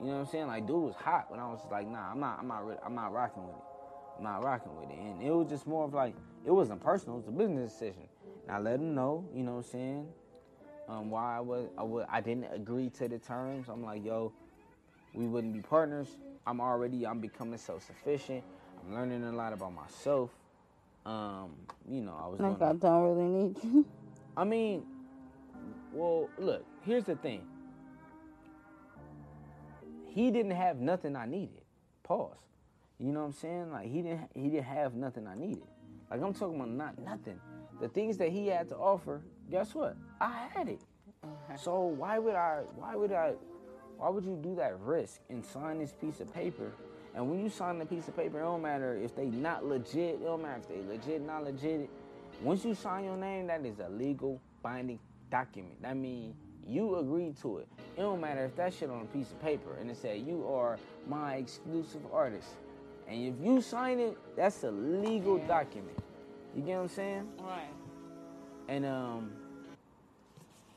you 0.00 0.06
know 0.06 0.14
what 0.14 0.18
I'm 0.18 0.26
saying? 0.26 0.48
Like 0.48 0.66
dude 0.66 0.82
was 0.82 0.96
hot, 0.96 1.28
but 1.30 1.38
I 1.38 1.46
was 1.46 1.60
like, 1.70 1.88
nah, 1.88 2.10
I'm 2.10 2.18
not, 2.18 2.38
I'm 2.40 2.48
not, 2.48 2.64
I'm 2.84 2.94
not 2.96 3.12
rocking 3.12 3.46
with 3.46 3.54
it. 3.54 3.62
I'm 4.18 4.24
not 4.24 4.42
rocking 4.42 4.74
with 4.74 4.90
it. 4.90 4.98
And 4.98 5.22
it 5.22 5.30
was 5.30 5.48
just 5.48 5.68
more 5.68 5.84
of 5.84 5.94
like, 5.94 6.14
it 6.44 6.50
wasn't 6.50 6.82
personal. 6.82 7.16
It 7.16 7.18
was 7.18 7.28
a 7.28 7.30
business 7.30 7.72
decision. 7.72 8.08
And 8.48 8.56
I 8.56 8.58
let 8.58 8.80
him 8.80 8.94
know, 8.94 9.24
you 9.32 9.44
know 9.44 9.52
what 9.52 9.66
I'm 9.66 9.70
saying? 9.70 10.08
Um, 10.88 11.10
why 11.10 11.36
I 11.36 11.40
was, 11.40 11.68
I 11.78 11.82
was, 11.82 12.06
I 12.10 12.20
didn't 12.20 12.52
agree 12.52 12.90
to 12.90 13.08
the 13.08 13.18
terms. 13.18 13.68
I'm 13.68 13.84
like, 13.84 14.04
yo, 14.04 14.32
we 15.14 15.26
wouldn't 15.26 15.52
be 15.52 15.60
partners. 15.60 16.16
I'm 16.44 16.60
already, 16.60 17.06
I'm 17.06 17.20
becoming 17.20 17.58
self-sufficient. 17.58 18.42
I'm 18.86 18.94
learning 18.94 19.24
a 19.24 19.32
lot 19.32 19.52
about 19.52 19.74
myself. 19.74 20.30
Um, 21.04 21.50
you 21.88 22.00
know, 22.02 22.16
I 22.20 22.26
was. 22.28 22.40
Like 22.40 22.62
I 22.62 22.72
don't 22.72 23.02
really 23.02 23.28
need 23.28 23.56
you. 23.62 23.86
I 24.36 24.44
mean, 24.44 24.84
well, 25.92 26.28
look, 26.38 26.64
here's 26.84 27.04
the 27.04 27.16
thing. 27.16 27.42
He 30.06 30.30
didn't 30.30 30.52
have 30.52 30.78
nothing 30.78 31.16
I 31.16 31.26
needed. 31.26 31.62
Pause. 32.02 32.36
You 32.98 33.12
know 33.12 33.20
what 33.20 33.26
I'm 33.26 33.32
saying? 33.32 33.72
Like 33.72 33.88
he 33.88 34.02
didn't 34.02 34.30
he 34.34 34.48
didn't 34.48 34.64
have 34.64 34.94
nothing 34.94 35.26
I 35.26 35.34
needed. 35.34 35.66
Like 36.10 36.22
I'm 36.22 36.32
talking 36.32 36.56
about 36.56 36.70
not 36.70 36.98
nothing. 36.98 37.38
The 37.80 37.88
things 37.88 38.16
that 38.18 38.30
he 38.30 38.46
had 38.46 38.68
to 38.70 38.76
offer, 38.76 39.20
guess 39.50 39.74
what? 39.74 39.96
I 40.20 40.46
had 40.54 40.68
it. 40.68 40.80
So 41.62 41.80
why 41.80 42.18
would 42.18 42.34
I 42.34 42.62
why 42.76 42.96
would 42.96 43.12
I 43.12 43.34
why 43.98 44.08
would 44.08 44.24
you 44.24 44.38
do 44.42 44.54
that 44.56 44.78
risk 44.80 45.20
and 45.28 45.44
sign 45.44 45.78
this 45.78 45.92
piece 45.92 46.20
of 46.20 46.32
paper? 46.32 46.72
And 47.16 47.30
when 47.30 47.42
you 47.42 47.48
sign 47.48 47.78
the 47.78 47.86
piece 47.86 48.06
of 48.08 48.16
paper, 48.16 48.38
it 48.38 48.42
don't 48.42 48.60
matter 48.60 48.94
if 48.94 49.16
they 49.16 49.24
not 49.24 49.64
legit, 49.64 50.16
it 50.16 50.24
don't 50.24 50.42
matter 50.42 50.60
if 50.60 50.68
they 50.68 50.82
legit, 50.86 51.22
not 51.22 51.44
legit. 51.44 51.88
Once 52.42 52.62
you 52.62 52.74
sign 52.74 53.04
your 53.04 53.16
name, 53.16 53.46
that 53.46 53.64
is 53.64 53.78
a 53.78 53.88
legal 53.88 54.38
binding 54.62 54.98
document. 55.30 55.80
That 55.80 55.96
means 55.96 56.36
you 56.68 56.96
agreed 56.96 57.40
to 57.40 57.58
it. 57.58 57.68
It 57.96 58.02
don't 58.02 58.20
matter 58.20 58.44
if 58.44 58.54
that 58.56 58.74
shit 58.74 58.90
on 58.90 59.00
a 59.00 59.06
piece 59.06 59.30
of 59.30 59.40
paper 59.40 59.76
and 59.80 59.90
it 59.90 59.96
said 59.96 60.26
you 60.26 60.46
are 60.46 60.78
my 61.08 61.36
exclusive 61.36 62.02
artist. 62.12 62.48
And 63.08 63.34
if 63.34 63.34
you 63.42 63.62
sign 63.62 63.98
it, 63.98 64.18
that's 64.36 64.62
a 64.64 64.70
legal 64.70 65.38
document. 65.38 65.96
You 66.54 66.62
get 66.62 66.76
what 66.76 66.82
I'm 66.82 66.88
saying? 66.88 67.28
Right. 67.40 67.70
And 68.68 68.84
um 68.84 69.32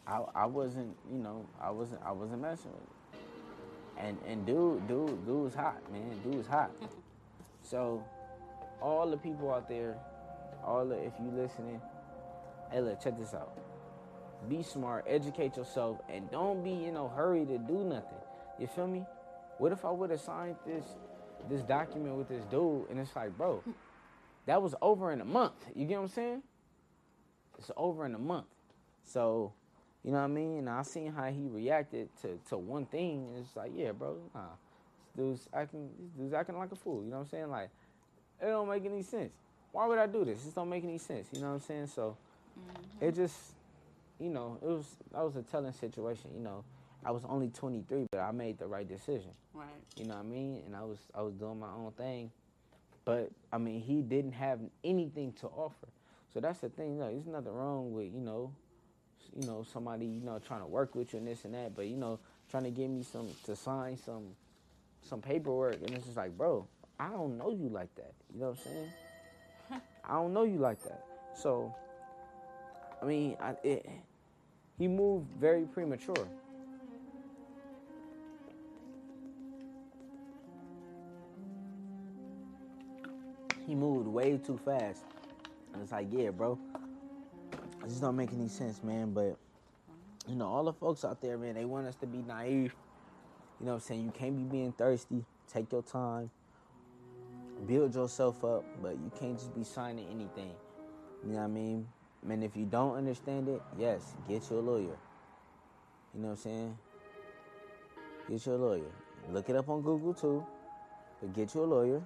I 0.07 0.23
I 0.35 0.45
wasn't, 0.45 0.95
you 1.11 1.17
know, 1.17 1.45
I 1.61 1.69
wasn't 1.69 2.01
I 2.05 2.13
wasn't 2.13 2.41
messing 2.41 2.71
with 2.71 2.81
it. 2.81 2.98
And 3.99 4.17
and 4.25 4.45
dude, 4.45 4.87
dude, 4.87 5.25
dude 5.25 5.43
was 5.43 5.53
hot, 5.53 5.81
man. 5.91 6.17
Dude 6.23 6.35
was 6.35 6.47
hot. 6.47 6.71
so 7.61 8.03
all 8.81 9.09
the 9.09 9.17
people 9.17 9.53
out 9.53 9.67
there, 9.67 9.97
all 10.63 10.85
the 10.85 10.95
if 10.95 11.13
you 11.19 11.29
listening, 11.31 11.81
hey 12.71 12.81
look, 12.81 13.01
check 13.01 13.17
this 13.19 13.33
out. 13.33 13.57
Be 14.47 14.63
smart, 14.63 15.05
educate 15.07 15.57
yourself, 15.57 15.99
and 16.09 16.31
don't 16.31 16.63
be 16.63 16.85
in 16.85 16.93
no 16.93 17.09
hurry 17.09 17.45
to 17.45 17.57
do 17.57 17.83
nothing. 17.83 18.17
You 18.57 18.67
feel 18.67 18.87
me? 18.87 19.05
What 19.57 19.73
if 19.73 19.83
I 19.83 19.91
would 19.91 20.11
have 20.11 20.21
signed 20.21 20.55
this 20.65 20.85
this 21.49 21.61
document 21.63 22.15
with 22.15 22.27
this 22.29 22.43
dude 22.45 22.89
and 22.89 22.99
it's 22.99 23.15
like, 23.15 23.37
bro, 23.37 23.63
that 24.45 24.61
was 24.61 24.75
over 24.81 25.11
in 25.11 25.21
a 25.21 25.25
month. 25.25 25.53
You 25.75 25.85
get 25.85 25.97
what 25.97 26.03
I'm 26.03 26.09
saying? 26.09 26.43
It's 27.57 27.71
over 27.77 28.05
in 28.05 28.15
a 28.15 28.19
month. 28.19 28.47
So, 29.03 29.53
you 30.09 30.15
know 30.15 30.21
what 30.21 30.31
I 30.31 30.33
mean? 30.33 30.57
And 30.57 30.69
I 30.69 30.81
seen 30.81 31.11
how 31.11 31.25
he 31.25 31.45
reacted 31.45 32.09
to, 32.23 32.39
to 32.49 32.57
one 32.57 32.87
thing, 32.87 33.27
and 33.29 33.45
it's 33.45 33.55
like, 33.55 33.71
yeah, 33.75 33.91
bro, 33.91 34.17
nah. 34.33 34.41
This 35.15 35.23
dude's 35.23 35.49
acting 35.53 35.87
this 35.99 36.09
dude's 36.13 36.33
acting 36.33 36.57
like 36.57 36.71
a 36.71 36.75
fool, 36.75 37.03
you 37.03 37.11
know 37.11 37.17
what 37.17 37.21
I'm 37.25 37.29
saying? 37.29 37.51
Like, 37.51 37.69
it 38.41 38.45
don't 38.45 38.67
make 38.67 38.83
any 38.85 39.03
sense. 39.03 39.31
Why 39.71 39.85
would 39.85 39.99
I 39.99 40.07
do 40.07 40.25
this? 40.25 40.41
This 40.41 40.53
don't 40.55 40.67
make 40.67 40.83
any 40.83 40.97
sense, 40.97 41.27
you 41.31 41.41
know 41.41 41.49
what 41.49 41.53
I'm 41.53 41.59
saying? 41.59 41.87
So 41.93 42.17
mm-hmm. 42.59 43.05
it 43.05 43.13
just 43.13 43.37
you 44.19 44.29
know, 44.29 44.57
it 44.63 44.65
was 44.65 44.85
that 45.13 45.23
was 45.23 45.35
a 45.35 45.43
telling 45.43 45.73
situation, 45.73 46.31
you 46.35 46.41
know. 46.41 46.63
I 47.05 47.11
was 47.11 47.21
only 47.29 47.49
twenty 47.49 47.83
three, 47.87 48.07
but 48.11 48.21
I 48.21 48.31
made 48.31 48.57
the 48.57 48.65
right 48.65 48.87
decision. 48.87 49.29
Right. 49.53 49.67
You 49.95 50.05
know 50.05 50.15
what 50.15 50.25
I 50.25 50.27
mean? 50.27 50.63
And 50.65 50.75
I 50.75 50.81
was 50.81 50.97
I 51.13 51.21
was 51.21 51.35
doing 51.35 51.59
my 51.59 51.69
own 51.69 51.91
thing. 51.91 52.31
But 53.05 53.29
I 53.53 53.59
mean 53.59 53.79
he 53.79 54.01
didn't 54.01 54.31
have 54.31 54.59
anything 54.83 55.33
to 55.33 55.47
offer. 55.49 55.87
So 56.33 56.39
that's 56.39 56.61
the 56.61 56.69
thing, 56.69 56.93
you 56.93 56.99
know, 56.99 57.11
there's 57.11 57.27
nothing 57.27 57.53
wrong 57.53 57.93
with, 57.93 58.11
you 58.11 58.21
know, 58.21 58.51
you 59.35 59.47
know, 59.47 59.65
somebody, 59.71 60.05
you 60.05 60.21
know, 60.21 60.39
trying 60.39 60.61
to 60.61 60.67
work 60.67 60.95
with 60.95 61.13
you 61.13 61.19
and 61.19 61.27
this 61.27 61.45
and 61.45 61.53
that, 61.53 61.75
but 61.75 61.87
you 61.87 61.97
know, 61.97 62.19
trying 62.49 62.63
to 62.63 62.71
get 62.71 62.89
me 62.89 63.03
some 63.03 63.27
to 63.45 63.55
sign 63.55 63.97
some 63.97 64.23
some 65.01 65.21
paperwork 65.21 65.75
and 65.75 65.91
it's 65.91 66.05
just 66.05 66.17
like, 66.17 66.37
bro, 66.37 66.65
I 66.99 67.09
don't 67.09 67.37
know 67.37 67.51
you 67.51 67.69
like 67.69 67.93
that. 67.95 68.13
You 68.33 68.41
know 68.41 68.47
what 68.49 68.59
I'm 68.65 68.71
saying? 68.71 68.91
I 70.03 70.13
don't 70.13 70.33
know 70.33 70.43
you 70.43 70.57
like 70.57 70.81
that. 70.83 71.01
So 71.35 71.73
I 73.01 73.05
mean, 73.05 73.37
I, 73.39 73.55
it, 73.63 73.85
he 74.77 74.87
moved 74.87 75.27
very 75.39 75.63
premature. 75.63 76.27
He 83.65 83.75
moved 83.75 84.07
way 84.07 84.37
too 84.43 84.57
fast. 84.57 85.03
And 85.73 85.83
it's 85.83 85.91
like, 85.91 86.07
yeah, 86.11 86.31
bro. 86.31 86.57
It 87.83 87.89
just 87.89 88.01
don't 88.01 88.15
make 88.15 88.31
any 88.33 88.47
sense, 88.47 88.83
man. 88.83 89.13
But, 89.13 89.37
you 90.27 90.35
know, 90.35 90.47
all 90.47 90.63
the 90.63 90.73
folks 90.73 91.05
out 91.05 91.21
there, 91.21 91.37
man, 91.37 91.55
they 91.55 91.65
want 91.65 91.87
us 91.87 91.95
to 91.95 92.07
be 92.07 92.19
naive. 92.19 92.75
You 93.59 93.65
know 93.65 93.73
what 93.73 93.75
I'm 93.75 93.79
saying? 93.81 94.05
You 94.05 94.11
can't 94.11 94.35
be 94.35 94.43
being 94.43 94.71
thirsty. 94.71 95.25
Take 95.51 95.71
your 95.71 95.83
time. 95.83 96.29
Build 97.67 97.95
yourself 97.95 98.43
up. 98.43 98.65
But 98.81 98.93
you 98.93 99.11
can't 99.19 99.37
just 99.37 99.53
be 99.55 99.63
signing 99.63 100.07
anything. 100.07 100.51
You 101.25 101.33
know 101.33 101.39
what 101.39 101.43
I 101.45 101.47
mean? 101.47 101.87
And 102.27 102.43
if 102.43 102.55
you 102.55 102.65
don't 102.65 102.95
understand 102.95 103.47
it, 103.47 103.61
yes, 103.77 104.15
get 104.27 104.49
you 104.49 104.59
a 104.59 104.61
lawyer. 104.61 104.97
You 106.13 106.21
know 106.21 106.29
what 106.29 106.31
I'm 106.31 106.37
saying? 106.37 106.77
Get 108.29 108.45
you 108.45 108.53
a 108.53 108.55
lawyer. 108.55 108.91
Look 109.31 109.49
it 109.49 109.55
up 109.55 109.69
on 109.69 109.81
Google 109.81 110.13
too. 110.13 110.45
But 111.21 111.33
get 111.33 111.53
you 111.55 111.63
a 111.63 111.65
lawyer. 111.65 112.01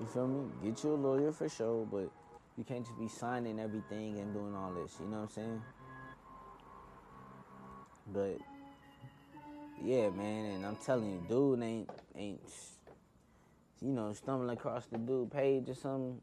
You 0.00 0.06
feel 0.06 0.26
me? 0.26 0.50
Get 0.62 0.82
you 0.84 0.94
a 0.94 0.96
lawyer 0.96 1.32
for 1.32 1.48
sure, 1.48 1.86
but 1.86 2.10
you 2.56 2.64
can't 2.64 2.84
just 2.84 2.98
be 2.98 3.08
signing 3.08 3.58
everything 3.58 4.18
and 4.18 4.32
doing 4.32 4.54
all 4.54 4.72
this. 4.72 4.96
You 5.00 5.06
know 5.06 5.18
what 5.18 5.22
I'm 5.22 5.28
saying? 5.30 5.62
But 8.12 8.38
yeah, 9.82 10.10
man, 10.10 10.52
and 10.52 10.66
I'm 10.66 10.76
telling 10.76 11.10
you, 11.10 11.24
dude 11.28 11.62
ain't 11.62 11.90
ain't 12.16 12.40
you 13.80 13.90
know 13.90 14.12
stumbling 14.12 14.50
across 14.50 14.86
the 14.86 14.98
dude 14.98 15.30
page 15.32 15.68
or 15.68 15.74
something. 15.74 16.20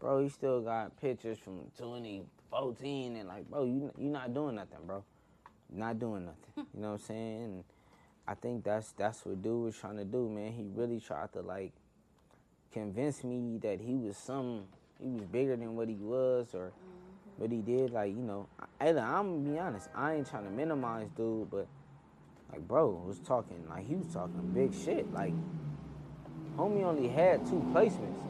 Bro, 0.00 0.22
he 0.22 0.28
still 0.28 0.60
got 0.60 1.00
pictures 1.00 1.38
from 1.38 1.60
2014 1.76 3.16
and 3.16 3.28
like, 3.28 3.48
bro, 3.50 3.64
you 3.64 3.92
you 3.98 4.08
not 4.08 4.34
doing 4.34 4.56
nothing, 4.56 4.78
bro. 4.86 5.02
Not 5.70 5.98
doing 5.98 6.24
nothing. 6.26 6.38
Hmm. 6.54 6.60
You 6.74 6.82
know 6.82 6.92
what 6.92 7.00
I'm 7.00 7.06
saying? 7.06 7.42
And 7.42 7.64
I 8.26 8.34
think 8.34 8.64
that's 8.64 8.92
that's 8.92 9.24
what 9.24 9.42
dude 9.42 9.64
was 9.64 9.76
trying 9.76 9.96
to 9.96 10.04
do, 10.04 10.28
man. 10.28 10.52
He 10.52 10.66
really 10.74 11.00
tried 11.00 11.32
to 11.32 11.40
like 11.40 11.72
convince 12.72 13.24
me 13.24 13.58
that 13.62 13.80
he 13.80 13.94
was 13.94 14.16
some 14.16 14.64
he 15.02 15.10
was 15.10 15.24
bigger 15.24 15.56
than 15.56 15.76
what 15.76 15.88
he 15.88 15.96
was 15.96 16.54
or 16.54 16.72
what 17.36 17.50
he 17.50 17.58
did. 17.58 17.92
Like, 17.92 18.10
you 18.10 18.22
know, 18.22 18.48
I'm 18.80 18.94
gonna 18.94 19.38
be 19.38 19.58
honest, 19.58 19.88
I 19.94 20.14
ain't 20.14 20.28
trying 20.28 20.44
to 20.44 20.50
minimize 20.50 21.08
dude, 21.16 21.50
but 21.50 21.66
like 22.50 22.66
bro 22.66 23.02
was 23.06 23.18
talking 23.20 23.62
like 23.68 23.86
he 23.86 23.94
was 23.94 24.06
talking 24.12 24.40
big 24.54 24.74
shit. 24.74 25.12
Like 25.12 25.32
homie 26.56 26.82
only 26.84 27.08
had 27.08 27.44
two 27.46 27.64
placements. 27.72 28.22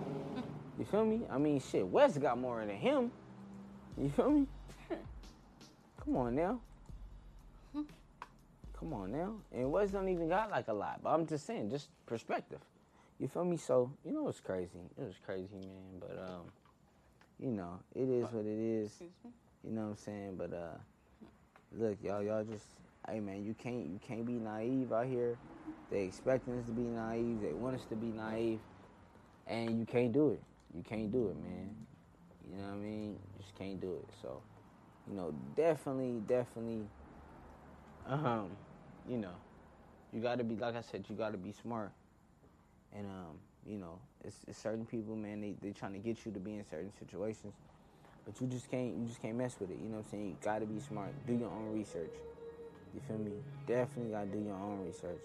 You 0.79 0.85
feel 0.85 1.05
me? 1.05 1.23
I 1.31 1.39
mean 1.39 1.61
shit, 1.61 1.87
West 1.87 2.21
got 2.21 2.39
more 2.39 2.65
than 2.65 2.77
him. 2.77 3.11
You 3.97 4.11
feel 4.11 4.31
me? 4.31 4.47
Come 6.05 6.17
on 6.17 6.35
now. 6.35 6.61
Come 8.79 8.93
on 8.93 9.11
now. 9.11 9.35
And 9.53 9.73
West 9.73 9.93
don't 9.93 10.09
even 10.09 10.29
got 10.29 10.51
like 10.51 10.69
a 10.69 10.73
lot. 10.73 11.01
But 11.03 11.11
I'm 11.11 11.27
just 11.27 11.47
saying, 11.47 11.71
just 11.71 11.89
perspective. 12.07 12.61
You 13.19 13.27
feel 13.27 13.45
me? 13.45 13.57
So, 13.57 13.91
you 14.05 14.13
know 14.13 14.29
it's 14.29 14.41
crazy. 14.41 14.79
It 14.97 15.03
was 15.03 15.17
crazy, 15.25 15.57
man. 15.57 15.99
But 15.99 16.19
um, 16.19 16.45
you 17.41 17.51
know, 17.51 17.79
it 17.95 18.09
is 18.09 18.25
what 18.33 18.45
it 18.45 18.59
is. 18.59 18.93
You 19.65 19.73
know 19.73 19.83
what 19.83 19.89
I'm 19.91 19.97
saying? 19.97 20.35
But 20.37 20.53
uh 20.53 20.79
look, 21.77 21.99
y'all, 22.03 22.23
y'all 22.23 22.45
just 22.45 22.67
hey 23.09 23.21
man, 23.21 23.45
you 23.45 23.55
can't 23.55 23.87
you 23.87 23.99
can't 24.07 24.27
be 24.27 24.35
naive 24.35 24.93
out 24.93 25.07
here. 25.07 25.37
They 25.91 26.05
expecting 26.05 26.59
us 26.59 26.67
to 26.67 26.73
be 26.73 26.83
naive, 26.83 27.41
they 27.43 27.53
want 27.53 27.77
us 27.77 27.85
to 27.87 27.97
be 27.97 28.09
naive, 28.09 28.61
and 29.47 29.79
you 29.79 29.87
can't 29.87 30.13
do 30.13 30.31
it. 30.31 30.43
You 30.77 30.83
can't 30.83 31.11
do 31.11 31.29
it, 31.29 31.37
man. 31.43 31.75
You 32.51 32.59
know 32.59 32.65
what 32.69 32.75
I 32.75 32.77
mean? 32.77 33.13
You 33.13 33.43
just 33.43 33.55
can't 33.59 33.81
do 33.81 33.95
it. 33.95 34.09
So, 34.23 34.43
you 35.09 35.15
know, 35.17 35.35
definitely, 35.57 36.21
definitely 36.27 36.87
um, 38.09 38.51
you 39.09 39.19
know, 39.19 39.35
you 40.13 40.21
gotta 40.21 40.45
be 40.45 40.57
like 40.57 40.77
I 40.77 40.81
said, 40.81 41.05
you 41.09 41.17
gotta 41.17 41.37
be 41.37 41.53
smart. 41.53 41.93
And 42.95 43.07
um, 43.07 43.39
you 43.67 43.79
know, 43.79 43.99
it's, 44.25 44.37
it's 44.47 44.59
certain 44.59 44.85
people, 44.87 45.17
man, 45.17 45.41
they 45.41 45.55
they 45.61 45.73
trying 45.73 45.93
to 45.93 45.99
get 45.99 46.25
you 46.25 46.33
to 46.33 46.41
be 46.41 46.55
in 46.55 46.65
certain 46.69 46.93
situations. 46.99 47.55
But 48.25 48.41
you 48.41 48.47
just 48.47 48.71
can't 48.71 48.95
you 48.97 49.07
just 49.07 49.23
can't 49.23 49.37
mess 49.37 49.57
with 49.59 49.71
it. 49.71 49.79
You 49.83 49.89
know 49.89 49.99
what 49.99 50.05
I'm 50.07 50.11
saying? 50.11 50.27
You 50.29 50.37
gotta 50.43 50.67
be 50.67 50.81
smart. 50.81 51.11
Do 51.27 51.35
your 51.35 51.51
own 51.51 51.73
research. 51.73 52.13
You 52.95 53.01
feel 53.07 53.19
me? 53.19 53.33
Definitely 53.67 54.13
gotta 54.13 54.27
do 54.27 54.39
your 54.39 54.55
own 54.55 54.85
research. 54.87 55.23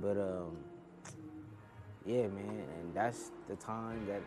But 0.00 0.16
um 0.18 0.56
yeah, 2.06 2.26
man, 2.28 2.64
and 2.80 2.94
that's 2.94 3.30
the 3.48 3.56
time 3.56 4.06
that 4.06 4.22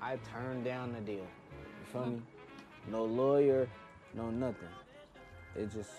I 0.00 0.16
turned 0.32 0.64
down 0.64 0.92
the 0.92 1.00
deal. 1.00 1.16
You 1.16 1.86
feel 1.92 2.06
me? 2.06 2.22
No 2.90 3.04
lawyer, 3.04 3.68
no 4.14 4.30
nothing. 4.30 4.68
It 5.56 5.72
just 5.72 5.90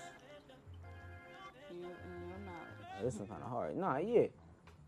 You, 1.71 1.77
you 1.81 1.85
know, 2.45 3.07
it's 3.07 3.17
kind 3.17 3.43
of 3.43 3.49
hard. 3.49 3.77
Nah, 3.77 3.97
yeah. 3.97 4.27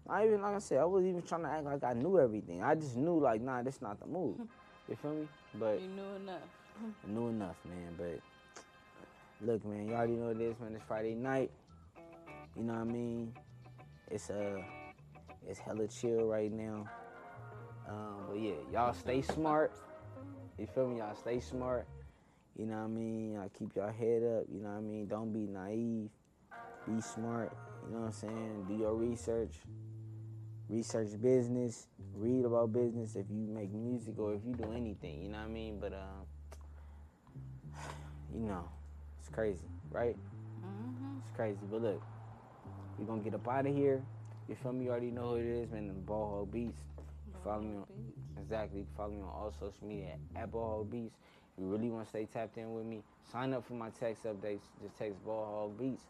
I 0.09 0.25
even 0.25 0.41
like 0.41 0.55
I 0.55 0.59
said, 0.59 0.79
I 0.79 0.85
wasn't 0.85 1.09
even 1.09 1.21
trying 1.21 1.43
to 1.43 1.49
act 1.49 1.65
like 1.65 1.83
I 1.83 1.93
knew 1.93 2.19
everything. 2.19 2.63
I 2.63 2.75
just 2.75 2.95
knew 2.95 3.19
like, 3.19 3.41
nah, 3.41 3.61
that's 3.61 3.81
not 3.81 3.99
the 3.99 4.07
move. 4.07 4.37
You 4.89 4.95
feel 4.95 5.11
me? 5.11 5.27
But 5.53 5.79
you 5.79 5.87
knew 5.87 6.15
enough. 6.15 6.41
I 6.81 7.11
knew 7.11 7.27
enough, 7.27 7.55
man. 7.63 7.93
But 7.95 8.19
look, 9.45 9.63
man, 9.63 9.87
you 9.87 9.93
already 9.93 10.13
know 10.13 10.33
this, 10.33 10.59
man. 10.59 10.73
It's 10.73 10.83
Friday 10.83 11.13
night. 11.13 11.51
You 12.55 12.63
know 12.63 12.73
what 12.73 12.79
I 12.81 12.85
mean? 12.85 13.31
It's 14.09 14.31
uh, 14.31 14.63
it's 15.47 15.59
hella 15.59 15.87
chill 15.87 16.25
right 16.25 16.51
now. 16.51 16.89
Um, 17.87 18.15
but 18.29 18.39
yeah, 18.39 18.55
y'all 18.73 18.93
stay 18.93 19.21
smart. 19.21 19.71
You 20.57 20.65
feel 20.65 20.87
me? 20.87 20.97
Y'all 20.97 21.15
stay 21.15 21.39
smart. 21.39 21.87
You 22.57 22.65
know 22.65 22.77
what 22.77 22.85
I 22.85 22.87
mean? 22.87 23.33
Y'all 23.33 23.49
keep 23.57 23.75
your 23.75 23.91
head 23.91 24.23
up. 24.23 24.45
You 24.51 24.61
know 24.61 24.69
what 24.69 24.77
I 24.77 24.81
mean? 24.81 25.07
Don't 25.07 25.31
be 25.31 25.47
naive. 25.47 26.09
Be 26.87 26.99
smart. 27.01 27.55
You 27.85 27.93
know 27.93 28.01
what 28.01 28.05
I'm 28.07 28.11
saying? 28.11 28.65
Do 28.67 28.75
your 28.75 28.95
research. 28.95 29.53
Research 30.69 31.19
business. 31.21 31.87
Read 32.15 32.45
about 32.45 32.71
business 32.71 33.15
if 33.15 33.25
you 33.29 33.47
make 33.47 33.71
music 33.73 34.19
or 34.19 34.35
if 34.35 34.41
you 34.45 34.53
do 34.53 34.71
anything. 34.71 35.23
You 35.23 35.29
know 35.29 35.39
what 35.39 35.47
I 35.47 35.49
mean? 35.49 35.79
But 35.79 35.93
um, 35.93 36.25
you 38.33 38.45
know, 38.47 38.69
it's 39.19 39.29
crazy, 39.29 39.65
right? 39.89 40.15
Mm-hmm. 40.63 41.17
It's 41.21 41.35
crazy. 41.35 41.59
But 41.71 41.81
look, 41.81 42.01
we 42.99 43.05
gonna 43.05 43.21
get 43.21 43.33
up 43.33 43.47
out 43.47 43.65
of 43.65 43.75
here. 43.75 44.03
You 44.47 44.55
feel 44.55 44.73
me? 44.73 44.85
You 44.85 44.91
already 44.91 45.11
know 45.11 45.29
who 45.29 45.35
it 45.35 45.45
is, 45.45 45.71
man. 45.71 45.87
The 45.87 45.93
Ball 45.93 46.29
Hog 46.39 46.51
Beats. 46.51 46.79
Follow 47.43 47.61
me 47.61 47.77
on 47.77 47.85
exactly. 48.39 48.85
Follow 48.97 49.11
me 49.11 49.21
on 49.21 49.29
all 49.29 49.53
social 49.59 49.87
media 49.87 50.17
at 50.35 50.51
Ball 50.51 50.77
Hog 50.77 50.91
Beats. 50.91 51.15
If 51.53 51.63
you 51.63 51.69
really 51.69 51.89
want 51.89 52.05
to 52.05 52.09
stay 52.09 52.25
tapped 52.25 52.57
in 52.57 52.73
with 52.73 52.85
me, 52.85 53.01
sign 53.31 53.53
up 53.53 53.65
for 53.65 53.73
my 53.73 53.89
text 53.91 54.23
updates. 54.25 54.61
Just 54.81 54.97
text 54.97 55.23
Ball 55.25 55.45
Hog 55.45 55.77
Beats 55.79 56.03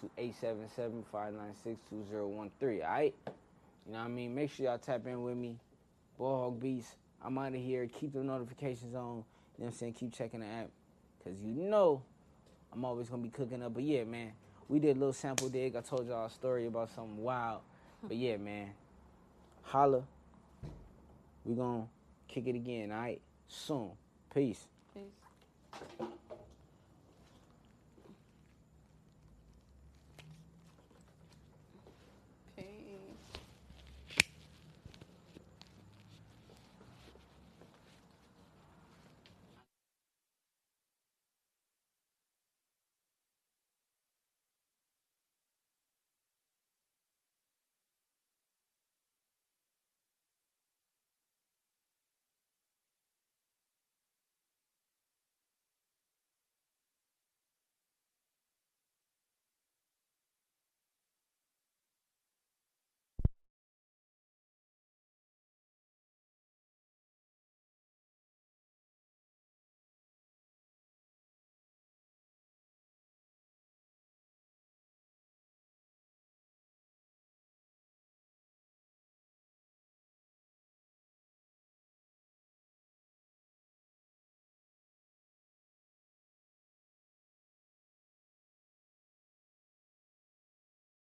to 0.00 0.10
877-596-2013. 1.12 2.84
All 2.84 2.90
right? 2.90 3.14
You 3.86 3.92
know 3.92 3.98
what 3.98 4.04
I 4.04 4.08
mean? 4.08 4.34
Make 4.34 4.50
sure 4.50 4.66
y'all 4.66 4.78
tap 4.78 5.06
in 5.06 5.22
with 5.22 5.36
me. 5.36 5.58
Ball 6.18 6.42
Hog 6.42 6.60
Beats. 6.60 6.94
I'm 7.24 7.36
out 7.38 7.48
of 7.48 7.60
here. 7.60 7.86
Keep 7.86 8.12
the 8.12 8.20
notifications 8.20 8.94
on. 8.94 9.00
You 9.00 9.04
know 9.04 9.24
what 9.56 9.66
I'm 9.66 9.72
saying? 9.72 9.92
Keep 9.94 10.14
checking 10.14 10.40
the 10.40 10.46
app. 10.46 10.70
Cause 11.24 11.34
you 11.40 11.54
know 11.54 12.02
I'm 12.72 12.84
always 12.84 13.08
gonna 13.08 13.22
be 13.22 13.28
cooking 13.28 13.62
up. 13.62 13.74
But 13.74 13.84
yeah, 13.84 14.04
man, 14.04 14.32
we 14.68 14.78
did 14.78 14.96
a 14.96 14.98
little 14.98 15.12
sample 15.12 15.48
dig. 15.48 15.76
I 15.76 15.80
told 15.80 16.06
y'all 16.06 16.26
a 16.26 16.30
story 16.30 16.66
about 16.66 16.90
something 16.90 17.18
wild. 17.18 17.60
But 18.02 18.16
yeah, 18.16 18.36
man, 18.36 18.70
holla. 19.62 20.02
We 21.44 21.54
gonna 21.54 21.86
kick 22.28 22.46
it 22.46 22.56
again, 22.56 22.90
all 22.92 22.98
right? 22.98 23.20
Soon. 23.48 23.90
Peace. 24.34 24.66
Peace. 24.94 26.08